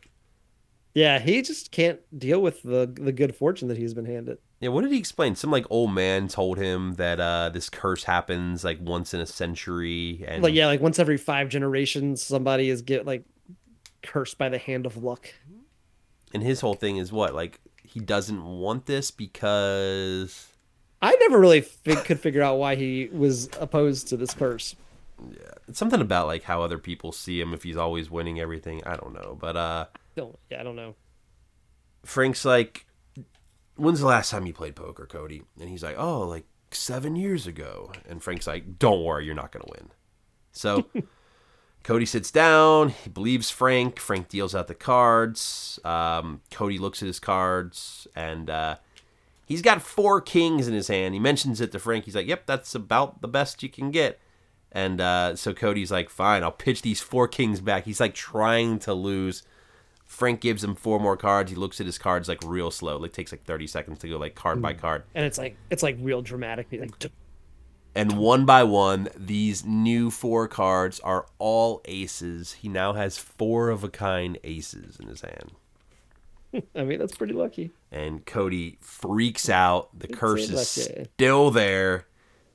Yeah, 0.93 1.19
he 1.19 1.41
just 1.41 1.71
can't 1.71 1.99
deal 2.17 2.41
with 2.41 2.63
the 2.63 2.89
the 2.91 3.11
good 3.11 3.35
fortune 3.35 3.67
that 3.67 3.77
he's 3.77 3.93
been 3.93 4.05
handed. 4.05 4.37
Yeah, 4.61 4.69
what 4.69 4.81
did 4.81 4.93
he 4.93 4.97
explain? 4.97 5.35
Some 5.35 5.51
like 5.51 5.65
old 5.69 5.93
man 5.93 6.29
told 6.29 6.57
him 6.57 6.93
that 6.93 7.19
uh, 7.19 7.49
this 7.49 7.69
curse 7.69 8.05
happens 8.05 8.63
like 8.63 8.79
once 8.79 9.13
in 9.13 9.19
a 9.19 9.25
century, 9.25 10.23
and 10.25 10.41
Like 10.41 10.53
yeah, 10.53 10.67
like 10.67 10.79
once 10.79 10.97
every 10.97 11.17
five 11.17 11.49
generations, 11.49 12.23
somebody 12.23 12.69
is 12.69 12.81
get 12.81 13.05
like 13.05 13.25
cursed 14.01 14.37
by 14.37 14.47
the 14.47 14.57
hand 14.57 14.85
of 14.85 15.03
luck. 15.03 15.27
And 16.35 16.43
his 16.43 16.59
whole 16.59 16.73
thing 16.73 16.97
is 16.97 17.13
what 17.13 17.33
like 17.33 17.61
he 17.81 18.01
doesn't 18.01 18.43
want 18.43 18.85
this 18.87 19.09
because 19.09 20.49
I 21.01 21.15
never 21.21 21.39
really 21.39 21.61
fi- 21.61 21.95
could 21.95 22.19
figure 22.19 22.41
out 22.41 22.57
why 22.57 22.75
he 22.75 23.07
was 23.11 23.49
opposed 23.59 24.09
to 24.09 24.17
this 24.17 24.33
curse. 24.33 24.75
it's 25.67 25.79
something 25.79 26.01
about 26.01 26.27
like 26.27 26.43
how 26.43 26.61
other 26.61 26.77
people 26.77 27.13
see 27.13 27.39
him 27.39 27.53
if 27.53 27.63
he's 27.63 27.77
always 27.77 28.11
winning 28.11 28.37
everything. 28.39 28.83
I 28.85 28.97
don't 28.97 29.13
know, 29.13 29.37
but 29.39 29.55
uh, 29.55 29.85
Don't, 30.17 30.37
yeah, 30.51 30.59
I 30.59 30.63
don't 30.63 30.75
know. 30.75 30.95
Frank's 32.03 32.43
like, 32.43 32.85
"When's 33.77 34.01
the 34.01 34.07
last 34.07 34.29
time 34.29 34.45
you 34.45 34.53
played 34.53 34.75
poker, 34.75 35.05
Cody?" 35.05 35.43
And 35.57 35.69
he's 35.69 35.83
like, 35.83 35.95
"Oh, 35.97 36.21
like 36.21 36.45
seven 36.71 37.15
years 37.15 37.47
ago." 37.47 37.93
And 38.09 38.21
Frank's 38.21 38.45
like, 38.45 38.77
"Don't 38.77 39.05
worry, 39.05 39.25
you're 39.25 39.35
not 39.35 39.53
gonna 39.53 39.69
win." 39.69 39.89
So 40.51 40.85
Cody 41.85 42.07
sits 42.07 42.31
down. 42.31 42.89
He 42.89 43.11
believes 43.11 43.51
Frank. 43.51 43.99
Frank 43.99 44.27
deals 44.27 44.55
out 44.55 44.67
the 44.67 44.73
cards. 44.73 45.79
Um, 45.85 46.41
Cody 46.49 46.79
looks 46.79 47.03
at 47.03 47.05
his 47.05 47.19
cards 47.19 48.07
and 48.15 48.49
uh, 48.49 48.77
he's 49.45 49.61
got 49.61 49.83
four 49.83 50.19
kings 50.19 50.67
in 50.67 50.73
his 50.73 50.87
hand. 50.87 51.13
He 51.13 51.19
mentions 51.19 51.61
it 51.61 51.71
to 51.73 51.77
Frank. 51.77 52.05
He's 52.05 52.15
like, 52.15 52.25
"Yep, 52.25 52.47
that's 52.47 52.73
about 52.73 53.21
the 53.21 53.27
best 53.27 53.61
you 53.61 53.69
can 53.69 53.91
get." 53.91 54.19
And 54.71 54.99
uh, 54.99 55.35
so 55.35 55.53
Cody's 55.53 55.91
like, 55.91 56.09
"Fine, 56.09 56.41
I'll 56.41 56.51
pitch 56.51 56.81
these 56.81 57.01
four 57.01 57.27
kings 57.27 57.61
back." 57.61 57.85
He's 57.85 57.99
like 57.99 58.15
trying 58.15 58.79
to 58.79 58.95
lose. 58.95 59.43
Frank 60.05 60.41
gives 60.41 60.63
him 60.63 60.73
four 60.73 60.99
more 60.99 61.15
cards. 61.15 61.51
He 61.51 61.55
looks 61.55 61.79
at 61.79 61.85
his 61.85 61.99
cards 61.99 62.27
like 62.27 62.39
real 62.43 62.71
slow. 62.71 62.97
Like 62.97 63.13
takes 63.13 63.31
like 63.31 63.43
thirty 63.43 63.67
seconds 63.67 63.99
to 63.99 64.09
go 64.09 64.17
like 64.17 64.33
card 64.33 64.59
by 64.59 64.73
card. 64.73 65.03
And 65.13 65.23
it's 65.23 65.37
like 65.37 65.55
it's 65.69 65.83
like 65.83 65.97
real 65.99 66.23
dramatic. 66.23 66.65
Like, 66.71 67.11
And 67.95 68.17
one 68.17 68.45
by 68.45 68.63
one, 68.63 69.07
these 69.15 69.63
new 69.65 70.11
four 70.11 70.47
cards 70.49 70.99
are 70.99 71.27
all 71.39 71.81
aces. 71.85 72.53
He 72.53 72.67
now 72.67 72.91
has 72.93 73.17
four 73.17 73.69
of 73.69 73.83
a 73.85 73.89
kind 73.89 74.37
aces 74.43 74.97
in 74.99 75.07
his 75.07 75.21
hand. 75.21 75.51
I 76.75 76.83
mean, 76.83 76.99
that's 76.99 77.15
pretty 77.15 77.33
lucky. 77.33 77.71
And 77.91 78.25
Cody 78.25 78.77
freaks 78.81 79.49
out. 79.49 79.97
The 79.97 80.07
curse 80.09 80.49
is 80.49 80.67
still 80.67 81.51
there. 81.51 82.05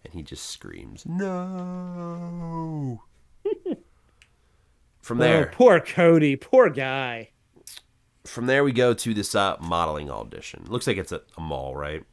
And 0.04 0.12
he 0.14 0.22
just 0.22 0.46
screams, 0.46 1.04
No. 1.06 3.02
From 5.00 5.20
Oh, 5.20 5.24
there, 5.24 5.46
poor 5.54 5.80
Cody, 5.80 6.36
poor 6.36 6.68
guy. 6.70 7.30
from 8.24 8.46
there 8.46 8.62
we 8.62 8.72
go 8.72 8.92
to 8.94 9.12
this 9.14 9.34
uh, 9.34 9.56
modeling 9.60 10.10
audition. 10.10 10.64
Looks 10.68 10.86
like 10.86 10.96
it's 10.98 11.12
a, 11.12 11.22
a 11.36 11.40
mall, 11.40 11.74
right? 11.74 12.04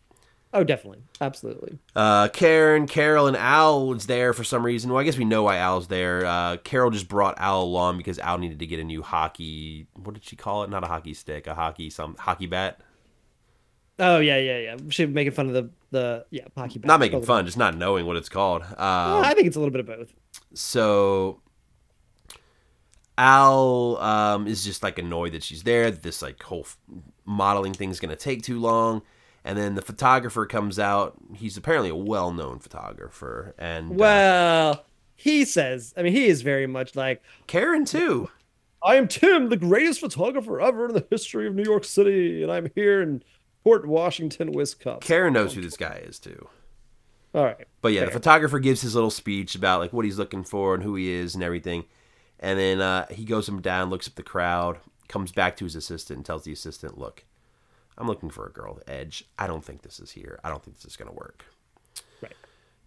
Oh, 0.54 0.64
definitely, 0.64 1.04
absolutely. 1.20 1.78
Uh, 1.96 2.30
Karen, 2.30 2.88
Carol, 2.88 3.28
and 3.28 3.36
Al 3.36 3.92
is 3.94 4.08
there 4.08 4.32
for 4.34 4.44
some 4.46 4.66
reason. 4.66 4.90
Well, 4.90 5.00
I 5.00 5.04
guess 5.04 5.18
we 5.18 5.26
know 5.26 5.44
why 5.44 5.58
Al's 5.58 5.88
there. 5.88 6.26
Uh, 6.26 6.58
Carol 6.58 6.90
just 6.90 7.08
brought 7.10 7.38
Al 7.38 7.62
along 7.64 7.98
because 7.98 8.18
Al 8.18 8.38
needed 8.38 8.60
to 8.60 8.66
get 8.66 8.80
a 8.80 8.84
new 8.84 9.02
hockey. 9.04 9.88
What 9.94 10.14
did 10.14 10.24
she 10.24 10.36
call 10.38 10.64
it? 10.64 10.70
Not 10.70 10.84
a 10.84 10.88
hockey 10.88 11.14
stick, 11.14 11.48
a 11.48 11.54
hockey 11.54 11.90
some 11.90 12.16
hockey 12.18 12.46
bat. 12.48 12.80
Oh 14.00 14.20
yeah, 14.20 14.38
yeah, 14.38 14.58
yeah. 14.60 14.78
She 14.90 15.06
making 15.06 15.34
fun 15.34 15.48
of 15.48 15.54
the 15.54 15.70
the 15.92 16.26
yeah 16.32 16.46
hockey. 16.56 16.80
Bat. 16.80 16.88
Not 16.88 17.00
making 17.02 17.24
fun, 17.24 17.46
just 17.46 17.58
not 17.58 17.76
knowing 17.76 18.06
what 18.06 18.16
it's 18.16 18.30
called. 18.30 18.62
Um, 18.64 18.76
Well, 18.78 19.26
I 19.26 19.34
think 19.34 19.48
it's 19.48 19.58
a 19.58 19.60
little 19.60 19.72
bit 19.72 19.82
of 19.82 19.88
both. 19.88 20.14
so 20.54 21.42
Al 23.18 23.98
um, 23.98 24.48
is 24.48 24.64
just 24.64 24.84
like 24.84 25.00
annoyed 25.00 25.34
that 25.34 25.44
she's 25.44 25.64
there. 25.64 25.90
That 25.90 26.04
this 26.04 26.22
like 26.22 26.42
whole 26.44 26.62
f- 26.62 26.78
modeling 27.26 27.74
thing's 27.74 28.00
gonna 28.00 28.16
take 28.16 28.44
too 28.44 28.60
long. 28.60 29.02
And 29.48 29.58
then 29.58 29.76
the 29.76 29.82
photographer 29.82 30.46
comes 30.46 30.78
out. 30.78 31.16
He's 31.34 31.56
apparently 31.56 31.90
a 31.90 31.96
well-known 31.96 32.60
photographer, 32.60 33.56
and 33.58 33.94
uh, 33.94 33.96
Well, 33.96 34.86
he 35.16 35.46
says. 35.46 35.94
I 35.96 36.02
mean, 36.02 36.12
he 36.12 36.26
is 36.26 36.42
very 36.42 36.68
much 36.68 36.98
like 36.98 37.24
Karen 37.48 37.86
too. 37.86 38.30
I 38.84 38.96
am 38.96 39.08
Tim, 39.08 39.48
the 39.48 39.56
greatest 39.56 40.02
photographer 40.02 40.60
ever 40.60 40.90
in 40.90 40.96
the 40.96 41.08
history 41.10 41.48
of 41.48 41.56
New 41.56 41.64
York 41.64 41.86
City, 41.86 42.44
and 42.44 42.52
I'm 42.52 42.70
here 42.76 43.02
in 43.02 43.24
Port 43.64 43.88
Washington, 43.88 44.52
Wisconsin. 44.52 45.00
Karen 45.00 45.32
knows 45.32 45.54
who 45.54 45.62
this 45.62 45.78
guy 45.78 46.02
is 46.06 46.20
too. 46.20 46.50
All 47.34 47.46
right. 47.46 47.68
But 47.82 47.94
yeah, 47.94 48.04
the 48.04 48.12
photographer 48.12 48.60
gives 48.60 48.82
his 48.82 48.96
little 48.96 49.10
speech 49.10 49.56
about 49.56 49.80
like 49.80 49.94
what 49.94 50.04
he's 50.04 50.18
looking 50.18 50.44
for 50.44 50.74
and 50.74 50.84
who 50.84 50.96
he 50.96 51.10
is 51.10 51.36
and 51.36 51.44
everything. 51.44 51.86
And 52.40 52.60
then 52.60 52.82
uh, 52.82 53.08
he 53.12 53.24
goes 53.24 53.48
him 53.48 53.62
down, 53.62 53.90
looks 53.90 54.10
at 54.10 54.18
the 54.18 54.24
crowd, 54.24 54.80
comes 55.08 55.32
back 55.32 55.56
to 55.58 55.64
his 55.64 55.76
assistant 55.78 56.18
and 56.18 56.26
tells 56.26 56.44
the 56.44 56.52
assistant, 56.52 56.98
"Look, 56.98 57.24
I'm 57.98 58.08
looking 58.08 58.30
for 58.30 58.46
a 58.46 58.52
girl 58.52 58.76
with 58.76 58.90
edge. 58.90 59.26
I 59.38 59.48
don't 59.48 59.64
think 59.64 59.82
this 59.82 60.00
is 60.00 60.12
here. 60.12 60.40
I 60.44 60.50
don't 60.50 60.64
think 60.64 60.78
this 60.78 60.86
is 60.86 60.96
going 60.96 61.10
to 61.10 61.16
work." 61.16 61.46
Right. 62.22 62.36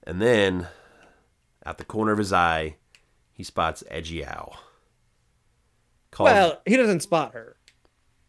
And 0.05 0.21
then 0.21 0.69
at 1.65 1.79
the 1.79 1.85
corner 1.85 2.13
of 2.13 2.19
his 2.19 2.33
eye, 2.33 2.77
he 3.33 3.43
spots 3.43 3.83
Edgy. 3.91 4.25
Calls, 6.11 6.27
Well, 6.27 6.61
he 6.67 6.77
doesn't 6.77 7.01
spot 7.01 7.35
her. 7.35 7.57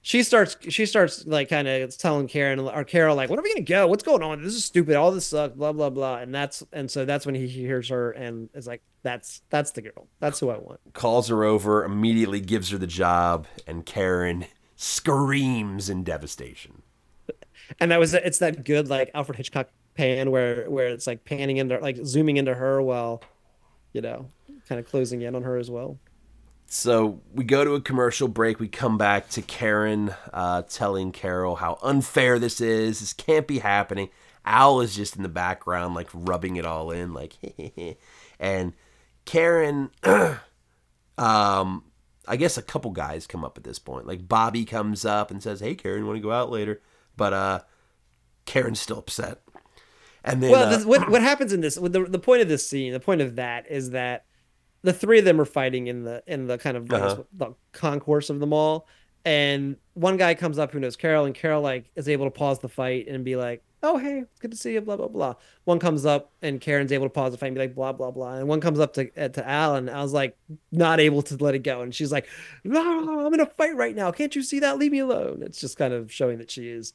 She 0.03 0.23
starts. 0.23 0.57
She 0.69 0.87
starts 0.87 1.25
like 1.27 1.49
kind 1.49 1.67
of 1.67 1.95
telling 1.95 2.27
Karen 2.27 2.59
or 2.59 2.83
Carol 2.83 3.15
like, 3.15 3.29
"When 3.29 3.37
are 3.37 3.43
we 3.43 3.53
gonna 3.53 3.65
go? 3.65 3.85
What's 3.85 4.01
going 4.01 4.23
on? 4.23 4.41
This 4.41 4.55
is 4.55 4.65
stupid. 4.65 4.95
All 4.95 5.11
this 5.11 5.27
sucks. 5.27 5.55
Blah 5.55 5.73
blah 5.73 5.91
blah." 5.91 6.17
And 6.17 6.33
that's 6.33 6.63
and 6.73 6.89
so 6.89 7.05
that's 7.05 7.25
when 7.25 7.35
he 7.35 7.47
hears 7.47 7.89
her 7.89 8.11
and 8.11 8.49
is 8.55 8.65
like, 8.65 8.81
"That's 9.03 9.43
that's 9.51 9.71
the 9.71 9.83
girl. 9.83 10.07
That's 10.19 10.39
who 10.39 10.49
I 10.49 10.57
want." 10.57 10.79
calls 10.93 11.27
her 11.27 11.43
over, 11.43 11.83
immediately 11.83 12.39
gives 12.39 12.71
her 12.71 12.79
the 12.79 12.87
job, 12.87 13.45
and 13.67 13.85
Karen 13.85 14.45
screams 14.81 15.89
in 15.89 16.03
devastation. 16.03 16.81
and 17.79 17.91
that 17.91 17.99
was 17.99 18.15
it's 18.15 18.39
that 18.39 18.65
good 18.65 18.89
like 18.89 19.11
Alfred 19.13 19.37
Hitchcock 19.37 19.69
pan 19.93 20.31
where 20.31 20.69
where 20.69 20.87
it's 20.87 21.05
like 21.05 21.23
panning 21.23 21.57
into 21.57 21.77
like 21.77 21.97
zooming 22.03 22.37
into 22.37 22.55
her 22.55 22.81
while 22.81 23.21
you 23.93 24.01
know 24.01 24.29
kind 24.67 24.79
of 24.79 24.87
closing 24.87 25.21
in 25.21 25.35
on 25.35 25.43
her 25.43 25.57
as 25.57 25.69
well. 25.69 25.99
So 26.65 27.21
we 27.33 27.43
go 27.43 27.63
to 27.63 27.75
a 27.75 27.81
commercial 27.81 28.27
break. 28.27 28.59
We 28.59 28.69
come 28.69 28.97
back 28.97 29.29
to 29.31 29.41
Karen 29.41 30.15
uh, 30.33 30.63
telling 30.63 31.11
Carol 31.11 31.57
how 31.57 31.77
unfair 31.83 32.39
this 32.39 32.61
is. 32.61 33.01
This 33.01 33.13
can't 33.13 33.45
be 33.45 33.59
happening. 33.59 34.09
Al 34.45 34.79
is 34.79 34.95
just 34.95 35.17
in 35.17 35.21
the 35.21 35.29
background, 35.29 35.93
like 35.93 36.07
rubbing 36.13 36.55
it 36.55 36.65
all 36.65 36.89
in, 36.89 37.13
like, 37.13 37.33
and 38.39 38.73
Karen, 39.25 39.91
um, 41.17 41.83
I 42.27 42.35
guess 42.35 42.57
a 42.57 42.61
couple 42.61 42.91
guys 42.91 43.25
come 43.27 43.43
up 43.43 43.57
at 43.57 43.63
this 43.63 43.79
point. 43.79 44.05
Like 44.07 44.27
Bobby 44.27 44.65
comes 44.65 45.05
up 45.05 45.31
and 45.31 45.41
says, 45.41 45.59
"Hey, 45.59 45.75
Karen, 45.75 46.05
want 46.05 46.17
to 46.17 46.21
go 46.21 46.31
out 46.31 46.51
later?" 46.51 46.81
But 47.17 47.33
uh, 47.33 47.59
Karen's 48.45 48.79
still 48.79 48.99
upset. 48.99 49.41
And 50.23 50.41
then 50.43 50.51
well, 50.51 50.67
uh, 50.67 50.69
this, 50.69 50.85
what 50.85 51.09
what 51.09 51.21
happens 51.21 51.51
in 51.51 51.61
this? 51.61 51.75
The 51.75 52.05
the 52.07 52.19
point 52.19 52.41
of 52.41 52.47
this 52.47 52.67
scene, 52.67 52.93
the 52.93 52.99
point 52.99 53.21
of 53.21 53.35
that 53.37 53.69
is 53.69 53.89
that 53.91 54.25
the 54.83 54.93
three 54.93 55.19
of 55.19 55.25
them 55.25 55.41
are 55.41 55.45
fighting 55.45 55.87
in 55.87 56.03
the 56.03 56.23
in 56.27 56.47
the 56.47 56.57
kind 56.57 56.77
of 56.77 56.91
Uh-huh. 56.91 57.23
the 57.33 57.53
concourse 57.71 58.29
of 58.29 58.39
the 58.39 58.45
mall, 58.47 58.87
and 59.25 59.77
one 59.95 60.17
guy 60.17 60.35
comes 60.35 60.59
up 60.59 60.71
who 60.71 60.79
knows 60.79 60.95
Carol, 60.95 61.25
and 61.25 61.33
Carol 61.33 61.61
like 61.61 61.89
is 61.95 62.07
able 62.07 62.25
to 62.25 62.31
pause 62.31 62.59
the 62.59 62.69
fight 62.69 63.07
and 63.07 63.25
be 63.25 63.35
like, 63.35 63.63
"Oh 63.83 63.97
hey, 63.97 64.25
good 64.39 64.51
to 64.51 64.57
see 64.57 64.73
you." 64.73 64.81
Blah 64.81 64.97
blah 64.97 65.07
blah. 65.07 65.35
One 65.63 65.79
comes 65.79 66.05
up 66.05 66.31
and 66.41 66.59
Karen's 66.61 66.91
able 66.91 67.05
to 67.05 67.09
pause 67.09 67.31
the 67.31 67.37
fight 67.37 67.47
and 67.47 67.55
be 67.55 67.61
like, 67.61 67.75
"Blah 67.75 67.93
blah 67.93 68.11
blah," 68.11 68.35
and 68.35 68.47
one 68.47 68.61
comes 68.61 68.79
up 68.79 68.93
to 68.93 69.09
uh, 69.17 69.29
to 69.29 69.47
Al 69.47 69.75
and 69.75 69.89
Al's 69.89 70.13
like 70.13 70.37
not 70.71 70.99
able 70.99 71.21
to 71.23 71.37
let 71.37 71.55
it 71.55 71.59
go, 71.59 71.81
and 71.81 71.93
she's 71.93 72.11
like, 72.11 72.27
"No, 72.63 73.25
I'm 73.25 73.33
in 73.33 73.39
a 73.39 73.45
fight 73.45 73.75
right 73.75 73.95
now. 73.95 74.11
Can't 74.11 74.35
you 74.35 74.43
see 74.43 74.59
that? 74.59 74.77
Leave 74.77 74.91
me 74.91 74.99
alone." 74.99 75.41
It's 75.43 75.59
just 75.59 75.77
kind 75.77 75.93
of 75.93 76.11
showing 76.11 76.37
that 76.37 76.51
she 76.51 76.69
is 76.69 76.93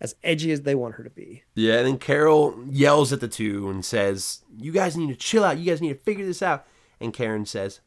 as 0.00 0.14
edgy 0.22 0.50
as 0.50 0.62
they 0.62 0.74
want 0.74 0.94
her 0.94 1.04
to 1.04 1.10
be. 1.10 1.42
Yeah, 1.54 1.78
and 1.78 1.86
then 1.86 1.98
Carol 1.98 2.64
yells 2.68 3.12
at 3.12 3.20
the 3.20 3.28
two 3.28 3.68
and 3.68 3.84
says, 3.84 4.42
You 4.56 4.72
guys 4.72 4.96
need 4.96 5.08
to 5.08 5.16
chill 5.16 5.44
out. 5.44 5.58
You 5.58 5.70
guys 5.70 5.82
need 5.82 5.92
to 5.92 5.98
figure 5.98 6.24
this 6.24 6.42
out. 6.42 6.66
And 7.00 7.12
Karen 7.12 7.44
says, 7.44 7.80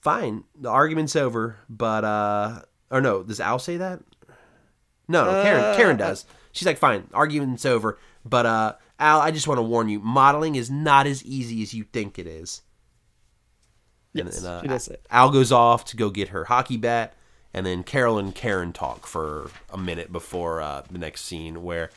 Fine, 0.00 0.44
the 0.54 0.68
argument's 0.68 1.16
over, 1.16 1.58
but, 1.68 2.04
uh, 2.04 2.62
or 2.90 3.00
no, 3.00 3.22
does 3.22 3.40
Al 3.40 3.58
say 3.58 3.76
that? 3.78 4.00
No, 5.08 5.24
no, 5.24 5.42
Karen, 5.42 5.76
Karen 5.76 5.96
does. 5.96 6.26
She's 6.52 6.66
like, 6.66 6.78
Fine, 6.78 7.08
argument's 7.12 7.66
over, 7.66 7.98
but, 8.24 8.46
uh, 8.46 8.74
Al, 8.98 9.20
I 9.20 9.30
just 9.30 9.48
want 9.48 9.58
to 9.58 9.62
warn 9.62 9.88
you, 9.88 9.98
modeling 9.98 10.54
is 10.54 10.70
not 10.70 11.06
as 11.06 11.24
easy 11.24 11.62
as 11.62 11.74
you 11.74 11.84
think 11.84 12.18
it 12.18 12.26
is. 12.26 12.62
Yes, 14.12 14.36
and 14.36 14.46
then, 14.46 14.52
uh, 14.52 14.62
she 14.62 14.68
does 14.68 14.84
say. 14.84 14.96
Al 15.10 15.30
goes 15.30 15.50
off 15.50 15.84
to 15.86 15.96
go 15.96 16.10
get 16.10 16.28
her 16.28 16.44
hockey 16.44 16.76
bat, 16.76 17.14
and 17.54 17.66
then 17.66 17.82
Carol 17.82 18.18
and 18.18 18.34
Karen 18.34 18.72
talk 18.72 19.06
for 19.06 19.50
a 19.70 19.78
minute 19.78 20.12
before 20.12 20.60
uh, 20.60 20.82
the 20.90 20.98
next 20.98 21.22
scene, 21.24 21.62
where 21.62 21.90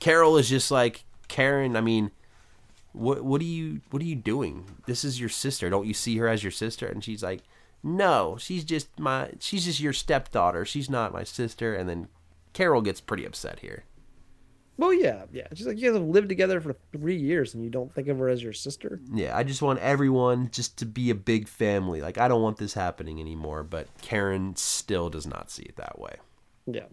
Carol 0.00 0.36
is 0.36 0.48
just 0.48 0.70
like, 0.70 1.04
Karen, 1.28 1.76
I 1.76 1.80
mean, 1.80 2.10
what 2.92 3.22
what 3.22 3.40
are 3.40 3.44
you 3.44 3.80
what 3.90 4.02
are 4.02 4.06
you 4.06 4.16
doing? 4.16 4.64
This 4.86 5.04
is 5.04 5.20
your 5.20 5.28
sister. 5.28 5.70
Don't 5.70 5.86
you 5.86 5.94
see 5.94 6.16
her 6.16 6.26
as 6.26 6.42
your 6.42 6.50
sister? 6.50 6.86
And 6.88 7.04
she's 7.04 7.22
like, 7.22 7.42
No, 7.82 8.36
she's 8.38 8.64
just 8.64 8.98
my 8.98 9.30
she's 9.38 9.64
just 9.64 9.80
your 9.80 9.92
stepdaughter. 9.92 10.64
She's 10.64 10.90
not 10.90 11.12
my 11.12 11.22
sister. 11.22 11.74
And 11.74 11.88
then 11.88 12.08
Carol 12.52 12.82
gets 12.82 13.00
pretty 13.00 13.24
upset 13.24 13.60
here. 13.60 13.84
Well, 14.80 14.94
yeah, 14.94 15.24
yeah. 15.30 15.46
She's 15.52 15.66
like, 15.66 15.78
you 15.78 15.90
guys 15.90 16.00
have 16.00 16.08
lived 16.08 16.30
together 16.30 16.58
for 16.58 16.74
three 16.90 17.18
years, 17.18 17.52
and 17.52 17.62
you 17.62 17.68
don't 17.68 17.92
think 17.94 18.08
of 18.08 18.18
her 18.18 18.30
as 18.30 18.42
your 18.42 18.54
sister. 18.54 18.98
Yeah, 19.12 19.36
I 19.36 19.42
just 19.42 19.60
want 19.60 19.78
everyone 19.80 20.48
just 20.50 20.78
to 20.78 20.86
be 20.86 21.10
a 21.10 21.14
big 21.14 21.48
family. 21.48 22.00
Like 22.00 22.16
I 22.16 22.28
don't 22.28 22.40
want 22.40 22.56
this 22.56 22.72
happening 22.72 23.20
anymore. 23.20 23.62
But 23.62 23.88
Karen 24.00 24.56
still 24.56 25.10
does 25.10 25.26
not 25.26 25.50
see 25.50 25.64
it 25.64 25.76
that 25.76 25.98
way. 25.98 26.14
Yeah, 26.66 26.86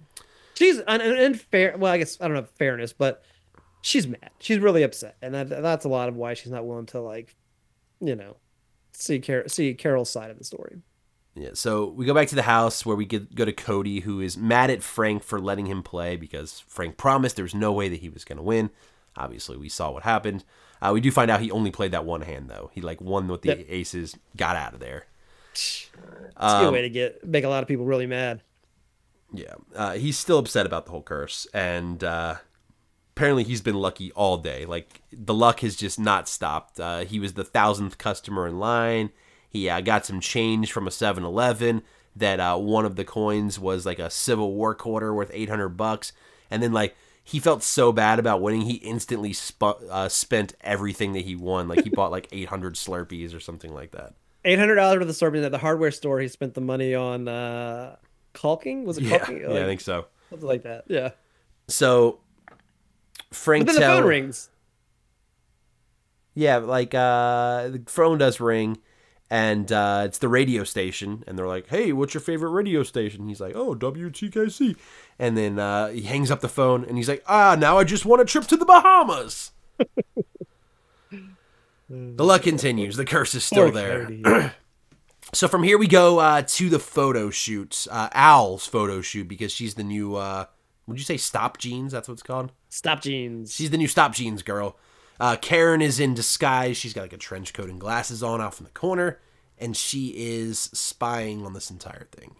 she's 0.55 0.81
un- 0.85 0.99
unfair. 0.99 1.77
Well, 1.77 1.93
I 1.93 1.97
guess 1.97 2.19
I 2.19 2.27
don't 2.27 2.35
know 2.35 2.43
fairness, 2.43 2.91
but 2.91 3.23
she's 3.79 4.05
mad. 4.05 4.31
She's 4.39 4.59
really 4.59 4.83
upset, 4.83 5.15
and 5.21 5.33
that, 5.33 5.47
that's 5.49 5.85
a 5.85 5.89
lot 5.89 6.09
of 6.09 6.17
why 6.17 6.33
she's 6.33 6.51
not 6.51 6.65
willing 6.67 6.87
to 6.87 6.99
like, 6.99 7.37
you 8.01 8.17
know, 8.17 8.35
see 8.91 9.19
Car- 9.21 9.47
see 9.47 9.73
Carol's 9.73 10.09
side 10.09 10.29
of 10.29 10.37
the 10.37 10.43
story. 10.43 10.81
Yeah, 11.39 11.51
so 11.53 11.85
we 11.85 12.05
go 12.05 12.15
back 12.15 12.27
to 12.29 12.35
the 12.35 12.41
house 12.43 12.83
where 12.83 12.95
we 12.95 13.05
get, 13.05 13.35
go 13.35 13.45
to 13.45 13.53
Cody, 13.53 13.99
who 13.99 14.19
is 14.21 14.35
mad 14.37 14.71
at 14.71 14.81
Frank 14.81 15.21
for 15.23 15.39
letting 15.39 15.67
him 15.67 15.83
play 15.83 16.15
because 16.15 16.61
Frank 16.67 16.97
promised 16.97 17.35
there 17.35 17.43
was 17.43 17.53
no 17.53 17.71
way 17.71 17.89
that 17.89 17.99
he 17.99 18.09
was 18.09 18.23
going 18.25 18.37
to 18.37 18.43
win. 18.43 18.71
Obviously, 19.15 19.55
we 19.55 19.69
saw 19.69 19.91
what 19.91 20.01
happened. 20.01 20.43
Uh, 20.81 20.91
we 20.93 20.99
do 21.01 21.11
find 21.11 21.29
out 21.29 21.39
he 21.41 21.51
only 21.51 21.69
played 21.69 21.91
that 21.91 22.05
one 22.05 22.21
hand 22.21 22.49
though. 22.49 22.71
He 22.73 22.81
like 22.81 22.99
won 23.01 23.27
with 23.27 23.43
the 23.43 23.49
Yep. 23.49 23.65
aces, 23.69 24.15
got 24.35 24.55
out 24.55 24.73
of 24.73 24.79
there. 24.79 25.05
It's 25.53 25.89
a 26.39 26.59
good 26.63 26.73
way 26.73 26.81
to 26.83 26.89
get 26.89 27.25
make 27.25 27.43
a 27.43 27.49
lot 27.49 27.61
of 27.63 27.67
people 27.67 27.85
really 27.85 28.05
mad. 28.07 28.41
Yeah, 29.33 29.55
uh, 29.75 29.93
he's 29.93 30.17
still 30.17 30.37
upset 30.39 30.65
about 30.65 30.85
the 30.85 30.91
whole 30.91 31.01
curse, 31.01 31.47
and 31.53 32.03
uh, 32.03 32.35
apparently 33.15 33.43
he's 33.43 33.61
been 33.61 33.75
lucky 33.75 34.11
all 34.13 34.37
day. 34.37 34.65
Like 34.65 35.01
the 35.11 35.33
luck 35.33 35.59
has 35.61 35.75
just 35.75 35.99
not 35.99 36.29
stopped. 36.29 36.79
Uh, 36.79 36.99
he 36.99 37.19
was 37.19 37.33
the 37.33 37.43
thousandth 37.43 37.97
customer 37.97 38.47
in 38.47 38.59
line. 38.59 39.09
He 39.49 39.69
uh, 39.69 39.81
got 39.81 40.05
some 40.05 40.19
change 40.19 40.71
from 40.71 40.87
a 40.87 40.91
7-Eleven. 40.91 41.81
That 42.15 42.39
uh, 42.39 42.57
one 42.57 42.83
of 42.85 42.95
the 42.95 43.05
coins 43.05 43.59
was 43.59 43.85
like 43.85 43.99
a 43.99 44.09
Civil 44.09 44.53
War 44.55 44.73
quarter 44.73 45.13
worth 45.13 45.29
eight 45.33 45.49
hundred 45.49 45.69
bucks, 45.77 46.13
and 46.49 46.63
then 46.63 46.73
like 46.73 46.95
he 47.23 47.37
felt 47.39 47.61
so 47.61 47.91
bad 47.91 48.17
about 48.17 48.41
winning, 48.41 48.61
he 48.61 48.75
instantly 48.77 49.33
sp- 49.37 49.85
uh, 49.87 50.09
spent 50.09 50.55
everything 50.61 51.13
that 51.13 51.25
he 51.25 51.35
won. 51.35 51.67
Like 51.67 51.83
he 51.83 51.89
bought 51.91 52.09
like 52.09 52.27
eight 52.31 52.47
hundred 52.47 52.73
Slurpees 52.73 53.35
or 53.35 53.39
something 53.39 53.71
like 53.71 53.91
that. 53.91 54.15
Eight 54.45 54.57
hundred 54.57 54.75
dollars 54.75 54.99
worth 54.99 55.09
of 55.09 55.15
sorting 55.15 55.43
at 55.43 55.51
the 55.51 55.59
hardware 55.59 55.91
store. 55.91 56.19
He 56.19 56.27
spent 56.27 56.55
the 56.55 56.61
money 56.61 56.95
on 56.95 57.27
uh 57.27 57.97
caulking. 58.33 58.83
Was 58.85 58.97
it 58.97 59.03
Yeah, 59.03 59.19
caulking? 59.19 59.41
yeah, 59.41 59.49
I 59.61 59.65
think 59.65 59.81
so. 59.81 60.07
something 60.31 60.47
like 60.47 60.63
that. 60.63 60.85
Yeah. 60.87 61.11
So 61.67 62.19
Frank 63.31 63.67
But 63.67 63.73
then 63.73 63.81
the 63.81 63.87
phone 63.87 64.05
rings. 64.07 64.49
Yeah, 66.33 66.57
like 66.57 66.93
uh, 66.95 67.67
the 67.69 67.83
phone 67.87 68.17
does 68.19 68.39
ring, 68.39 68.77
and 69.29 69.71
uh, 69.71 70.03
it's 70.05 70.17
the 70.19 70.29
radio 70.29 70.63
station, 70.63 71.23
and 71.27 71.37
they're 71.37 71.47
like, 71.47 71.67
"Hey, 71.67 71.91
what's 71.91 72.13
your 72.13 72.21
favorite 72.21 72.51
radio 72.51 72.83
station?" 72.83 73.27
He's 73.27 73.41
like, 73.41 73.55
"Oh, 73.55 73.75
WTKC," 73.75 74.75
and 75.19 75.37
then 75.37 75.59
uh, 75.59 75.89
he 75.89 76.03
hangs 76.03 76.31
up 76.31 76.41
the 76.41 76.49
phone, 76.49 76.85
and 76.85 76.97
he's 76.97 77.09
like, 77.09 77.23
"Ah, 77.27 77.55
now 77.59 77.77
I 77.77 77.83
just 77.83 78.05
want 78.05 78.21
a 78.21 78.25
trip 78.25 78.45
to 78.45 78.57
the 78.57 78.65
Bahamas." 78.65 79.51
the 81.89 82.25
luck 82.25 82.43
continues. 82.43 82.95
The 82.95 83.05
curse 83.05 83.35
is 83.35 83.43
still 83.43 83.71
there. 83.71 84.53
So 85.33 85.49
from 85.49 85.63
here 85.63 85.77
we 85.77 85.87
go 85.87 86.19
uh, 86.19 86.43
to 86.43 86.69
the 86.69 86.79
photo 86.79 87.29
shoots 87.29 87.85
uh, 87.91 88.07
Al's 88.13 88.65
photo 88.65 89.01
shoot, 89.01 89.27
because 89.27 89.51
she's 89.51 89.73
the 89.73 89.83
new. 89.83 90.15
Uh, 90.15 90.45
would 90.87 90.97
you 90.97 91.03
say 91.03 91.17
stop 91.17 91.57
jeans? 91.57 91.91
That's 91.91 92.07
what 92.07 92.13
it's 92.13 92.23
called. 92.23 92.53
Stop 92.69 93.01
jeans. 93.01 93.53
She's 93.53 93.69
the 93.69 93.77
new 93.77 93.89
Stop 93.89 94.13
Jeans 94.13 94.41
girl. 94.41 94.77
Uh, 95.19 95.35
Karen 95.35 95.81
is 95.81 95.99
in 95.99 96.13
disguise. 96.13 96.77
She's 96.77 96.93
got 96.93 97.01
like 97.01 97.13
a 97.13 97.17
trench 97.17 97.53
coat 97.53 97.69
and 97.69 97.79
glasses 97.79 98.21
on 98.21 98.41
off 98.41 98.59
in 98.59 98.65
the 98.65 98.71
corner, 98.71 99.19
and 99.57 99.75
she 99.75 100.13
is 100.15 100.59
spying 100.73 101.45
on 101.45 101.53
this 101.53 101.71
entire 101.71 102.07
thing. 102.11 102.35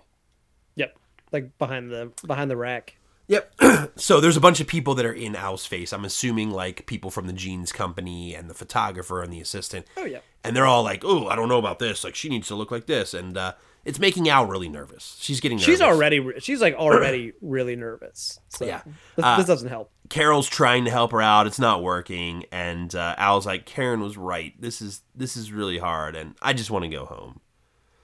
Yep. 0.75 0.97
Like 1.31 1.57
behind 1.57 1.91
the 1.91 2.11
behind 2.25 2.49
the 2.51 2.57
rack. 2.57 2.97
Yep. 3.27 3.53
so 3.97 4.21
there's 4.21 4.37
a 4.37 4.41
bunch 4.41 4.59
of 4.61 4.67
people 4.67 4.95
that 4.95 5.05
are 5.05 5.11
in 5.13 5.35
Al's 5.35 5.65
face. 5.65 5.91
I'm 5.91 6.05
assuming 6.05 6.51
like 6.51 6.85
people 6.85 7.11
from 7.11 7.27
the 7.27 7.33
jeans 7.33 7.71
company 7.73 8.33
and 8.33 8.49
the 8.49 8.53
photographer 8.53 9.21
and 9.21 9.33
the 9.33 9.41
assistant. 9.41 9.85
Oh 9.97 10.05
yeah. 10.05 10.19
And 10.43 10.55
they're 10.55 10.65
all 10.65 10.83
like, 10.83 11.03
"Oh, 11.03 11.27
I 11.27 11.35
don't 11.35 11.49
know 11.49 11.57
about 11.57 11.79
this. 11.79 12.03
Like 12.03 12.15
she 12.15 12.29
needs 12.29 12.47
to 12.47 12.55
look 12.55 12.71
like 12.71 12.85
this." 12.85 13.13
And 13.13 13.37
uh, 13.37 13.53
it's 13.83 13.99
making 13.99 14.29
Al 14.29 14.45
really 14.45 14.69
nervous. 14.69 15.17
She's 15.19 15.41
getting 15.41 15.57
nervous. 15.57 15.65
She's 15.65 15.81
already 15.81 16.19
re- 16.21 16.39
she's 16.39 16.61
like 16.61 16.75
already 16.75 17.33
really 17.41 17.75
nervous. 17.75 18.39
So 18.49 18.65
Yeah. 18.65 18.81
This, 19.17 19.25
Uh, 19.25 19.37
this 19.37 19.45
doesn't 19.47 19.69
help. 19.69 19.91
Carol's 20.09 20.47
trying 20.47 20.85
to 20.85 20.91
help 20.91 21.11
her 21.11 21.21
out. 21.21 21.47
It's 21.47 21.59
not 21.59 21.83
working, 21.83 22.45
and 22.51 22.93
uh, 22.95 23.15
Al's 23.17 23.45
like, 23.45 23.65
"Karen 23.65 23.99
was 23.99 24.17
right. 24.17 24.59
This 24.59 24.81
is 24.81 25.01
this 25.15 25.35
is 25.35 25.51
really 25.51 25.79
hard, 25.79 26.15
and 26.15 26.35
I 26.41 26.53
just 26.53 26.71
want 26.71 26.83
to 26.83 26.89
go 26.89 27.05
home." 27.05 27.41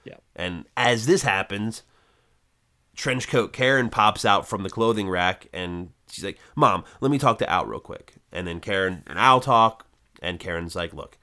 Yeah. 0.04 0.16
And 0.36 0.66
as 0.76 1.06
this 1.06 1.22
happens, 1.22 1.82
trench 2.94 3.28
coat 3.28 3.52
Karen 3.52 3.88
pops 3.88 4.24
out 4.24 4.46
from 4.46 4.62
the 4.62 4.70
clothing 4.70 5.08
rack, 5.08 5.48
and 5.52 5.90
she's 6.10 6.24
like, 6.24 6.38
"Mom, 6.54 6.84
let 7.00 7.10
me 7.10 7.18
talk 7.18 7.38
to 7.38 7.50
Al 7.50 7.66
real 7.66 7.80
quick." 7.80 8.14
And 8.32 8.46
then 8.46 8.60
Karen 8.60 9.02
and 9.06 9.18
Al 9.18 9.40
talk, 9.40 9.86
and 10.20 10.38
Karen's 10.38 10.76
like, 10.76 10.92
"Look, 10.92 11.16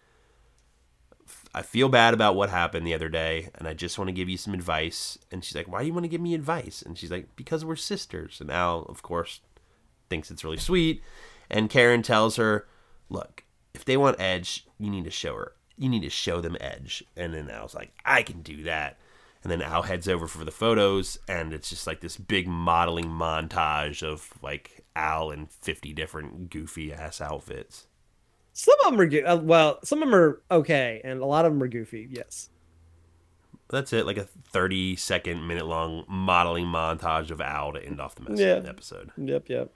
I 1.54 1.62
feel 1.62 1.90
bad 1.90 2.14
about 2.14 2.36
what 2.36 2.50
happened 2.50 2.88
the 2.88 2.94
other 2.96 3.10
day, 3.10 3.50
and 3.56 3.68
I 3.68 3.74
just 3.74 4.00
want 4.00 4.08
to 4.08 4.14
give 4.14 4.30
you 4.30 4.38
some 4.38 4.54
advice." 4.54 5.20
And 5.32 5.44
she's 5.44 5.56
like, 5.56 5.68
"Why 5.68 5.82
do 5.82 5.88
you 5.88 5.94
want 5.94 6.06
to 6.06 6.10
give 6.10 6.22
me 6.22 6.34
advice?" 6.34 6.82
And 6.82 6.98
she's 6.98 7.12
like, 7.12 7.36
"Because 7.36 7.64
we're 7.64 7.76
sisters." 7.76 8.42
And 8.42 8.50
Al, 8.50 8.84
of 8.84 9.04
course, 9.04 9.42
thinks 10.12 10.30
it's 10.30 10.43
really 10.43 10.57
sweet. 10.57 11.01
And 11.49 11.70
Karen 11.70 12.03
tells 12.03 12.36
her, 12.36 12.68
"Look, 13.09 13.45
if 13.74 13.86
they 13.86 13.97
want 13.97 14.20
Edge, 14.20 14.68
you 14.78 14.89
need 14.91 15.05
to 15.05 15.09
show 15.09 15.36
her. 15.36 15.53
You 15.78 15.89
need 15.89 16.03
to 16.03 16.09
show 16.09 16.41
them 16.41 16.57
Edge." 16.59 17.03
And 17.16 17.34
then 17.34 17.49
Al's 17.49 17.74
like, 17.74 17.93
"I 18.05 18.22
can 18.22 18.41
do 18.41 18.62
that." 18.64 18.99
And 19.41 19.51
then 19.51 19.62
Al 19.62 19.84
heads 19.84 20.07
over 20.07 20.28
for 20.28 20.43
the 20.45 20.51
photos, 20.51 21.18
and 21.28 21.53
it's 21.53 21.70
just 21.70 21.88
like 21.88 22.01
this 22.01 22.18
big 22.18 22.47
modeling 22.47 23.05
montage 23.05 24.03
of 24.03 24.32
like 24.43 24.86
Al 24.95 25.32
in 25.32 25.47
fifty 25.47 25.93
different 25.93 26.49
goofy 26.51 26.93
ass 26.93 27.20
outfits. 27.22 27.88
Some 28.53 28.76
of 28.86 28.91
them 28.91 29.01
are. 29.01 29.28
Uh, 29.28 29.38
well, 29.38 29.80
some 29.84 30.03
of 30.03 30.09
them 30.09 30.16
are 30.16 30.41
okay, 30.51 31.01
and 31.03 31.22
a 31.22 31.26
lot 31.26 31.45
of 31.45 31.53
them 31.53 31.64
are 31.64 31.68
goofy. 31.68 32.07
Yes. 32.12 32.49
That's 33.72 33.93
it, 33.93 34.05
like 34.05 34.17
a 34.17 34.24
thirty 34.24 34.95
second, 34.95 35.47
minute 35.47 35.65
long 35.65 36.05
modeling 36.07 36.65
montage 36.65 37.32
of 37.32 37.41
Al 37.41 37.74
to 37.74 37.84
end 37.84 37.99
off 37.99 38.15
the 38.15 38.34
Yeah. 38.36 38.67
episode. 38.69 39.11
Yep. 39.17 39.49
Yep. 39.49 39.72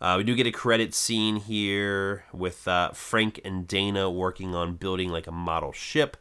Uh, 0.00 0.14
we 0.18 0.24
do 0.24 0.34
get 0.36 0.46
a 0.46 0.52
credit 0.52 0.94
scene 0.94 1.36
here 1.36 2.24
with 2.32 2.68
uh, 2.68 2.90
Frank 2.92 3.40
and 3.44 3.66
Dana 3.66 4.08
working 4.10 4.54
on 4.54 4.74
building 4.76 5.08
like 5.10 5.26
a 5.26 5.32
model 5.32 5.72
ship. 5.72 6.16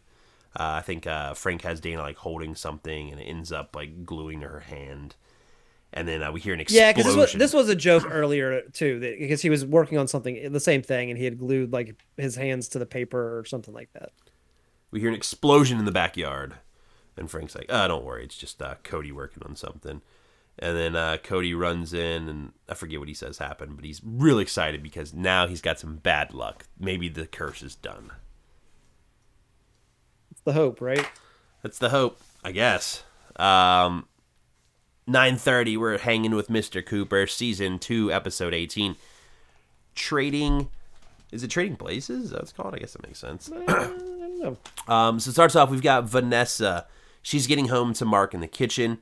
Uh, 0.59 0.78
I 0.80 0.82
think 0.82 1.05
uh, 1.05 1.36
Frank 1.36 1.61
has 1.61 1.80
Dana 1.80 2.01
like 2.01 2.18
holding 2.18 2.55
something, 2.55 3.11
and 3.11 3.20
it 3.22 3.26
ends 3.26 3.51
up 3.51 3.76
like 3.76 4.03
gluing 4.05 4.41
to 4.41 4.47
her 4.47 4.61
hand. 4.61 5.15
And 5.93 6.07
then 6.07 6.22
uh, 6.24 6.32
we 6.32 6.39
hear 6.39 6.53
an 6.55 6.59
explosion. 6.59 6.84
Yeah, 6.88 6.91
because 6.91 7.05
this 7.05 7.15
was, 7.15 7.34
this 7.34 7.53
was 7.53 7.70
a 7.70 7.76
joke 7.76 8.05
earlier 8.09 8.61
too, 8.74 8.99
because 8.99 9.41
he 9.41 9.49
was 9.51 9.63
working 9.65 9.97
on 9.99 10.07
something 10.07 10.51
the 10.51 10.59
same 10.59 10.82
thing, 10.82 11.09
and 11.11 11.18
he 11.18 11.26
had 11.26 11.38
glued 11.38 11.72
like 11.72 11.95
his 12.18 12.36
hands 12.36 12.68
to 12.70 12.80
the 12.80 12.86
paper 12.88 13.38
or 13.38 13.45
something 13.45 13.74
like 13.74 13.89
that. 13.93 14.11
we 14.91 14.99
hear 14.99 15.09
an 15.09 15.15
explosion 15.15 15.78
in 15.78 15.86
the 15.86 15.91
backyard, 15.91 16.55
and 17.18 17.30
Frank's 17.30 17.55
like, 17.55 17.68
"Oh, 17.70 17.88
don't 17.88 18.05
worry, 18.05 18.24
it's 18.24 18.38
just 18.38 18.61
uh, 18.61 18.76
Cody 18.84 19.11
working 19.11 19.43
on 19.43 19.55
something." 19.55 20.01
And 20.59 20.76
then 20.76 20.95
uh, 20.95 21.18
Cody 21.24 21.53
runs 21.53 21.93
in, 21.93 22.28
and 22.28 22.51
I 22.68 22.74
forget 22.74 22.97
what 22.97 23.07
he 23.07 23.13
says 23.13 23.38
happened, 23.38 23.76
but 23.76 23.86
he's 23.86 24.01
really 24.03 24.41
excited 24.41 24.82
because 24.82 25.13
now 25.13 25.45
he's 25.45 25.61
got 25.61 25.80
some 25.80 25.97
bad 25.97 26.34
luck. 26.34 26.65
Maybe 26.80 27.09
the 27.09 27.28
curse 27.28 27.61
is 27.61 27.76
done. 27.76 28.11
It's 30.32 30.41
the 30.41 30.53
hope, 30.53 30.82
right? 30.82 31.07
That's 31.61 31.78
the 31.78 31.89
hope, 31.89 32.20
I 32.43 32.51
guess. 32.53 33.03
Um, 33.36 34.07
nine 35.05 35.38
thirty. 35.38 35.78
We're 35.78 35.99
hanging 35.99 36.34
with 36.34 36.49
Mister 36.49 36.82
Cooper, 36.82 37.28
season 37.28 37.78
two, 37.78 38.11
episode 38.11 38.55
eighteen. 38.55 38.95
Trading, 39.93 40.70
is 41.32 41.43
it 41.43 41.49
trading 41.49 41.76
places? 41.76 42.26
Is 42.26 42.30
that 42.32 42.38
what 42.38 42.43
it's 42.43 42.51
called? 42.51 42.74
I 42.74 42.80
guess 42.80 42.93
that 42.93 43.05
makes 43.05 43.20
sense. 43.20 43.51
I 43.51 43.65
don't 43.65 44.39
know. 44.39 44.57
Um, 44.88 45.20
so 45.20 45.30
it 45.30 45.34
starts 45.34 45.55
off. 45.55 45.70
We've 45.70 45.84
got 45.84 46.05
Vanessa. 46.05 46.88
She's 47.22 47.47
getting 47.47 47.68
home 47.68 47.93
to 47.95 48.05
Mark 48.05 48.34
in 48.34 48.39
the 48.39 48.47
kitchen, 48.47 48.99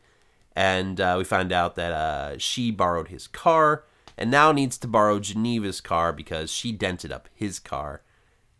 and 0.56 1.00
uh, 1.00 1.16
we 1.18 1.24
find 1.24 1.52
out 1.52 1.76
that 1.76 1.92
uh, 1.92 2.38
she 2.38 2.72
borrowed 2.72 3.10
his 3.10 3.28
car 3.28 3.84
and 4.18 4.32
now 4.32 4.52
needs 4.52 4.78
to 4.80 4.88
borrow 4.88 5.20
Geneva's 5.20 5.82
car 5.82 6.14
because 6.14 6.52
she 6.52 6.72
dented 6.72 7.12
up 7.12 7.30
his 7.34 7.60
car. 7.60 8.02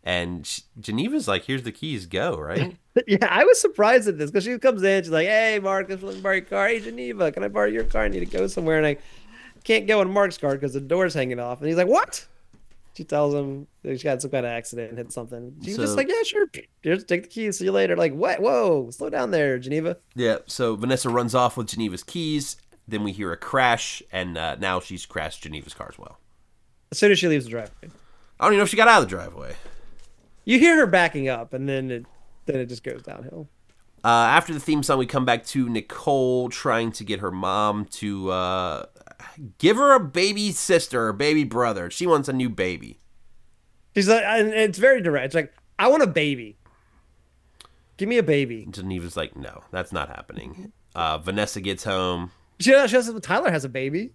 And 0.04 0.46
she, 0.46 0.62
Geneva's 0.78 1.26
like, 1.26 1.44
"Here's 1.44 1.64
the 1.64 1.72
keys, 1.72 2.06
go!" 2.06 2.36
Right? 2.36 2.76
Yeah, 3.06 3.28
I 3.28 3.44
was 3.44 3.60
surprised 3.60 4.08
at 4.08 4.16
this 4.16 4.30
because 4.30 4.44
she 4.44 4.58
comes 4.58 4.82
in, 4.82 5.02
she's 5.02 5.12
like, 5.12 5.26
"Hey, 5.26 5.58
Mark, 5.62 5.90
I'm 5.90 5.98
borrow 6.22 6.36
your 6.36 6.44
car. 6.46 6.68
Hey, 6.68 6.80
Geneva, 6.80 7.30
can 7.30 7.44
I 7.44 7.48
borrow 7.48 7.68
your 7.68 7.84
car? 7.84 8.04
I 8.04 8.08
need 8.08 8.20
to 8.20 8.24
go 8.26 8.46
somewhere, 8.46 8.78
and 8.78 8.86
I 8.86 8.96
can't 9.64 9.86
go 9.86 10.00
in 10.00 10.08
Mark's 10.08 10.38
car 10.38 10.54
because 10.54 10.72
the 10.72 10.80
door's 10.80 11.12
hanging 11.12 11.38
off." 11.38 11.58
And 11.58 11.68
he's 11.68 11.76
like, 11.76 11.88
"What?" 11.88 12.26
She 12.96 13.04
tells 13.04 13.34
him 13.34 13.66
that 13.82 13.98
she 14.00 14.04
got 14.04 14.22
some 14.22 14.30
kind 14.30 14.46
of 14.46 14.50
accident 14.52 14.88
and 14.88 14.98
hit 14.98 15.12
something. 15.12 15.54
She's 15.62 15.76
So- 15.76 15.82
just 15.82 15.96
like, 15.96 16.08
yeah, 16.08 16.22
sure. 16.24 16.46
Just 16.82 17.06
take 17.08 17.24
the 17.24 17.28
keys. 17.28 17.58
See 17.58 17.66
you 17.66 17.72
later. 17.72 17.94
Like, 17.96 18.14
what? 18.14 18.40
Whoa, 18.40 18.88
slow 18.90 19.10
down 19.10 19.30
there, 19.32 19.58
Geneva. 19.58 19.98
Yeah, 20.14 20.38
so 20.46 20.76
Vanessa 20.76 21.08
runs 21.10 21.34
off 21.34 21.56
with 21.56 21.66
Geneva's 21.68 22.02
keys. 22.02 22.56
Then 22.88 23.04
we 23.04 23.12
hear 23.12 23.32
a 23.32 23.36
crash, 23.36 24.02
and 24.12 24.38
uh, 24.38 24.54
now 24.56 24.80
she's 24.80 25.04
crashed 25.06 25.42
Geneva's 25.42 25.74
car 25.74 25.88
as 25.92 25.98
well. 25.98 26.18
As 26.92 26.98
soon 26.98 27.10
as 27.12 27.18
she 27.18 27.28
leaves 27.28 27.44
the 27.44 27.50
driveway, 27.50 27.90
I 28.40 28.44
don't 28.44 28.52
even 28.52 28.58
know 28.58 28.62
if 28.64 28.70
she 28.70 28.76
got 28.76 28.86
out 28.88 29.02
of 29.02 29.08
the 29.08 29.14
driveway. 29.16 29.56
you 30.44 30.58
hear 30.58 30.76
her 30.76 30.86
backing 30.86 31.28
up, 31.28 31.52
and 31.52 31.68
then 31.68 31.90
it 31.90 32.06
then 32.46 32.56
it 32.60 32.66
just 32.66 32.84
goes 32.84 33.02
downhill. 33.02 33.48
Uh, 34.04 34.08
after 34.08 34.54
the 34.54 34.60
theme 34.60 34.84
song, 34.84 34.98
we 34.98 35.06
come 35.06 35.24
back 35.24 35.44
to 35.46 35.68
Nicole 35.68 36.48
trying 36.48 36.92
to 36.92 37.02
get 37.04 37.18
her 37.18 37.32
mom 37.32 37.86
to 37.86 38.30
uh, 38.30 38.86
give 39.58 39.76
her 39.76 39.92
a 39.94 40.00
baby 40.00 40.52
sister 40.52 41.08
or 41.08 41.12
baby 41.12 41.44
brother. 41.44 41.90
She 41.90 42.06
wants 42.06 42.28
a 42.28 42.32
new 42.32 42.48
baby. 42.48 43.00
She's 43.94 44.08
like, 44.08 44.22
and 44.24 44.48
it's 44.50 44.78
very 44.78 45.00
direct. 45.00 45.26
It's 45.26 45.34
like, 45.34 45.54
I 45.78 45.88
want 45.88 46.02
a 46.02 46.06
baby. 46.06 46.58
Give 47.96 48.08
me 48.08 48.18
a 48.18 48.22
baby. 48.22 48.66
Geneva's 48.70 49.16
like, 49.16 49.36
no, 49.36 49.62
that's 49.70 49.92
not 49.92 50.08
happening. 50.08 50.72
Uh, 50.94 51.18
Vanessa 51.18 51.60
gets 51.60 51.84
home. 51.84 52.30
She, 52.60 52.72
she 52.72 52.88
says 52.88 53.12
Tyler 53.22 53.50
has 53.50 53.64
a 53.64 53.68
baby. 53.70 54.12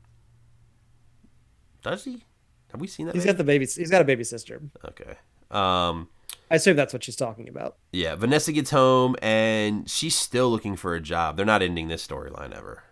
Does 1.81 2.03
he? 2.03 2.23
Have 2.71 2.79
we 2.79 2.87
seen 2.87 3.07
that? 3.07 3.15
He's 3.15 3.23
baby? 3.23 3.33
got 3.33 3.37
the 3.37 3.43
baby. 3.43 3.65
He's 3.65 3.89
got 3.89 4.01
a 4.01 4.05
baby 4.05 4.23
sister. 4.23 4.61
Okay. 4.85 5.15
Um, 5.49 6.09
I 6.49 6.55
assume 6.55 6.75
that's 6.75 6.93
what 6.93 7.03
she's 7.03 7.15
talking 7.15 7.49
about. 7.49 7.77
yeah, 7.91 8.15
Vanessa 8.15 8.51
gets 8.51 8.69
home 8.71 9.15
and 9.21 9.89
she's 9.89 10.15
still 10.15 10.49
looking 10.49 10.75
for 10.75 10.93
a 10.95 11.01
job. 11.01 11.37
They're 11.37 11.45
not 11.45 11.61
ending 11.61 11.87
this 11.87 12.05
storyline 12.05 12.55
ever. 12.55 12.83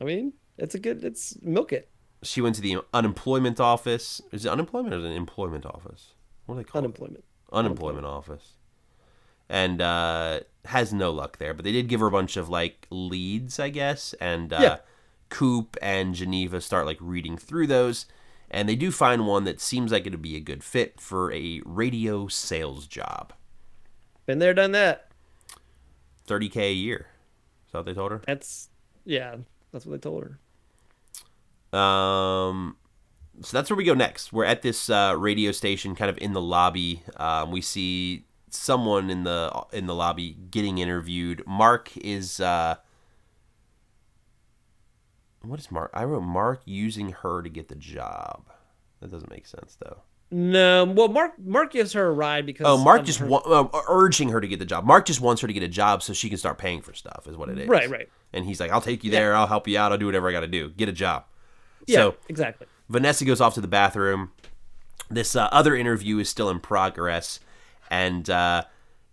I 0.00 0.04
mean, 0.04 0.32
it's 0.58 0.74
a 0.74 0.78
good. 0.78 1.04
It's 1.04 1.36
milk 1.42 1.72
it. 1.72 1.88
She 2.22 2.40
went 2.40 2.54
to 2.56 2.62
the 2.62 2.78
unemployment 2.92 3.60
office. 3.60 4.20
Is 4.32 4.44
it 4.46 4.50
unemployment 4.50 4.94
or 4.94 4.98
is 4.98 5.04
it 5.04 5.08
an 5.08 5.16
employment 5.16 5.66
office? 5.66 6.14
What 6.46 6.54
do 6.56 6.60
they 6.60 6.64
call 6.64 6.78
it? 6.80 6.84
Unemployment. 6.84 7.24
unemployment 7.52 8.06
office 8.06 8.52
and 9.48 9.82
uh 9.82 10.40
has 10.64 10.92
no 10.94 11.10
luck 11.10 11.36
there 11.36 11.52
but 11.52 11.64
they 11.64 11.70
did 11.72 11.86
give 11.86 12.00
her 12.00 12.06
a 12.06 12.10
bunch 12.10 12.38
of 12.38 12.48
like 12.48 12.86
leads 12.90 13.60
i 13.60 13.68
guess 13.68 14.14
and 14.14 14.54
uh 14.54 14.58
Yeah. 14.60 14.76
coop 15.28 15.76
and 15.82 16.14
geneva 16.14 16.62
start 16.62 16.86
like 16.86 16.96
reading 16.98 17.36
through 17.36 17.66
those 17.66 18.06
and 18.50 18.66
they 18.66 18.74
do 18.74 18.90
find 18.90 19.26
one 19.26 19.44
that 19.44 19.60
seems 19.60 19.92
like 19.92 20.06
it'd 20.06 20.22
be 20.22 20.34
a 20.36 20.40
good 20.40 20.64
fit 20.64 20.98
for 20.98 21.30
a 21.32 21.60
radio 21.66 22.26
sales 22.26 22.86
job 22.86 23.34
Been 24.24 24.38
there, 24.38 24.54
done 24.54 24.72
that. 24.72 25.10
30k 26.26 26.56
a 26.56 26.72
year 26.72 27.08
is 27.66 27.72
that 27.72 27.78
what 27.80 27.84
they 27.86 27.92
told 27.94 28.12
her 28.12 28.22
That's 28.26 28.70
yeah. 29.04 29.36
That's 29.74 29.84
what 29.84 30.00
they 30.00 30.08
told 30.08 30.22
her. 31.72 31.76
Um, 31.76 32.76
so 33.42 33.56
that's 33.56 33.68
where 33.68 33.76
we 33.76 33.82
go 33.82 33.92
next. 33.92 34.32
We're 34.32 34.44
at 34.44 34.62
this 34.62 34.88
uh, 34.88 35.16
radio 35.18 35.50
station, 35.50 35.96
kind 35.96 36.08
of 36.08 36.16
in 36.18 36.32
the 36.32 36.40
lobby. 36.40 37.02
Um, 37.16 37.50
we 37.50 37.60
see 37.60 38.24
someone 38.50 39.10
in 39.10 39.24
the 39.24 39.64
in 39.72 39.86
the 39.86 39.94
lobby 39.96 40.36
getting 40.48 40.78
interviewed. 40.78 41.42
Mark 41.44 41.90
is 41.96 42.38
uh, 42.38 42.76
what 45.42 45.58
is 45.58 45.72
Mark? 45.72 45.90
I 45.92 46.04
wrote 46.04 46.22
Mark 46.22 46.62
using 46.64 47.10
her 47.10 47.42
to 47.42 47.48
get 47.48 47.66
the 47.66 47.74
job. 47.74 48.44
That 49.00 49.10
doesn't 49.10 49.30
make 49.30 49.48
sense 49.48 49.76
though. 49.80 50.02
No, 50.36 50.84
well, 50.84 51.06
Mark 51.06 51.34
Mark 51.38 51.70
gives 51.72 51.92
her 51.92 52.06
a 52.08 52.12
ride 52.12 52.44
because 52.44 52.66
Oh, 52.66 52.76
Mark 52.76 53.04
just 53.04 53.20
her- 53.20 53.26
wa- 53.26 53.38
uh, 53.38 53.68
urging 53.88 54.30
her 54.30 54.40
to 54.40 54.48
get 54.48 54.58
the 54.58 54.64
job. 54.64 54.84
Mark 54.84 55.06
just 55.06 55.20
wants 55.20 55.40
her 55.42 55.46
to 55.46 55.52
get 55.54 55.62
a 55.62 55.68
job 55.68 56.02
so 56.02 56.12
she 56.12 56.28
can 56.28 56.38
start 56.38 56.58
paying 56.58 56.82
for 56.82 56.92
stuff. 56.92 57.28
Is 57.28 57.36
what 57.36 57.48
it 57.50 57.58
is. 57.58 57.68
Right, 57.68 57.88
right. 57.88 58.08
And 58.32 58.44
he's 58.44 58.58
like, 58.58 58.72
"I'll 58.72 58.80
take 58.80 59.04
you 59.04 59.12
there. 59.12 59.36
I'll 59.36 59.46
help 59.46 59.68
you 59.68 59.78
out. 59.78 59.92
I'll 59.92 59.98
do 59.98 60.06
whatever 60.06 60.28
I 60.28 60.32
got 60.32 60.40
to 60.40 60.48
do. 60.48 60.70
Get 60.70 60.88
a 60.88 60.92
job." 60.92 61.24
yeah, 61.86 61.98
So 61.98 62.16
exactly. 62.28 62.66
Vanessa 62.88 63.24
goes 63.24 63.40
off 63.40 63.54
to 63.54 63.60
the 63.60 63.68
bathroom. 63.68 64.32
This 65.08 65.36
uh, 65.36 65.48
other 65.52 65.76
interview 65.76 66.18
is 66.18 66.28
still 66.28 66.50
in 66.50 66.58
progress, 66.58 67.38
and 67.88 68.28
uh, 68.28 68.64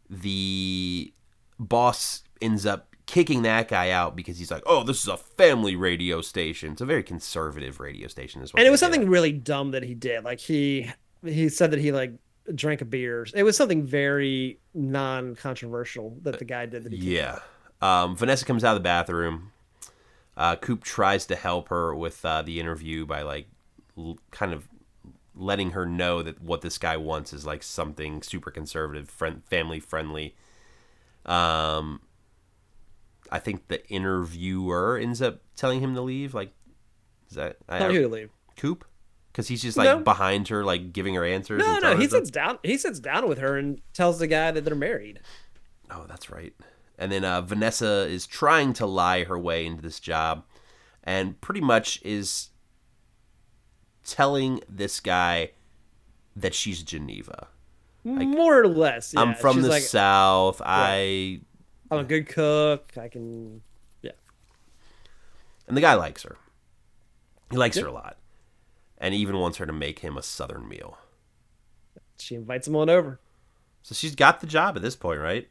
the 0.09 1.13
boss 1.59 2.23
ends 2.41 2.65
up 2.65 2.87
kicking 3.05 3.41
that 3.43 3.67
guy 3.67 3.91
out 3.91 4.15
because 4.15 4.39
he's 4.39 4.49
like, 4.49 4.63
"Oh, 4.65 4.83
this 4.83 5.01
is 5.01 5.07
a 5.07 5.17
family 5.17 5.75
radio 5.75 6.21
station. 6.21 6.71
It's 6.71 6.81
a 6.81 6.85
very 6.85 7.03
conservative 7.03 7.79
radio 7.79 8.07
station." 8.07 8.41
as 8.41 8.53
well." 8.53 8.59
And 8.61 8.67
it 8.67 8.71
was 8.71 8.79
something 8.79 9.07
really 9.09 9.31
dumb 9.31 9.71
that 9.71 9.83
he 9.83 9.93
did. 9.93 10.23
Like 10.23 10.39
he 10.39 10.89
he 11.23 11.49
said 11.49 11.71
that 11.71 11.79
he 11.79 11.91
like 11.91 12.13
drank 12.53 12.81
a 12.81 12.85
beer. 12.85 13.25
It 13.33 13.43
was 13.43 13.57
something 13.57 13.85
very 13.85 14.59
non-controversial 14.73 16.17
that 16.23 16.39
the 16.39 16.45
guy 16.45 16.65
did. 16.65 16.83
That 16.83 16.93
he 16.93 17.15
Yeah. 17.15 17.39
Um, 17.81 18.15
Vanessa 18.15 18.45
comes 18.45 18.63
out 18.63 18.75
of 18.75 18.81
the 18.81 18.83
bathroom. 18.83 19.51
Uh, 20.37 20.55
Coop 20.55 20.83
tries 20.83 21.25
to 21.27 21.35
help 21.35 21.69
her 21.69 21.93
with 21.95 22.23
uh, 22.25 22.41
the 22.41 22.59
interview 22.59 23.05
by 23.05 23.21
like 23.21 23.47
l- 23.97 24.17
kind 24.31 24.53
of 24.53 24.67
letting 25.35 25.71
her 25.71 25.85
know 25.85 26.21
that 26.21 26.41
what 26.41 26.61
this 26.61 26.77
guy 26.77 26.97
wants 26.97 27.33
is 27.33 27.45
like 27.45 27.63
something 27.63 28.21
super 28.21 28.51
conservative, 28.51 29.09
friend, 29.09 29.43
family 29.45 29.79
friendly. 29.79 30.35
Um, 31.25 32.01
I 33.31 33.39
think 33.39 33.67
the 33.67 33.87
interviewer 33.89 34.97
ends 34.97 35.21
up 35.21 35.41
telling 35.55 35.81
him 35.81 35.95
to 35.95 36.01
leave. 36.01 36.33
Like, 36.33 36.53
is 37.29 37.35
that 37.35 37.57
I, 37.69 37.79
Tell 37.79 37.91
you 37.91 38.01
to 38.01 38.07
leave. 38.07 38.29
Coop? 38.57 38.85
Because 39.31 39.47
he's 39.47 39.61
just 39.61 39.77
like 39.77 39.85
No. 39.85 39.99
behind 39.99 40.49
her, 40.49 40.63
like 40.63 40.91
giving 40.91 41.13
her 41.15 41.23
answers. 41.23 41.59
No, 41.59 41.79
no, 41.79 41.95
he 41.95 42.07
stuff. 42.07 42.19
sits 42.19 42.31
down. 42.31 42.59
He 42.63 42.77
sits 42.77 42.99
down 42.99 43.27
with 43.29 43.37
her 43.37 43.57
and 43.57 43.79
tells 43.93 44.19
the 44.19 44.27
guy 44.27 44.51
that 44.51 44.65
they're 44.65 44.75
married. 44.75 45.21
Oh, 45.89 46.05
that's 46.07 46.29
right. 46.29 46.53
And 46.97 47.11
then 47.11 47.23
uh, 47.23 47.41
Vanessa 47.41 48.07
is 48.09 48.27
trying 48.27 48.73
to 48.73 48.85
lie 48.85 49.23
her 49.23 49.39
way 49.39 49.65
into 49.65 49.81
this 49.81 49.99
job 49.99 50.43
and 51.03 51.39
pretty 51.41 51.61
much 51.61 52.01
is 52.03 52.49
telling 54.03 54.61
this 54.69 54.99
guy 54.99 55.51
that 56.35 56.53
she's 56.53 56.83
Geneva. 56.83 57.47
Like, 58.03 58.27
More 58.27 58.59
or 58.59 58.67
less. 58.67 59.13
I'm 59.15 59.35
from 59.35 59.57
She's 59.57 59.63
the 59.63 59.69
like, 59.69 59.83
South. 59.83 60.61
I. 60.65 61.41
I'm 61.89 61.99
a 61.99 62.03
good 62.03 62.27
cook. 62.27 62.93
I 62.99 63.07
can. 63.09 63.61
Yeah. 64.01 64.11
And 65.67 65.77
the 65.77 65.81
guy 65.81 65.93
likes 65.95 66.23
her. 66.23 66.37
He 67.51 67.57
likes 67.57 67.77
her 67.77 67.87
a 67.87 67.91
lot. 67.91 68.17
And 69.01 69.13
even 69.13 69.37
wants 69.39 69.57
her 69.57 69.65
to 69.65 69.73
make 69.73 69.99
him 69.99 70.15
a 70.15 70.21
Southern 70.21 70.69
meal. 70.69 70.97
She 72.19 72.35
invites 72.35 72.67
him 72.67 72.75
on 72.75 72.89
over. 72.89 73.19
So 73.81 73.95
she's 73.95 74.15
got 74.15 74.39
the 74.39 74.47
job 74.47 74.75
at 74.75 74.83
this 74.83 74.95
point, 74.95 75.19
right? 75.19 75.49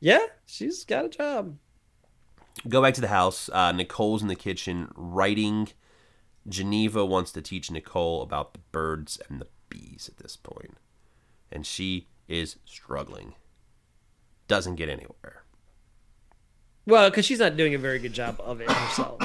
Yeah, 0.00 0.26
she's 0.46 0.84
got 0.84 1.06
a 1.06 1.08
job. 1.08 1.56
go 2.68 2.82
back 2.82 2.94
to 2.94 3.00
the 3.00 3.08
house. 3.08 3.48
Uh, 3.52 3.72
Nicole's 3.72 4.20
in 4.22 4.28
the 4.28 4.36
kitchen 4.36 4.92
writing. 4.94 5.68
Geneva 6.46 7.04
wants 7.04 7.32
to 7.32 7.42
teach 7.42 7.70
Nicole 7.70 8.22
about 8.22 8.52
the 8.52 8.60
birds 8.70 9.18
and 9.28 9.40
the 9.40 9.48
bees 9.70 10.08
at 10.10 10.18
this 10.22 10.36
point, 10.36 10.76
and 11.50 11.66
she 11.66 12.08
is 12.28 12.56
struggling. 12.64 13.34
Doesn't 14.46 14.76
get 14.76 14.88
anywhere. 14.88 15.42
Well, 16.86 17.10
because 17.10 17.26
she's 17.26 17.38
not 17.40 17.56
doing 17.56 17.74
a 17.74 17.78
very 17.78 17.98
good 17.98 18.12
job 18.14 18.40
of 18.42 18.60
it 18.60 18.70
herself. 18.70 19.20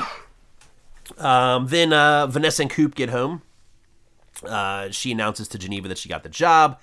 Um, 1.18 1.68
then 1.68 1.93
uh, 1.93 2.28
Vanessa 2.28 2.64
and 2.64 2.72
Coop 2.72 2.95
get 2.95 3.09
home. 3.09 3.41
Uh, 4.43 4.89
she 4.89 5.11
announces 5.11 5.47
to 5.49 5.57
Geneva 5.57 5.88
that 5.88 5.97
she 5.97 6.09
got 6.09 6.24
the 6.24 6.30
job 6.30 6.80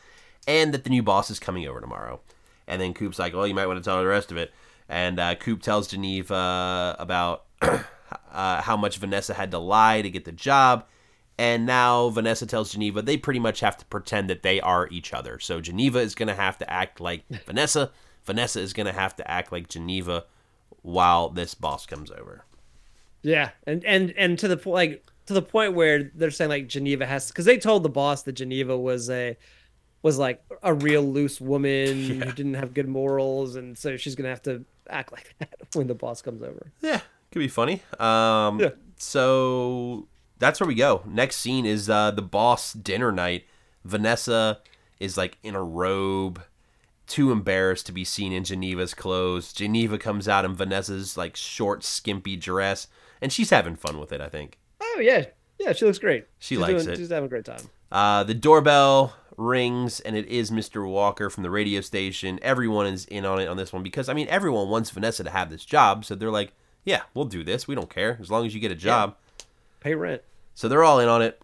and 0.46 0.72
that 0.72 0.84
the 0.84 0.90
new 0.90 1.02
boss 1.02 1.30
is 1.30 1.38
coming 1.38 1.66
over 1.66 1.80
tomorrow. 1.80 2.20
And 2.66 2.80
then 2.80 2.94
Coop's 2.94 3.18
like, 3.18 3.34
"Well, 3.34 3.46
you 3.46 3.54
might 3.54 3.66
want 3.66 3.78
to 3.78 3.84
tell 3.84 3.96
her 3.96 4.02
the 4.02 4.08
rest 4.08 4.30
of 4.30 4.36
it." 4.36 4.52
And 4.88 5.18
uh, 5.18 5.34
Coop 5.34 5.62
tells 5.62 5.88
Geneva 5.88 6.96
about 6.98 7.44
uh, 7.62 8.62
how 8.62 8.76
much 8.76 8.98
Vanessa 8.98 9.34
had 9.34 9.50
to 9.50 9.58
lie 9.58 10.02
to 10.02 10.10
get 10.10 10.24
the 10.24 10.32
job. 10.32 10.86
And 11.38 11.64
now 11.64 12.10
Vanessa 12.10 12.44
tells 12.44 12.72
Geneva 12.72 13.00
they 13.00 13.16
pretty 13.16 13.40
much 13.40 13.60
have 13.60 13.76
to 13.78 13.84
pretend 13.86 14.28
that 14.28 14.42
they 14.42 14.60
are 14.60 14.88
each 14.88 15.14
other. 15.14 15.38
So 15.38 15.60
Geneva 15.60 15.98
is 16.00 16.14
going 16.14 16.28
to 16.28 16.34
have 16.34 16.58
to 16.58 16.70
act 16.70 17.00
like 17.00 17.24
Vanessa. 17.46 17.92
Vanessa 18.24 18.60
is 18.60 18.72
going 18.72 18.86
to 18.86 18.92
have 18.92 19.16
to 19.16 19.30
act 19.30 19.50
like 19.50 19.68
Geneva 19.68 20.24
while 20.82 21.30
this 21.30 21.54
boss 21.54 21.86
comes 21.86 22.10
over. 22.10 22.44
Yeah, 23.22 23.50
and 23.66 23.84
and 23.84 24.12
and 24.16 24.38
to 24.38 24.48
the 24.48 24.56
point, 24.56 24.74
like 24.74 25.06
to 25.26 25.34
the 25.34 25.42
point 25.42 25.74
where 25.74 26.10
they're 26.14 26.30
saying 26.30 26.50
like 26.50 26.66
Geneva 26.68 27.06
has 27.06 27.28
because 27.28 27.44
they 27.44 27.58
told 27.58 27.82
the 27.82 27.88
boss 27.88 28.22
that 28.22 28.32
Geneva 28.32 28.76
was 28.76 29.10
a 29.10 29.36
was 30.02 30.18
like 30.18 30.42
a 30.62 30.72
real 30.72 31.02
loose 31.02 31.40
woman 31.40 32.04
who 32.04 32.32
didn't 32.32 32.54
have 32.54 32.74
good 32.74 32.88
morals, 32.88 33.56
and 33.56 33.76
so 33.76 33.96
she's 33.96 34.14
gonna 34.14 34.30
have 34.30 34.42
to 34.42 34.64
act 34.88 35.12
like 35.16 35.34
that 35.38 35.54
when 35.74 35.86
the 35.86 35.94
boss 35.94 36.22
comes 36.22 36.42
over. 36.42 36.72
Yeah, 36.80 37.00
could 37.30 37.40
be 37.40 37.48
funny. 37.48 37.82
Um, 37.98 38.60
Yeah. 38.60 38.70
So 38.96 40.08
that's 40.38 40.60
where 40.60 40.66
we 40.68 40.74
go. 40.74 41.02
Next 41.06 41.36
scene 41.36 41.64
is 41.64 41.88
uh, 41.88 42.10
the 42.10 42.22
boss 42.22 42.72
dinner 42.72 43.12
night. 43.12 43.44
Vanessa 43.84 44.60
is 44.98 45.16
like 45.16 45.38
in 45.42 45.54
a 45.54 45.62
robe, 45.62 46.42
too 47.06 47.32
embarrassed 47.32 47.86
to 47.86 47.92
be 47.92 48.04
seen 48.04 48.32
in 48.32 48.44
Geneva's 48.44 48.92
clothes. 48.94 49.52
Geneva 49.52 49.96
comes 49.98 50.28
out 50.28 50.44
in 50.44 50.54
Vanessa's 50.54 51.16
like 51.16 51.34
short, 51.36 51.82
skimpy 51.82 52.36
dress, 52.36 52.88
and 53.22 53.32
she's 53.32 53.50
having 53.50 53.76
fun 53.76 53.98
with 54.00 54.12
it. 54.12 54.20
I 54.20 54.28
think. 54.28 54.58
Oh 54.80 54.98
yeah, 55.02 55.26
yeah, 55.58 55.72
she 55.72 55.84
looks 55.84 55.98
great. 55.98 56.26
She 56.38 56.54
She's 56.54 56.58
likes 56.60 56.84
doing- 56.84 56.94
it. 56.94 56.98
She's 56.98 57.10
having 57.10 57.26
a 57.26 57.28
great 57.28 57.44
time. 57.44 57.68
Uh, 57.92 58.22
the 58.24 58.34
doorbell 58.34 59.14
rings, 59.36 60.00
and 60.00 60.16
it 60.16 60.26
is 60.26 60.50
Mr. 60.50 60.86
Walker 60.88 61.28
from 61.30 61.42
the 61.42 61.50
radio 61.50 61.80
station. 61.80 62.38
Everyone 62.42 62.86
is 62.86 63.04
in 63.06 63.24
on 63.24 63.40
it 63.40 63.46
on 63.48 63.56
this 63.56 63.72
one 63.72 63.82
because 63.82 64.08
I 64.08 64.12
mean 64.14 64.28
everyone 64.28 64.68
wants 64.68 64.90
Vanessa 64.90 65.24
to 65.24 65.30
have 65.30 65.50
this 65.50 65.64
job, 65.64 66.04
so 66.04 66.14
they're 66.14 66.30
like, 66.30 66.52
"Yeah, 66.84 67.02
we'll 67.14 67.24
do 67.24 67.42
this. 67.42 67.66
We 67.66 67.74
don't 67.74 67.90
care 67.90 68.18
as 68.20 68.30
long 68.30 68.46
as 68.46 68.54
you 68.54 68.60
get 68.60 68.70
a 68.70 68.76
job." 68.76 69.16
Pay 69.80 69.94
rent. 69.94 70.22
So 70.54 70.68
they're 70.68 70.84
all 70.84 71.00
in 71.00 71.08
on 71.08 71.22
it. 71.22 71.40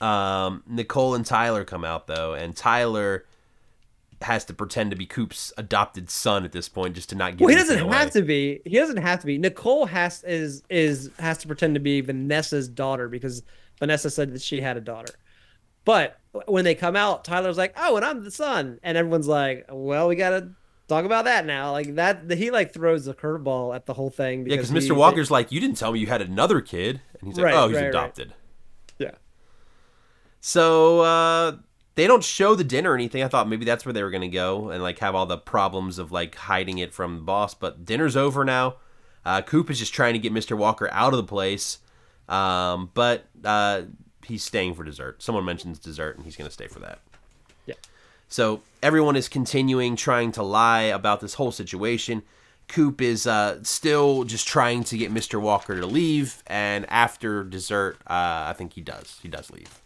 Um, 0.00 0.62
Nicole 0.66 1.14
and 1.14 1.26
Tyler 1.26 1.64
come 1.64 1.84
out 1.84 2.06
though, 2.06 2.34
and 2.34 2.56
Tyler 2.56 3.24
has 4.22 4.44
to 4.46 4.54
pretend 4.54 4.90
to 4.90 4.96
be 4.96 5.06
Coop's 5.06 5.52
adopted 5.56 6.10
son 6.10 6.44
at 6.44 6.52
this 6.52 6.68
point 6.68 6.94
just 6.94 7.08
to 7.10 7.14
not 7.14 7.32
give. 7.32 7.40
Well, 7.40 7.48
he 7.48 7.56
doesn't 7.56 7.80
away. 7.80 7.96
have 7.96 8.10
to 8.12 8.22
be. 8.22 8.60
He 8.64 8.76
doesn't 8.76 8.98
have 8.98 9.20
to 9.20 9.26
be. 9.26 9.38
Nicole 9.38 9.86
has 9.86 10.22
is 10.24 10.62
is 10.68 11.10
has 11.18 11.38
to 11.38 11.46
pretend 11.46 11.74
to 11.74 11.80
be 11.80 12.00
Vanessa's 12.00 12.68
daughter 12.68 13.08
because 13.08 13.42
Vanessa 13.78 14.10
said 14.10 14.32
that 14.34 14.42
she 14.42 14.60
had 14.60 14.76
a 14.76 14.80
daughter. 14.80 15.14
But 15.86 16.18
when 16.46 16.64
they 16.64 16.74
come 16.74 16.94
out, 16.96 17.24
Tyler's 17.24 17.56
like, 17.56 17.72
"Oh, 17.78 17.96
and 17.96 18.04
I'm 18.04 18.22
the 18.22 18.30
son," 18.30 18.78
and 18.82 18.98
everyone's 18.98 19.26
like, 19.26 19.64
"Well, 19.70 20.08
we 20.08 20.16
gotta 20.16 20.50
talk 20.88 21.06
about 21.06 21.24
that 21.24 21.46
now." 21.46 21.72
Like 21.72 21.94
that, 21.94 22.30
he 22.30 22.50
like 22.50 22.74
throws 22.74 23.08
a 23.08 23.14
curveball 23.14 23.74
at 23.74 23.86
the 23.86 23.94
whole 23.94 24.10
thing. 24.10 24.40
Yeah, 24.46 24.56
because 24.56 24.70
Mr. 24.70 24.94
Walker's 24.94 25.30
like, 25.30 25.50
you 25.50 25.58
didn't 25.58 25.78
tell 25.78 25.92
me 25.92 26.00
you 26.00 26.06
had 26.08 26.20
another 26.20 26.60
kid, 26.60 27.00
and 27.18 27.28
he's 27.28 27.38
like, 27.38 27.46
Right, 27.46 27.54
oh, 27.54 27.68
he's 27.68 27.76
right, 27.76 27.84
right. 27.84 27.88
adopted. 27.88 28.34
yeah. 28.98 29.12
So 30.40 31.00
uh, 31.00 31.52
they 32.00 32.06
don't 32.06 32.24
show 32.24 32.54
the 32.54 32.64
dinner 32.64 32.92
or 32.92 32.94
anything. 32.94 33.22
I 33.22 33.28
thought 33.28 33.46
maybe 33.46 33.66
that's 33.66 33.84
where 33.84 33.92
they 33.92 34.02
were 34.02 34.10
gonna 34.10 34.28
go 34.28 34.70
and 34.70 34.82
like 34.82 35.00
have 35.00 35.14
all 35.14 35.26
the 35.26 35.36
problems 35.36 35.98
of 35.98 36.10
like 36.10 36.34
hiding 36.34 36.78
it 36.78 36.94
from 36.94 37.16
the 37.16 37.20
boss. 37.20 37.52
But 37.52 37.84
dinner's 37.84 38.16
over 38.16 38.42
now. 38.42 38.76
Uh, 39.22 39.42
Coop 39.42 39.68
is 39.68 39.78
just 39.78 39.92
trying 39.92 40.14
to 40.14 40.18
get 40.18 40.32
Mr. 40.32 40.56
Walker 40.56 40.88
out 40.92 41.12
of 41.12 41.18
the 41.18 41.24
place, 41.24 41.78
um, 42.26 42.90
but 42.94 43.26
uh, 43.44 43.82
he's 44.24 44.42
staying 44.42 44.76
for 44.76 44.82
dessert. 44.82 45.22
Someone 45.22 45.44
mentions 45.44 45.78
dessert, 45.78 46.16
and 46.16 46.24
he's 46.24 46.36
gonna 46.36 46.50
stay 46.50 46.68
for 46.68 46.78
that. 46.78 47.00
Yeah. 47.66 47.74
So 48.28 48.62
everyone 48.82 49.14
is 49.14 49.28
continuing 49.28 49.94
trying 49.94 50.32
to 50.32 50.42
lie 50.42 50.84
about 50.84 51.20
this 51.20 51.34
whole 51.34 51.52
situation. 51.52 52.22
Coop 52.66 53.02
is 53.02 53.26
uh, 53.26 53.62
still 53.62 54.24
just 54.24 54.48
trying 54.48 54.84
to 54.84 54.96
get 54.96 55.12
Mr. 55.12 55.38
Walker 55.38 55.78
to 55.78 55.86
leave, 55.86 56.42
and 56.46 56.88
after 56.88 57.44
dessert, 57.44 57.98
uh, 58.06 58.48
I 58.48 58.54
think 58.56 58.72
he 58.72 58.80
does. 58.80 59.18
He 59.22 59.28
does 59.28 59.50
leave. 59.50 59.79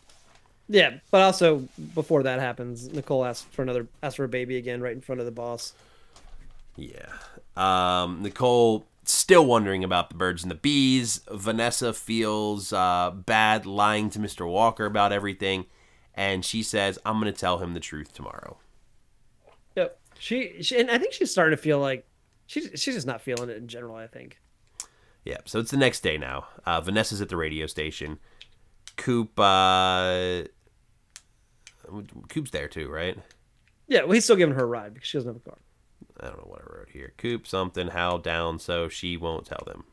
Yeah, 0.69 0.99
but 1.11 1.21
also 1.21 1.69
before 1.95 2.23
that 2.23 2.41
happens, 2.41 2.91
Nicole 2.93 3.25
asks 3.25 3.47
for 3.53 3.63
another 3.63 3.87
asks 4.03 4.17
for 4.17 4.25
a 4.25 4.29
baby 4.29 4.57
again 4.57 4.81
right 4.81 4.93
in 4.93 5.01
front 5.01 5.21
of 5.21 5.27
the 5.27 5.33
boss. 5.33 5.75
Yeah. 6.77 7.13
Um, 7.57 8.23
Nicole 8.23 8.87
still 9.05 9.45
wondering 9.45 9.85
about 9.85 10.09
the 10.09 10.17
birds 10.17 10.43
and 10.43 10.51
the 10.51 10.57
bees. 10.57 11.21
Vanessa 11.31 11.93
feels 11.93 12.73
uh, 12.73 13.11
bad 13.11 13.67
lying 13.67 14.11
to 14.11 14.19
Mr. 14.19 14.49
Walker 14.49 14.87
about 14.87 15.13
everything, 15.13 15.67
and 16.15 16.45
she 16.45 16.63
says, 16.63 16.99
"I'm 17.05 17.21
going 17.21 17.33
to 17.33 17.39
tell 17.39 17.59
him 17.59 17.75
the 17.75 17.81
truth 17.81 18.15
tomorrow." 18.15 18.57
Yep. 19.77 19.99
She, 20.19 20.63
she 20.63 20.79
and 20.79 20.91
I 20.91 20.99
think 20.99 21.13
she's 21.13 21.31
starting 21.31 21.57
to 21.57 21.63
feel 21.63 21.79
like 21.79 22.07
she's 22.47 22.71
she's 22.75 22.95
just 22.95 23.07
not 23.07 23.21
feeling 23.21 23.51
it 23.51 23.57
in 23.57 23.69
general. 23.69 23.97
I 23.97 24.07
think. 24.07 24.39
Yeah, 25.25 25.39
so 25.47 25.59
it's 25.59 25.71
the 25.71 25.79
next 25.79 26.01
day 26.03 26.19
now. 26.19 26.49
Uh, 26.67 26.81
Vanessa's 26.81 27.21
at 27.21 27.31
the 27.31 27.37
radio 27.37 27.67
station. 27.67 28.19
Coop, 28.97 29.39
uh, 29.41 30.43
Coop's 32.29 32.51
there 32.51 32.69
too, 32.69 32.89
right? 32.89 33.19
Yeah, 33.89 34.03
well, 34.03 34.13
he's 34.13 34.25
still 34.25 34.37
giving 34.37 34.55
her 34.55 34.63
a 34.65 34.67
ride 34.67 34.95
because 34.95 35.09
she 35.09 35.19
doesn't 35.19 35.29
have 35.33 35.37
a 35.37 35.51
car. 35.51 35.59
I 36.21 36.27
don't 36.27 36.39
know 36.39 36.51
what 36.51 36.63
I 36.63 36.77
wrote 36.79 36.91
here. 36.91 37.13
Coop 37.19 37.47
something, 37.47 37.89
how 37.89 38.19
down, 38.19 38.59
so 38.59 38.89
she 38.89 39.17
won't 39.17 39.47
tell 39.47 39.63
them. 39.67 39.85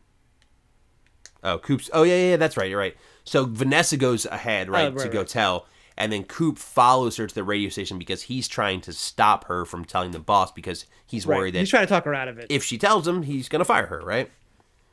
Oh, 1.43 1.57
Coop's. 1.57 1.89
Oh 1.93 2.03
yeah, 2.03 2.15
yeah, 2.15 2.29
yeah, 2.31 2.37
that's 2.37 2.55
right. 2.57 2.69
You're 2.69 2.79
right. 2.79 2.95
So 3.23 3.45
Vanessa 3.45 3.97
goes 3.97 4.25
ahead, 4.25 4.69
right, 4.69 4.91
Oh, 4.91 4.95
right, 4.95 5.03
to 5.03 5.09
go 5.09 5.23
tell, 5.23 5.65
and 5.97 6.11
then 6.11 6.23
Coop 6.23 6.57
follows 6.59 7.17
her 7.17 7.25
to 7.27 7.33
the 7.35 7.43
radio 7.43 7.69
station 7.69 7.97
because 7.97 8.23
he's 8.23 8.47
trying 8.47 8.81
to 8.81 8.93
stop 8.93 9.45
her 9.45 9.65
from 9.65 9.83
telling 9.85 10.11
the 10.11 10.19
boss 10.19 10.51
because 10.51 10.85
he's 11.05 11.25
Right. 11.25 11.37
worried 11.37 11.55
that 11.55 11.59
He's 11.59 11.69
trying 11.69 11.83
to 11.85 11.89
talk 11.89 12.05
her 12.05 12.13
out 12.13 12.27
of 12.27 12.37
it. 12.37 12.45
if 12.49 12.63
she 12.63 12.77
tells 12.77 13.07
him, 13.07 13.23
he's 13.23 13.49
gonna 13.49 13.65
fire 13.65 13.87
her, 13.87 13.99
right? 14.01 14.29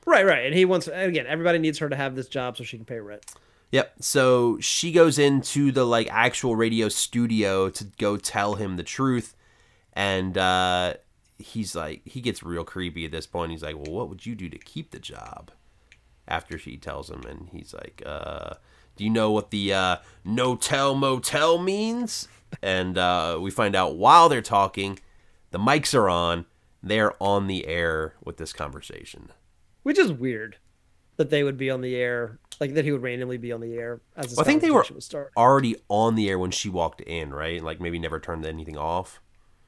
right, 0.07 0.25
right. 0.25 0.47
And 0.47 0.55
he 0.55 0.65
wants 0.65 0.89
again. 0.89 1.27
Everybody 1.27 1.59
needs 1.59 1.79
her 1.79 1.89
to 1.91 1.97
have 1.97 2.17
this 2.17 2.29
job 2.29 2.57
so 2.57 2.65
she 2.65 2.79
can 2.79 2.87
pay 2.87 2.99
rent. 2.99 3.27
Yep. 3.73 3.95
So 4.01 4.59
she 4.61 4.93
goes 4.93 5.19
into 5.19 5.71
the 5.73 5.85
like 5.85 6.09
actual 6.11 6.57
radio 6.57 6.89
studio 6.89 7.69
to 7.71 7.85
go 7.99 8.16
tell 8.16 8.55
him 8.55 8.77
the 8.77 8.83
truth, 8.83 9.37
and 9.93 10.39
uh, 10.39 10.95
he's 11.39 11.75
like, 11.77 12.01
he 12.07 12.21
gets 12.21 12.43
real 12.43 12.64
creepy 12.64 13.05
at 13.05 13.12
this 13.12 13.27
point. 13.27 13.53
He's 13.53 13.62
like, 13.62 13.77
"Well, 13.77 13.93
what 13.93 14.09
would 14.09 14.25
you 14.25 14.35
do 14.35 14.49
to 14.49 14.59
keep 14.59 14.91
the 14.91 14.99
job?" 14.99 15.51
After 16.27 16.59
she 16.59 16.77
tells 16.77 17.11
him, 17.11 17.23
and 17.29 17.49
he's 17.53 17.75
like, 17.75 18.03
uh, 18.07 18.55
"Do 18.97 19.05
you 19.05 19.11
know 19.11 19.31
what 19.31 19.51
the 19.51 19.73
uh, 19.75 19.97
no 20.25 20.57
tell 20.57 20.95
motel 20.95 21.59
means?" 21.59 22.27
And 22.62 22.97
uh, 22.97 23.39
we 23.41 23.51
find 23.51 23.77
out 23.77 23.97
while 23.97 24.31
they're 24.31 24.41
talking, 24.41 24.99
the 25.51 25.59
mics 25.59 25.95
are 25.95 26.09
on. 26.09 26.47
They're 26.83 27.21
on 27.23 27.47
the 27.49 27.66
air 27.66 28.14
with 28.25 28.39
this 28.39 28.53
conversation. 28.55 29.31
which 29.83 29.99
is 29.99 30.12
weird 30.12 30.57
that 31.16 31.29
they 31.29 31.43
would 31.43 31.57
be 31.59 31.69
on 31.71 31.81
the 31.83 31.97
air, 31.97 32.39
like 32.61 32.75
that 32.75 32.85
he 32.85 32.93
would 32.93 33.03
randomly 33.03 33.39
be 33.39 33.53
on 33.53 33.61
the 33.61 33.75
air 33.75 34.01
as 34.17 34.31
Well, 34.37 34.41
I 34.41 34.45
think 34.45 34.63
they 34.63 34.71
were 34.71 34.85
already 35.37 35.77
on 35.89 36.15
the 36.15 36.29
air 36.29 36.39
when 36.39 36.51
she 36.51 36.69
walked 36.69 37.01
in, 37.03 37.33
right? 37.33 37.63
Like 37.63 37.81
maybe 37.81 37.99
never 37.99 38.19
turned 38.21 38.45
anything 38.47 38.77
off. 38.77 39.21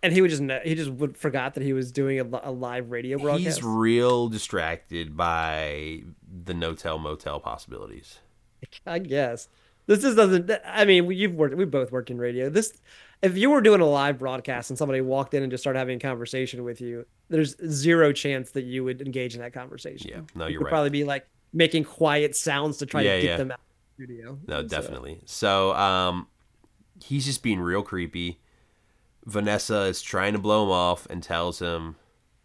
and 0.02 0.12
he 0.12 0.20
would 0.22 0.30
just 0.30 0.42
he 0.64 0.74
just 0.74 0.90
would 0.90 1.16
forgot 1.16 1.54
that 1.54 1.62
he 1.62 1.72
was 1.72 1.92
doing 1.92 2.18
a, 2.20 2.24
a 2.42 2.50
live 2.50 2.90
radio 2.90 3.18
broadcast. 3.18 3.58
He's 3.58 3.64
real 3.64 4.28
distracted 4.28 5.16
by 5.16 6.02
the 6.44 6.54
no-tell 6.54 6.98
motel 6.98 7.38
possibilities. 7.40 8.18
I 8.86 8.98
guess 8.98 9.48
this 9.86 10.02
just 10.02 10.16
doesn't. 10.16 10.50
I 10.64 10.84
mean, 10.84 11.10
you've 11.10 11.34
worked. 11.34 11.54
We 11.54 11.64
both 11.64 11.90
worked 11.92 12.10
in 12.10 12.18
radio. 12.18 12.48
This, 12.50 12.72
if 13.22 13.36
you 13.36 13.50
were 13.50 13.60
doing 13.60 13.80
a 13.80 13.86
live 13.86 14.18
broadcast 14.18 14.70
and 14.70 14.78
somebody 14.78 15.00
walked 15.00 15.34
in 15.34 15.42
and 15.42 15.50
just 15.50 15.62
started 15.62 15.78
having 15.78 15.96
a 15.96 16.00
conversation 16.00 16.62
with 16.64 16.80
you, 16.80 17.06
there's 17.28 17.56
zero 17.70 18.12
chance 18.12 18.50
that 18.52 18.64
you 18.64 18.84
would 18.84 19.00
engage 19.02 19.34
in 19.34 19.40
that 19.40 19.52
conversation. 19.52 20.10
Yeah, 20.10 20.20
no, 20.34 20.46
You 20.46 20.52
you're 20.52 20.60
would 20.60 20.64
right. 20.66 20.70
Probably 20.70 20.90
be 20.90 21.04
like 21.04 21.26
making 21.52 21.84
quiet 21.84 22.36
sounds 22.36 22.76
to 22.78 22.86
try 22.86 23.02
Yeah, 23.02 23.16
to 23.16 23.22
get 23.22 23.28
yeah. 23.30 23.36
them 23.36 23.50
out 23.52 23.58
of 23.58 23.64
the 23.98 24.04
studio. 24.04 24.38
No, 24.46 24.62
So- 24.62 24.68
definitely. 24.68 25.20
So, 25.26 25.74
um, 25.74 26.26
he's 27.04 27.24
just 27.24 27.42
being 27.42 27.60
real 27.60 27.82
creepy. 27.82 28.40
Vanessa 29.26 29.82
is 29.82 30.00
trying 30.02 30.32
to 30.32 30.38
blow 30.38 30.64
him 30.64 30.70
off 30.70 31.06
and 31.10 31.22
tells 31.22 31.58
him 31.60 31.96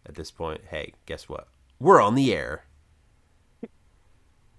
at 0.04 0.14
this 0.14 0.30
point, 0.30 0.60
"Hey, 0.70 0.92
guess 1.06 1.28
what? 1.28 1.48
We're 1.80 2.00
on 2.00 2.14
the 2.14 2.32
air." 2.34 2.64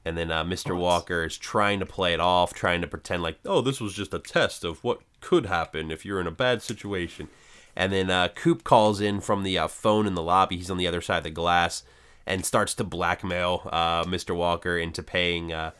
And 0.05 0.17
then 0.17 0.31
uh, 0.31 0.43
Mr. 0.45 0.77
Walker 0.77 1.25
is 1.25 1.37
trying 1.37 1.79
to 1.79 1.85
play 1.85 2.13
it 2.13 2.19
off, 2.21 2.53
trying 2.53 2.81
to 2.81 2.87
pretend 2.87 3.21
like, 3.23 3.39
"Oh, 3.45 3.61
this 3.61 3.81
was 3.81 3.93
just 3.93 4.13
a 4.13 4.19
test 4.19 4.63
of 4.63 4.83
what 4.83 5.01
could 5.19 5.45
happen 5.47 5.91
if 5.91 6.05
you're 6.05 6.21
in 6.21 6.27
a 6.27 6.31
bad 6.31 6.61
situation." 6.61 7.27
And 7.75 7.91
then 7.93 8.09
uh, 8.09 8.29
Coop 8.29 8.63
calls 8.63 9.01
in 9.01 9.19
from 9.19 9.43
the 9.43 9.57
uh, 9.57 9.67
phone 9.67 10.07
in 10.07 10.15
the 10.15 10.23
lobby. 10.23 10.55
He's 10.57 10.71
on 10.71 10.77
the 10.77 10.87
other 10.87 11.01
side 11.01 11.19
of 11.19 11.23
the 11.25 11.29
glass 11.29 11.83
and 12.27 12.45
starts 12.45 12.75
to 12.75 12.83
blackmail 12.83 13.67
uh, 13.71 14.03
Mr. 14.03 14.35
Walker 14.35 14.77
into 14.77 15.01
paying. 15.01 15.51
Uh, 15.53 15.71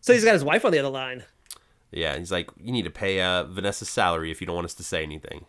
So 0.00 0.12
he's 0.12 0.24
got 0.24 0.34
his 0.34 0.44
wife 0.44 0.64
on 0.64 0.72
the 0.72 0.78
other 0.78 0.88
line. 0.90 1.24
yeah, 1.90 2.16
he's 2.18 2.30
like, 2.32 2.48
you 2.56 2.70
need 2.72 2.84
to 2.84 2.90
pay 2.90 3.20
uh, 3.20 3.44
Vanessa's 3.44 3.88
salary 3.88 4.30
if 4.30 4.40
you 4.40 4.46
don't 4.46 4.56
want 4.56 4.66
us 4.66 4.74
to 4.74 4.84
say 4.84 5.02
anything. 5.02 5.46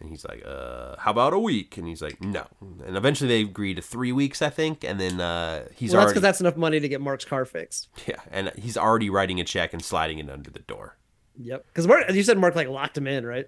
And 0.00 0.08
he's 0.08 0.24
like, 0.24 0.42
uh, 0.46 0.96
how 0.98 1.10
about 1.10 1.34
a 1.34 1.38
week? 1.38 1.76
And 1.76 1.86
he's 1.86 2.00
like, 2.00 2.22
no. 2.22 2.46
And 2.86 2.96
eventually 2.96 3.28
they 3.28 3.42
agree 3.42 3.74
to 3.74 3.82
three 3.82 4.12
weeks, 4.12 4.40
I 4.40 4.48
think. 4.48 4.82
And 4.82 4.98
then 4.98 5.20
uh, 5.20 5.66
he's 5.74 5.90
Well, 5.92 6.00
that's 6.00 6.04
already 6.06 6.10
because 6.12 6.22
that's 6.22 6.40
enough 6.40 6.56
money 6.56 6.80
to 6.80 6.88
get 6.88 7.02
Mark's 7.02 7.26
car 7.26 7.44
fixed. 7.44 7.88
yeah, 8.06 8.20
and 8.30 8.50
he's 8.56 8.78
already 8.78 9.10
writing 9.10 9.40
a 9.40 9.44
check 9.44 9.74
and 9.74 9.84
sliding 9.84 10.18
it 10.18 10.30
under 10.30 10.50
the 10.50 10.60
door. 10.60 10.96
Yep. 11.38 11.66
Because 11.66 11.86
Mark, 11.86 12.10
you 12.12 12.22
said 12.22 12.38
Mark 12.38 12.54
like 12.54 12.68
locked 12.68 12.96
him 12.96 13.06
in, 13.06 13.26
right? 13.26 13.46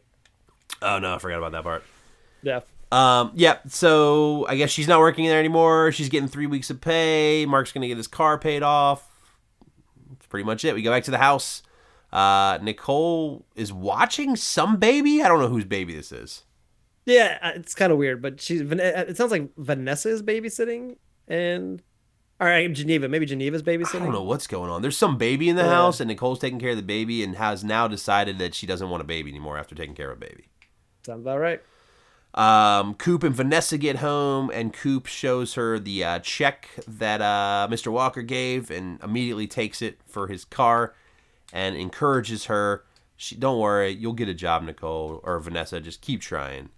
Oh 0.83 0.99
no, 0.99 1.15
I 1.15 1.19
forgot 1.19 1.39
about 1.39 1.53
that 1.53 1.63
part. 1.63 1.85
Yeah. 2.43 2.61
Um, 2.93 3.33
yeah, 3.35 3.59
so 3.69 4.47
I 4.49 4.57
guess 4.57 4.71
she's 4.71 4.87
not 4.87 5.01
working 5.01 5.25
there 5.25 5.39
anymore. 5.39 5.93
She's 5.93 6.09
getting 6.11 6.29
three 6.29 6.47
weeks 6.47 6.69
of 6.69 6.81
pay. 6.81 7.47
Mark's 7.47 7.73
gonna 7.73 7.89
get 7.89 7.97
his 7.97 8.07
car 8.07 8.39
paid 8.39 8.63
off. 8.63 9.09
That's 10.11 10.27
pretty 10.27 10.45
much 10.45 10.65
it. 10.65 10.75
We 10.75 10.83
go 10.83 10.91
back 10.91 11.05
to 11.05 11.11
the 11.11 11.19
house. 11.19 11.63
Uh, 12.13 12.59
Nicole 12.61 13.47
is 13.57 13.73
watching 13.73 14.37
some 14.37 14.77
baby. 14.77 15.23
I 15.23 15.29
don't 15.29 15.41
know 15.41 15.49
whose 15.49 15.65
baby 15.65 15.95
this 15.95 16.13
is. 16.13 16.45
Yeah, 17.07 17.39
uh, 17.43 17.53
it's 17.55 17.75
kind 17.75 17.91
of 17.91 17.99
weird, 17.99 18.21
but 18.21 18.41
she's. 18.41 18.61
Uh, 18.61 19.05
It 19.09 19.17
sounds 19.17 19.31
like 19.33 19.49
Vanessa 19.57 20.11
is 20.11 20.23
babysitting, 20.23 20.97
and 21.27 21.83
all 22.41 22.47
right, 22.47 22.71
Geneva. 22.71 23.09
Maybe 23.09 23.25
Geneva's 23.25 23.63
babysitting. 23.63 24.03
I 24.03 24.05
don't 24.05 24.13
know 24.13 24.23
what's 24.23 24.47
going 24.47 24.71
on. 24.71 24.83
There's 24.83 24.99
some 24.99 25.17
baby 25.17 25.49
in 25.49 25.57
the 25.57 25.63
Yeah. 25.63 25.71
house, 25.71 25.99
and 25.99 26.09
Nicole's 26.09 26.39
taking 26.41 26.61
care 26.61 26.71
of 26.71 26.77
the 26.77 26.83
baby, 26.83 27.25
and 27.25 27.37
has 27.37 27.65
now 27.65 27.89
decided 27.89 28.39
that 28.39 28.55
she 28.55 28.67
doesn't 28.67 28.91
want 28.91 29.01
a 29.01 29.05
baby 29.05 29.31
anymore 29.31 29.57
after 29.57 29.75
taking 29.75 29.95
care 29.95 30.11
of 30.11 30.19
a 30.19 30.21
baby. 30.21 30.49
Sounds 31.07 31.23
about 31.23 31.41
right. 31.41 31.63
Um, 32.35 32.95
Coop 32.95 33.23
and 33.23 33.35
Vanessa 33.35 33.77
get 33.77 33.97
home, 33.97 34.51
and 34.51 34.73
Coop 34.73 35.07
shows 35.07 35.55
her 35.55 35.79
the 35.79 36.03
uh, 36.03 36.19
check 36.21 36.69
that 36.89 37.21
uh, 37.21 37.69
Mr. 37.71 37.93
Walker 37.93 38.23
gave, 38.23 38.71
and 38.71 38.99
immediately 39.03 39.47
takes 39.47 39.83
it 39.83 40.01
for 40.07 40.29
his 40.29 40.45
car, 40.45 40.95
and 41.53 41.77
encourages 41.77 42.47
her. 42.47 42.85
She, 43.17 43.37
don't 43.37 43.59
worry, 43.59 43.91
you'll 43.91 44.15
get 44.15 44.29
a 44.29 44.35
job, 44.35 44.63
Nicole 44.63 45.21
or 45.23 45.39
Vanessa. 45.41 45.79
Just 45.81 46.01
keep 46.01 46.21
trying. 46.21 46.71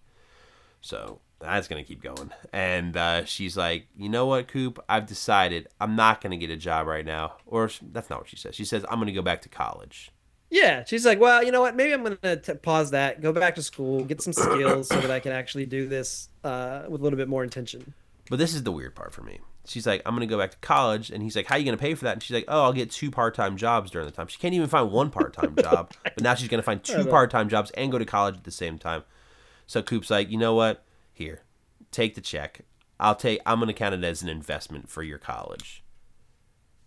So 0.81 1.21
that's 1.39 1.69
gonna 1.69 1.85
keep 1.85 2.03
going, 2.03 2.33
and 2.53 2.97
uh, 2.97 3.25
she's 3.25 3.57
like, 3.57 3.87
you 3.97 4.09
know 4.09 4.27
what, 4.27 4.49
Coop? 4.49 4.83
I've 4.89 5.07
decided 5.07 5.69
I'm 5.81 5.95
not 5.95 6.21
gonna 6.21 6.37
get 6.37 6.51
a 6.51 6.57
job 6.57 6.89
right 6.89 7.07
now, 7.07 7.37
or 7.47 7.71
that's 7.81 8.11
not 8.11 8.19
what 8.21 8.29
she 8.29 8.37
says. 8.37 8.57
She 8.57 8.65
says 8.65 8.85
I'm 8.91 8.99
gonna 8.99 9.13
go 9.13 9.23
back 9.23 9.41
to 9.43 9.49
college. 9.49 10.11
Yeah, 10.51 10.85
she's 10.85 11.05
like, 11.05 11.19
well, 11.19 11.43
you 11.43 11.51
know 11.51 11.61
what? 11.61 11.75
Maybe 11.75 11.93
I'm 11.93 12.03
gonna 12.05 12.37
t- 12.37 12.55
pause 12.55 12.93
that, 12.93 13.21
go 13.21 13.33
back 13.33 13.57
to 13.57 13.63
school, 13.63 14.05
get 14.05 14.23
some 14.23 14.33
skills 14.33 14.89
so 14.89 15.01
that 15.01 15.11
I 15.11 15.19
can 15.21 15.33
actually 15.33 15.67
do 15.67 15.89
this 15.89 16.29
uh, 16.45 16.83
with 16.89 17.01
a 17.01 17.05
little 17.05 17.17
bit 17.17 17.29
more 17.29 17.43
intention. 17.43 17.93
But 18.31 18.39
this 18.39 18.55
is 18.55 18.63
the 18.63 18.73
weird 18.73 18.95
part 18.95 19.13
for 19.13 19.23
me. 19.23 19.41
she's 19.67 19.87
like, 19.87 20.01
I'm 20.07 20.15
gonna 20.15 20.27
go 20.27 20.39
back 20.39 20.53
to 20.53 20.57
college, 20.59 21.11
and 21.11 21.23
he's 21.23 21.35
like, 21.35 21.47
How 21.47 21.57
are 21.57 21.59
you 21.59 21.65
gonna 21.65 21.77
pay 21.77 21.95
for 21.95 22.05
that? 22.05 22.13
And 22.13 22.23
she's 22.23 22.35
like, 22.35 22.45
Oh, 22.49 22.63
I'll 22.65 22.73
get 22.73 22.91
two 22.91 23.11
part 23.11 23.35
time 23.35 23.57
jobs 23.57 23.91
during 23.91 24.07
the 24.07 24.13
time. 24.13 24.29
She 24.29 24.39
can't 24.39 24.55
even 24.55 24.69
find 24.69 24.91
one 24.93 25.11
part 25.11 25.33
time 25.33 25.57
job, 25.61 25.93
but 26.05 26.21
now 26.23 26.35
she's 26.35 26.49
gonna 26.49 26.63
find 26.63 26.83
two 26.83 27.05
part 27.07 27.31
time 27.31 27.49
jobs 27.49 27.71
and 27.73 27.91
go 27.91 27.99
to 27.99 28.05
college 28.05 28.37
at 28.37 28.45
the 28.45 28.51
same 28.51 28.79
time. 28.79 29.03
So 29.67 29.83
Coop's 29.83 30.11
like, 30.11 30.31
You 30.31 30.39
know 30.39 30.55
what? 30.55 30.85
Here, 31.13 31.43
take 31.91 32.15
the 32.15 32.21
check. 32.21 32.61
I'll 33.01 33.15
take. 33.17 33.41
I'm 33.45 33.59
gonna 33.59 33.73
count 33.73 33.95
it 33.95 34.05
as 34.05 34.23
an 34.23 34.29
investment 34.29 34.89
for 34.89 35.03
your 35.03 35.19
college. 35.19 35.83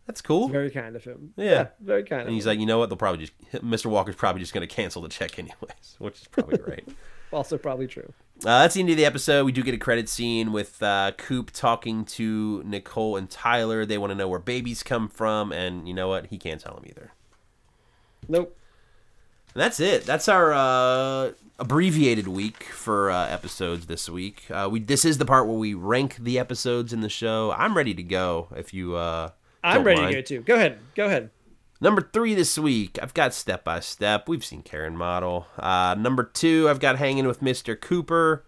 That's 0.08 0.22
cool. 0.22 0.48
Very 0.48 0.72
kind 0.72 0.96
of 0.96 1.04
him. 1.04 1.34
Yeah. 1.36 1.68
very 1.82 2.04
kind 2.04 2.22
of 2.22 2.28
And 2.28 2.36
he's 2.36 2.46
him. 2.46 2.52
like, 2.52 2.60
you 2.60 2.66
know 2.66 2.80
what? 2.80 2.90
They'll 2.90 2.98
probably 2.98 3.26
just 3.26 3.38
Mr. 3.64 3.88
Walker's 3.88 4.16
probably 4.16 4.40
just 4.40 4.54
going 4.54 4.68
to 4.68 4.74
cancel 4.74 5.02
the 5.02 5.10
check 5.10 5.38
anyways, 5.40 5.96
which 6.00 6.22
is 6.22 6.28
probably 6.28 6.60
right. 6.66 6.88
also 7.34 7.58
probably 7.58 7.88
true. 7.88 8.14
Uh, 8.40 8.62
that's 8.62 8.76
the 8.76 8.80
end 8.80 8.90
of 8.90 8.98
the 8.98 9.06
episode. 9.06 9.46
We 9.46 9.52
do 9.52 9.64
get 9.64 9.74
a 9.74 9.80
credit 9.80 10.08
scene 10.08 10.52
with 10.54 10.82
uh, 10.82 11.12
Coop 11.18 11.52
talking 11.52 12.06
to 12.06 12.62
Nicole 12.66 13.18
and 13.18 13.30
Tyler. 13.30 13.86
They 13.86 13.98
want 13.98 14.12
to 14.12 14.16
know 14.16 14.28
where 14.30 14.40
babies 14.40 14.82
come 14.84 15.10
from, 15.10 15.52
and 15.52 15.88
you 15.88 15.94
know 15.94 16.08
what? 16.08 16.28
He 16.28 16.38
can't 16.38 16.62
tell 16.62 16.76
them 16.76 16.86
either. 16.88 17.12
Nope. 18.30 18.56
And 19.56 19.62
that's 19.64 19.80
it. 19.80 20.06
That's 20.06 20.28
our 20.30 20.54
uh, 20.54 21.32
abbreviated 21.60 22.28
week 22.28 22.64
for 22.64 23.10
uh, 23.10 23.28
episodes 23.28 23.88
this 23.88 24.08
week. 24.08 24.44
Uh, 24.52 24.70
we 24.72 24.80
this 24.80 25.04
is 25.04 25.18
the 25.18 25.26
part 25.26 25.48
where 25.48 25.58
we 25.58 25.74
rank 25.74 26.18
the 26.18 26.38
episodes 26.38 26.94
in 26.94 27.02
the 27.02 27.10
show. 27.10 27.52
I'm 27.58 27.76
ready 27.76 27.96
to 27.96 28.04
go. 28.04 28.50
If 28.56 28.72
you, 28.74 28.96
uh, 28.96 29.32
I'm 29.64 29.84
ready 29.84 30.02
mind. 30.02 30.12
to 30.14 30.22
go 30.22 30.22
too. 30.22 30.42
Go 30.42 30.56
ahead. 30.56 30.80
Go 30.96 31.06
ahead. 31.06 31.30
Number 31.80 32.02
three 32.02 32.34
this 32.34 32.58
week, 32.58 32.98
I've 33.02 33.14
got 33.14 33.34
Step 33.36 33.64
by 33.64 33.80
Step. 33.82 34.28
We've 34.28 34.44
seen 34.44 34.64
Karen 34.64 34.98
Model. 34.98 35.46
Uh, 35.60 35.96
number 35.98 36.24
two, 36.24 36.68
I've 36.70 36.80
got 36.80 36.98
Hanging 36.98 37.28
with 37.28 37.42
Mr. 37.42 37.80
Cooper. 37.80 38.44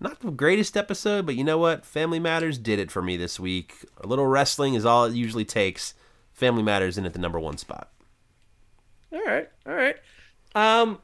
Not 0.00 0.18
the 0.18 0.32
greatest 0.32 0.76
episode, 0.76 1.24
but 1.24 1.36
you 1.36 1.44
know 1.44 1.58
what? 1.58 1.86
Family 1.86 2.18
Matters 2.18 2.58
did 2.58 2.80
it 2.80 2.90
for 2.90 3.00
me 3.00 3.16
this 3.16 3.38
week. 3.38 3.84
A 4.00 4.06
little 4.08 4.26
wrestling 4.26 4.74
is 4.74 4.84
all 4.84 5.04
it 5.04 5.14
usually 5.14 5.44
takes. 5.44 5.94
Family 6.32 6.62
Matters 6.64 6.98
in 6.98 7.06
at 7.06 7.12
the 7.12 7.20
number 7.20 7.38
one 7.38 7.56
spot. 7.56 7.88
All 9.12 9.22
right. 9.24 9.48
All 9.64 9.74
right. 9.74 9.96
Um, 10.56 10.98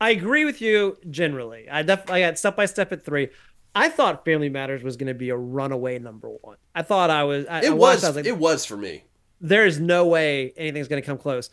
I 0.00 0.10
agree 0.10 0.44
with 0.44 0.60
you 0.60 0.98
generally. 1.08 1.70
I 1.70 1.82
def 1.82 2.10
I 2.10 2.20
got 2.20 2.38
step 2.38 2.56
by 2.56 2.66
step 2.66 2.92
at 2.92 3.02
three. 3.02 3.30
I 3.74 3.88
thought 3.88 4.24
Family 4.24 4.48
Matters 4.48 4.82
was 4.82 4.96
going 4.96 5.08
to 5.08 5.14
be 5.14 5.30
a 5.30 5.36
runaway 5.36 5.98
number 5.98 6.28
one. 6.28 6.56
I 6.74 6.82
thought 6.82 7.10
I 7.10 7.24
was. 7.24 7.46
I, 7.46 7.66
I 7.66 7.70
watched, 7.70 8.04
I 8.04 8.08
was 8.10 8.16
like, 8.16 8.38
was 8.38 8.64
for 8.64 8.76
me. 8.76 9.04
there 9.40 9.66
is 9.66 9.80
no 9.80 10.06
way 10.06 10.52
anything's 10.56 10.88
going 10.88 11.02
to 11.02 11.06
come 11.06 11.18
close. 11.18 11.50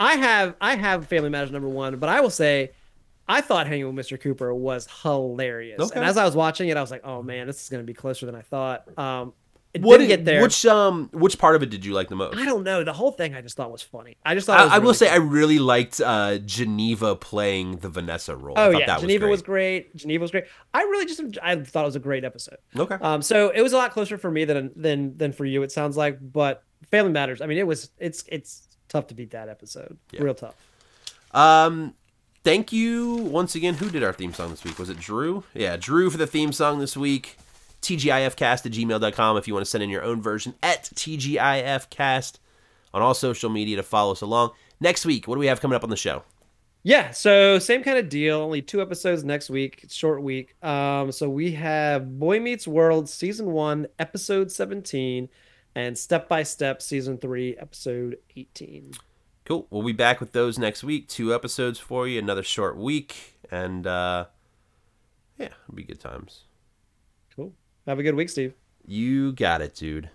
I 0.00 0.14
have 0.14 0.54
I 0.60 0.76
have 0.76 1.08
Family 1.08 1.30
Matters 1.30 1.50
number 1.50 1.68
one, 1.68 1.96
but 1.98 2.08
I 2.08 2.20
will 2.20 2.30
say, 2.30 2.70
I 3.28 3.40
thought 3.40 3.66
Hanging 3.66 3.92
with 3.92 4.06
Mr. 4.06 4.20
Cooper 4.20 4.54
was 4.54 4.86
hilarious. 5.02 5.80
Okay. 5.80 5.96
And 5.98 6.04
as 6.04 6.16
I 6.16 6.24
was 6.24 6.36
watching 6.36 6.68
it, 6.68 6.76
I 6.76 6.80
was 6.80 6.90
like, 6.90 7.04
oh 7.04 7.22
man, 7.22 7.46
this 7.46 7.62
is 7.62 7.68
going 7.68 7.82
to 7.82 7.86
be 7.86 7.94
closer 7.94 8.24
than 8.24 8.34
I 8.34 8.42
thought. 8.42 8.96
Um, 8.96 9.32
it 9.78 9.84
What 9.84 9.98
did- 9.98 10.08
get 10.08 10.24
there. 10.24 10.42
Which 10.42 10.64
um 10.66 11.08
which 11.12 11.38
part 11.38 11.56
of 11.56 11.62
it 11.62 11.70
did 11.70 11.84
you 11.84 11.92
like 11.92 12.08
the 12.08 12.16
most? 12.16 12.36
I 12.36 12.44
don't 12.44 12.62
know. 12.64 12.84
The 12.84 12.92
whole 12.92 13.12
thing 13.12 13.34
I 13.34 13.40
just 13.40 13.56
thought 13.56 13.70
was 13.72 13.82
funny. 13.82 14.16
I 14.24 14.34
just 14.34 14.46
thought. 14.46 14.60
it 14.60 14.64
was 14.64 14.72
I, 14.72 14.74
I 14.74 14.78
will 14.78 14.84
really 14.86 14.94
say 14.96 15.08
I 15.10 15.16
really 15.16 15.58
liked 15.58 16.00
uh, 16.00 16.38
Geneva 16.38 17.16
playing 17.16 17.76
the 17.78 17.88
Vanessa 17.88 18.36
role. 18.36 18.58
I 18.58 18.66
Oh 18.66 18.72
thought 18.72 18.80
yeah, 18.80 18.86
that 18.86 19.00
Geneva 19.00 19.26
was 19.26 19.38
was 19.38 19.42
great. 19.42 19.94
Geneva 19.96 20.22
was 20.22 20.30
great. 20.30 20.44
I 20.74 20.82
really 20.82 21.06
just 21.06 21.20
I 21.42 21.56
thought 21.56 21.82
it 21.82 21.86
was 21.86 21.96
a 21.96 22.00
great 22.00 22.24
episode. 22.24 22.58
Okay. 22.76 22.96
Um, 23.00 23.22
so 23.22 23.50
it 23.50 23.62
was 23.62 23.72
a 23.72 23.76
lot 23.76 23.92
closer 23.92 24.18
for 24.18 24.30
me 24.30 24.44
than 24.44 24.70
than 24.76 25.16
than 25.16 25.32
for 25.32 25.44
you. 25.44 25.62
It 25.62 25.72
sounds 25.72 25.96
like, 25.96 26.18
but 26.20 26.62
Family 26.90 27.12
Matters. 27.12 27.40
I 27.40 27.46
mean, 27.46 27.58
it 27.58 27.66
was 27.66 27.90
it's 27.98 28.24
it's 28.28 28.68
tough 28.88 29.06
to 29.08 29.14
beat 29.14 29.30
that 29.32 29.48
episode. 29.48 29.98
Real 30.18 30.34
tough. 30.34 30.54
Um, 31.32 31.94
thank 32.44 32.72
you 32.72 33.14
once 33.16 33.54
again. 33.54 33.74
Who 33.74 33.90
did 33.90 34.02
our 34.02 34.12
theme 34.12 34.32
song 34.32 34.50
this 34.50 34.64
week? 34.64 34.78
Was 34.78 34.88
it 34.88 34.98
Drew? 34.98 35.44
Yeah, 35.54 35.76
Drew 35.76 36.08
for 36.10 36.16
the 36.16 36.26
theme 36.26 36.52
song 36.52 36.78
this 36.78 36.96
week. 36.96 37.36
TGIFcast 37.82 38.66
at 38.66 38.72
gmail.com 38.72 39.36
if 39.36 39.48
you 39.48 39.54
want 39.54 39.64
to 39.64 39.70
send 39.70 39.82
in 39.84 39.90
your 39.90 40.02
own 40.02 40.20
version 40.20 40.54
at 40.62 40.84
TGIFcast 40.94 42.38
on 42.92 43.02
all 43.02 43.14
social 43.14 43.50
media 43.50 43.76
to 43.76 43.82
follow 43.82 44.12
us 44.12 44.20
along. 44.20 44.50
Next 44.80 45.04
week, 45.04 45.26
what 45.28 45.34
do 45.34 45.40
we 45.40 45.46
have 45.46 45.60
coming 45.60 45.76
up 45.76 45.84
on 45.84 45.90
the 45.90 45.96
show? 45.96 46.22
Yeah, 46.84 47.10
so 47.10 47.58
same 47.58 47.82
kind 47.82 47.98
of 47.98 48.08
deal. 48.08 48.40
Only 48.40 48.62
two 48.62 48.80
episodes 48.80 49.24
next 49.24 49.50
week. 49.50 49.80
It's 49.82 49.94
short 49.94 50.22
week. 50.22 50.54
Um, 50.64 51.12
so 51.12 51.28
we 51.28 51.52
have 51.52 52.18
Boy 52.18 52.40
Meets 52.40 52.68
World 52.68 53.08
season 53.08 53.52
one, 53.52 53.88
episode 53.98 54.50
seventeen, 54.52 55.28
and 55.74 55.98
Step 55.98 56.28
by 56.28 56.44
Step 56.44 56.80
season 56.80 57.18
three, 57.18 57.56
episode 57.56 58.18
eighteen. 58.36 58.92
Cool. 59.44 59.66
We'll 59.70 59.82
be 59.82 59.92
back 59.92 60.20
with 60.20 60.32
those 60.32 60.58
next 60.58 60.84
week. 60.84 61.08
Two 61.08 61.34
episodes 61.34 61.78
for 61.78 62.06
you, 62.06 62.18
another 62.18 62.42
short 62.42 62.76
week, 62.76 63.38
and 63.50 63.86
uh, 63.86 64.26
yeah, 65.36 65.46
it'll 65.46 65.74
be 65.74 65.84
good 65.84 66.00
times. 66.00 66.44
Have 67.88 67.98
a 67.98 68.02
good 68.02 68.16
week, 68.16 68.28
Steve. 68.28 68.52
You 68.86 69.32
got 69.32 69.62
it, 69.62 69.74
dude. 69.74 70.10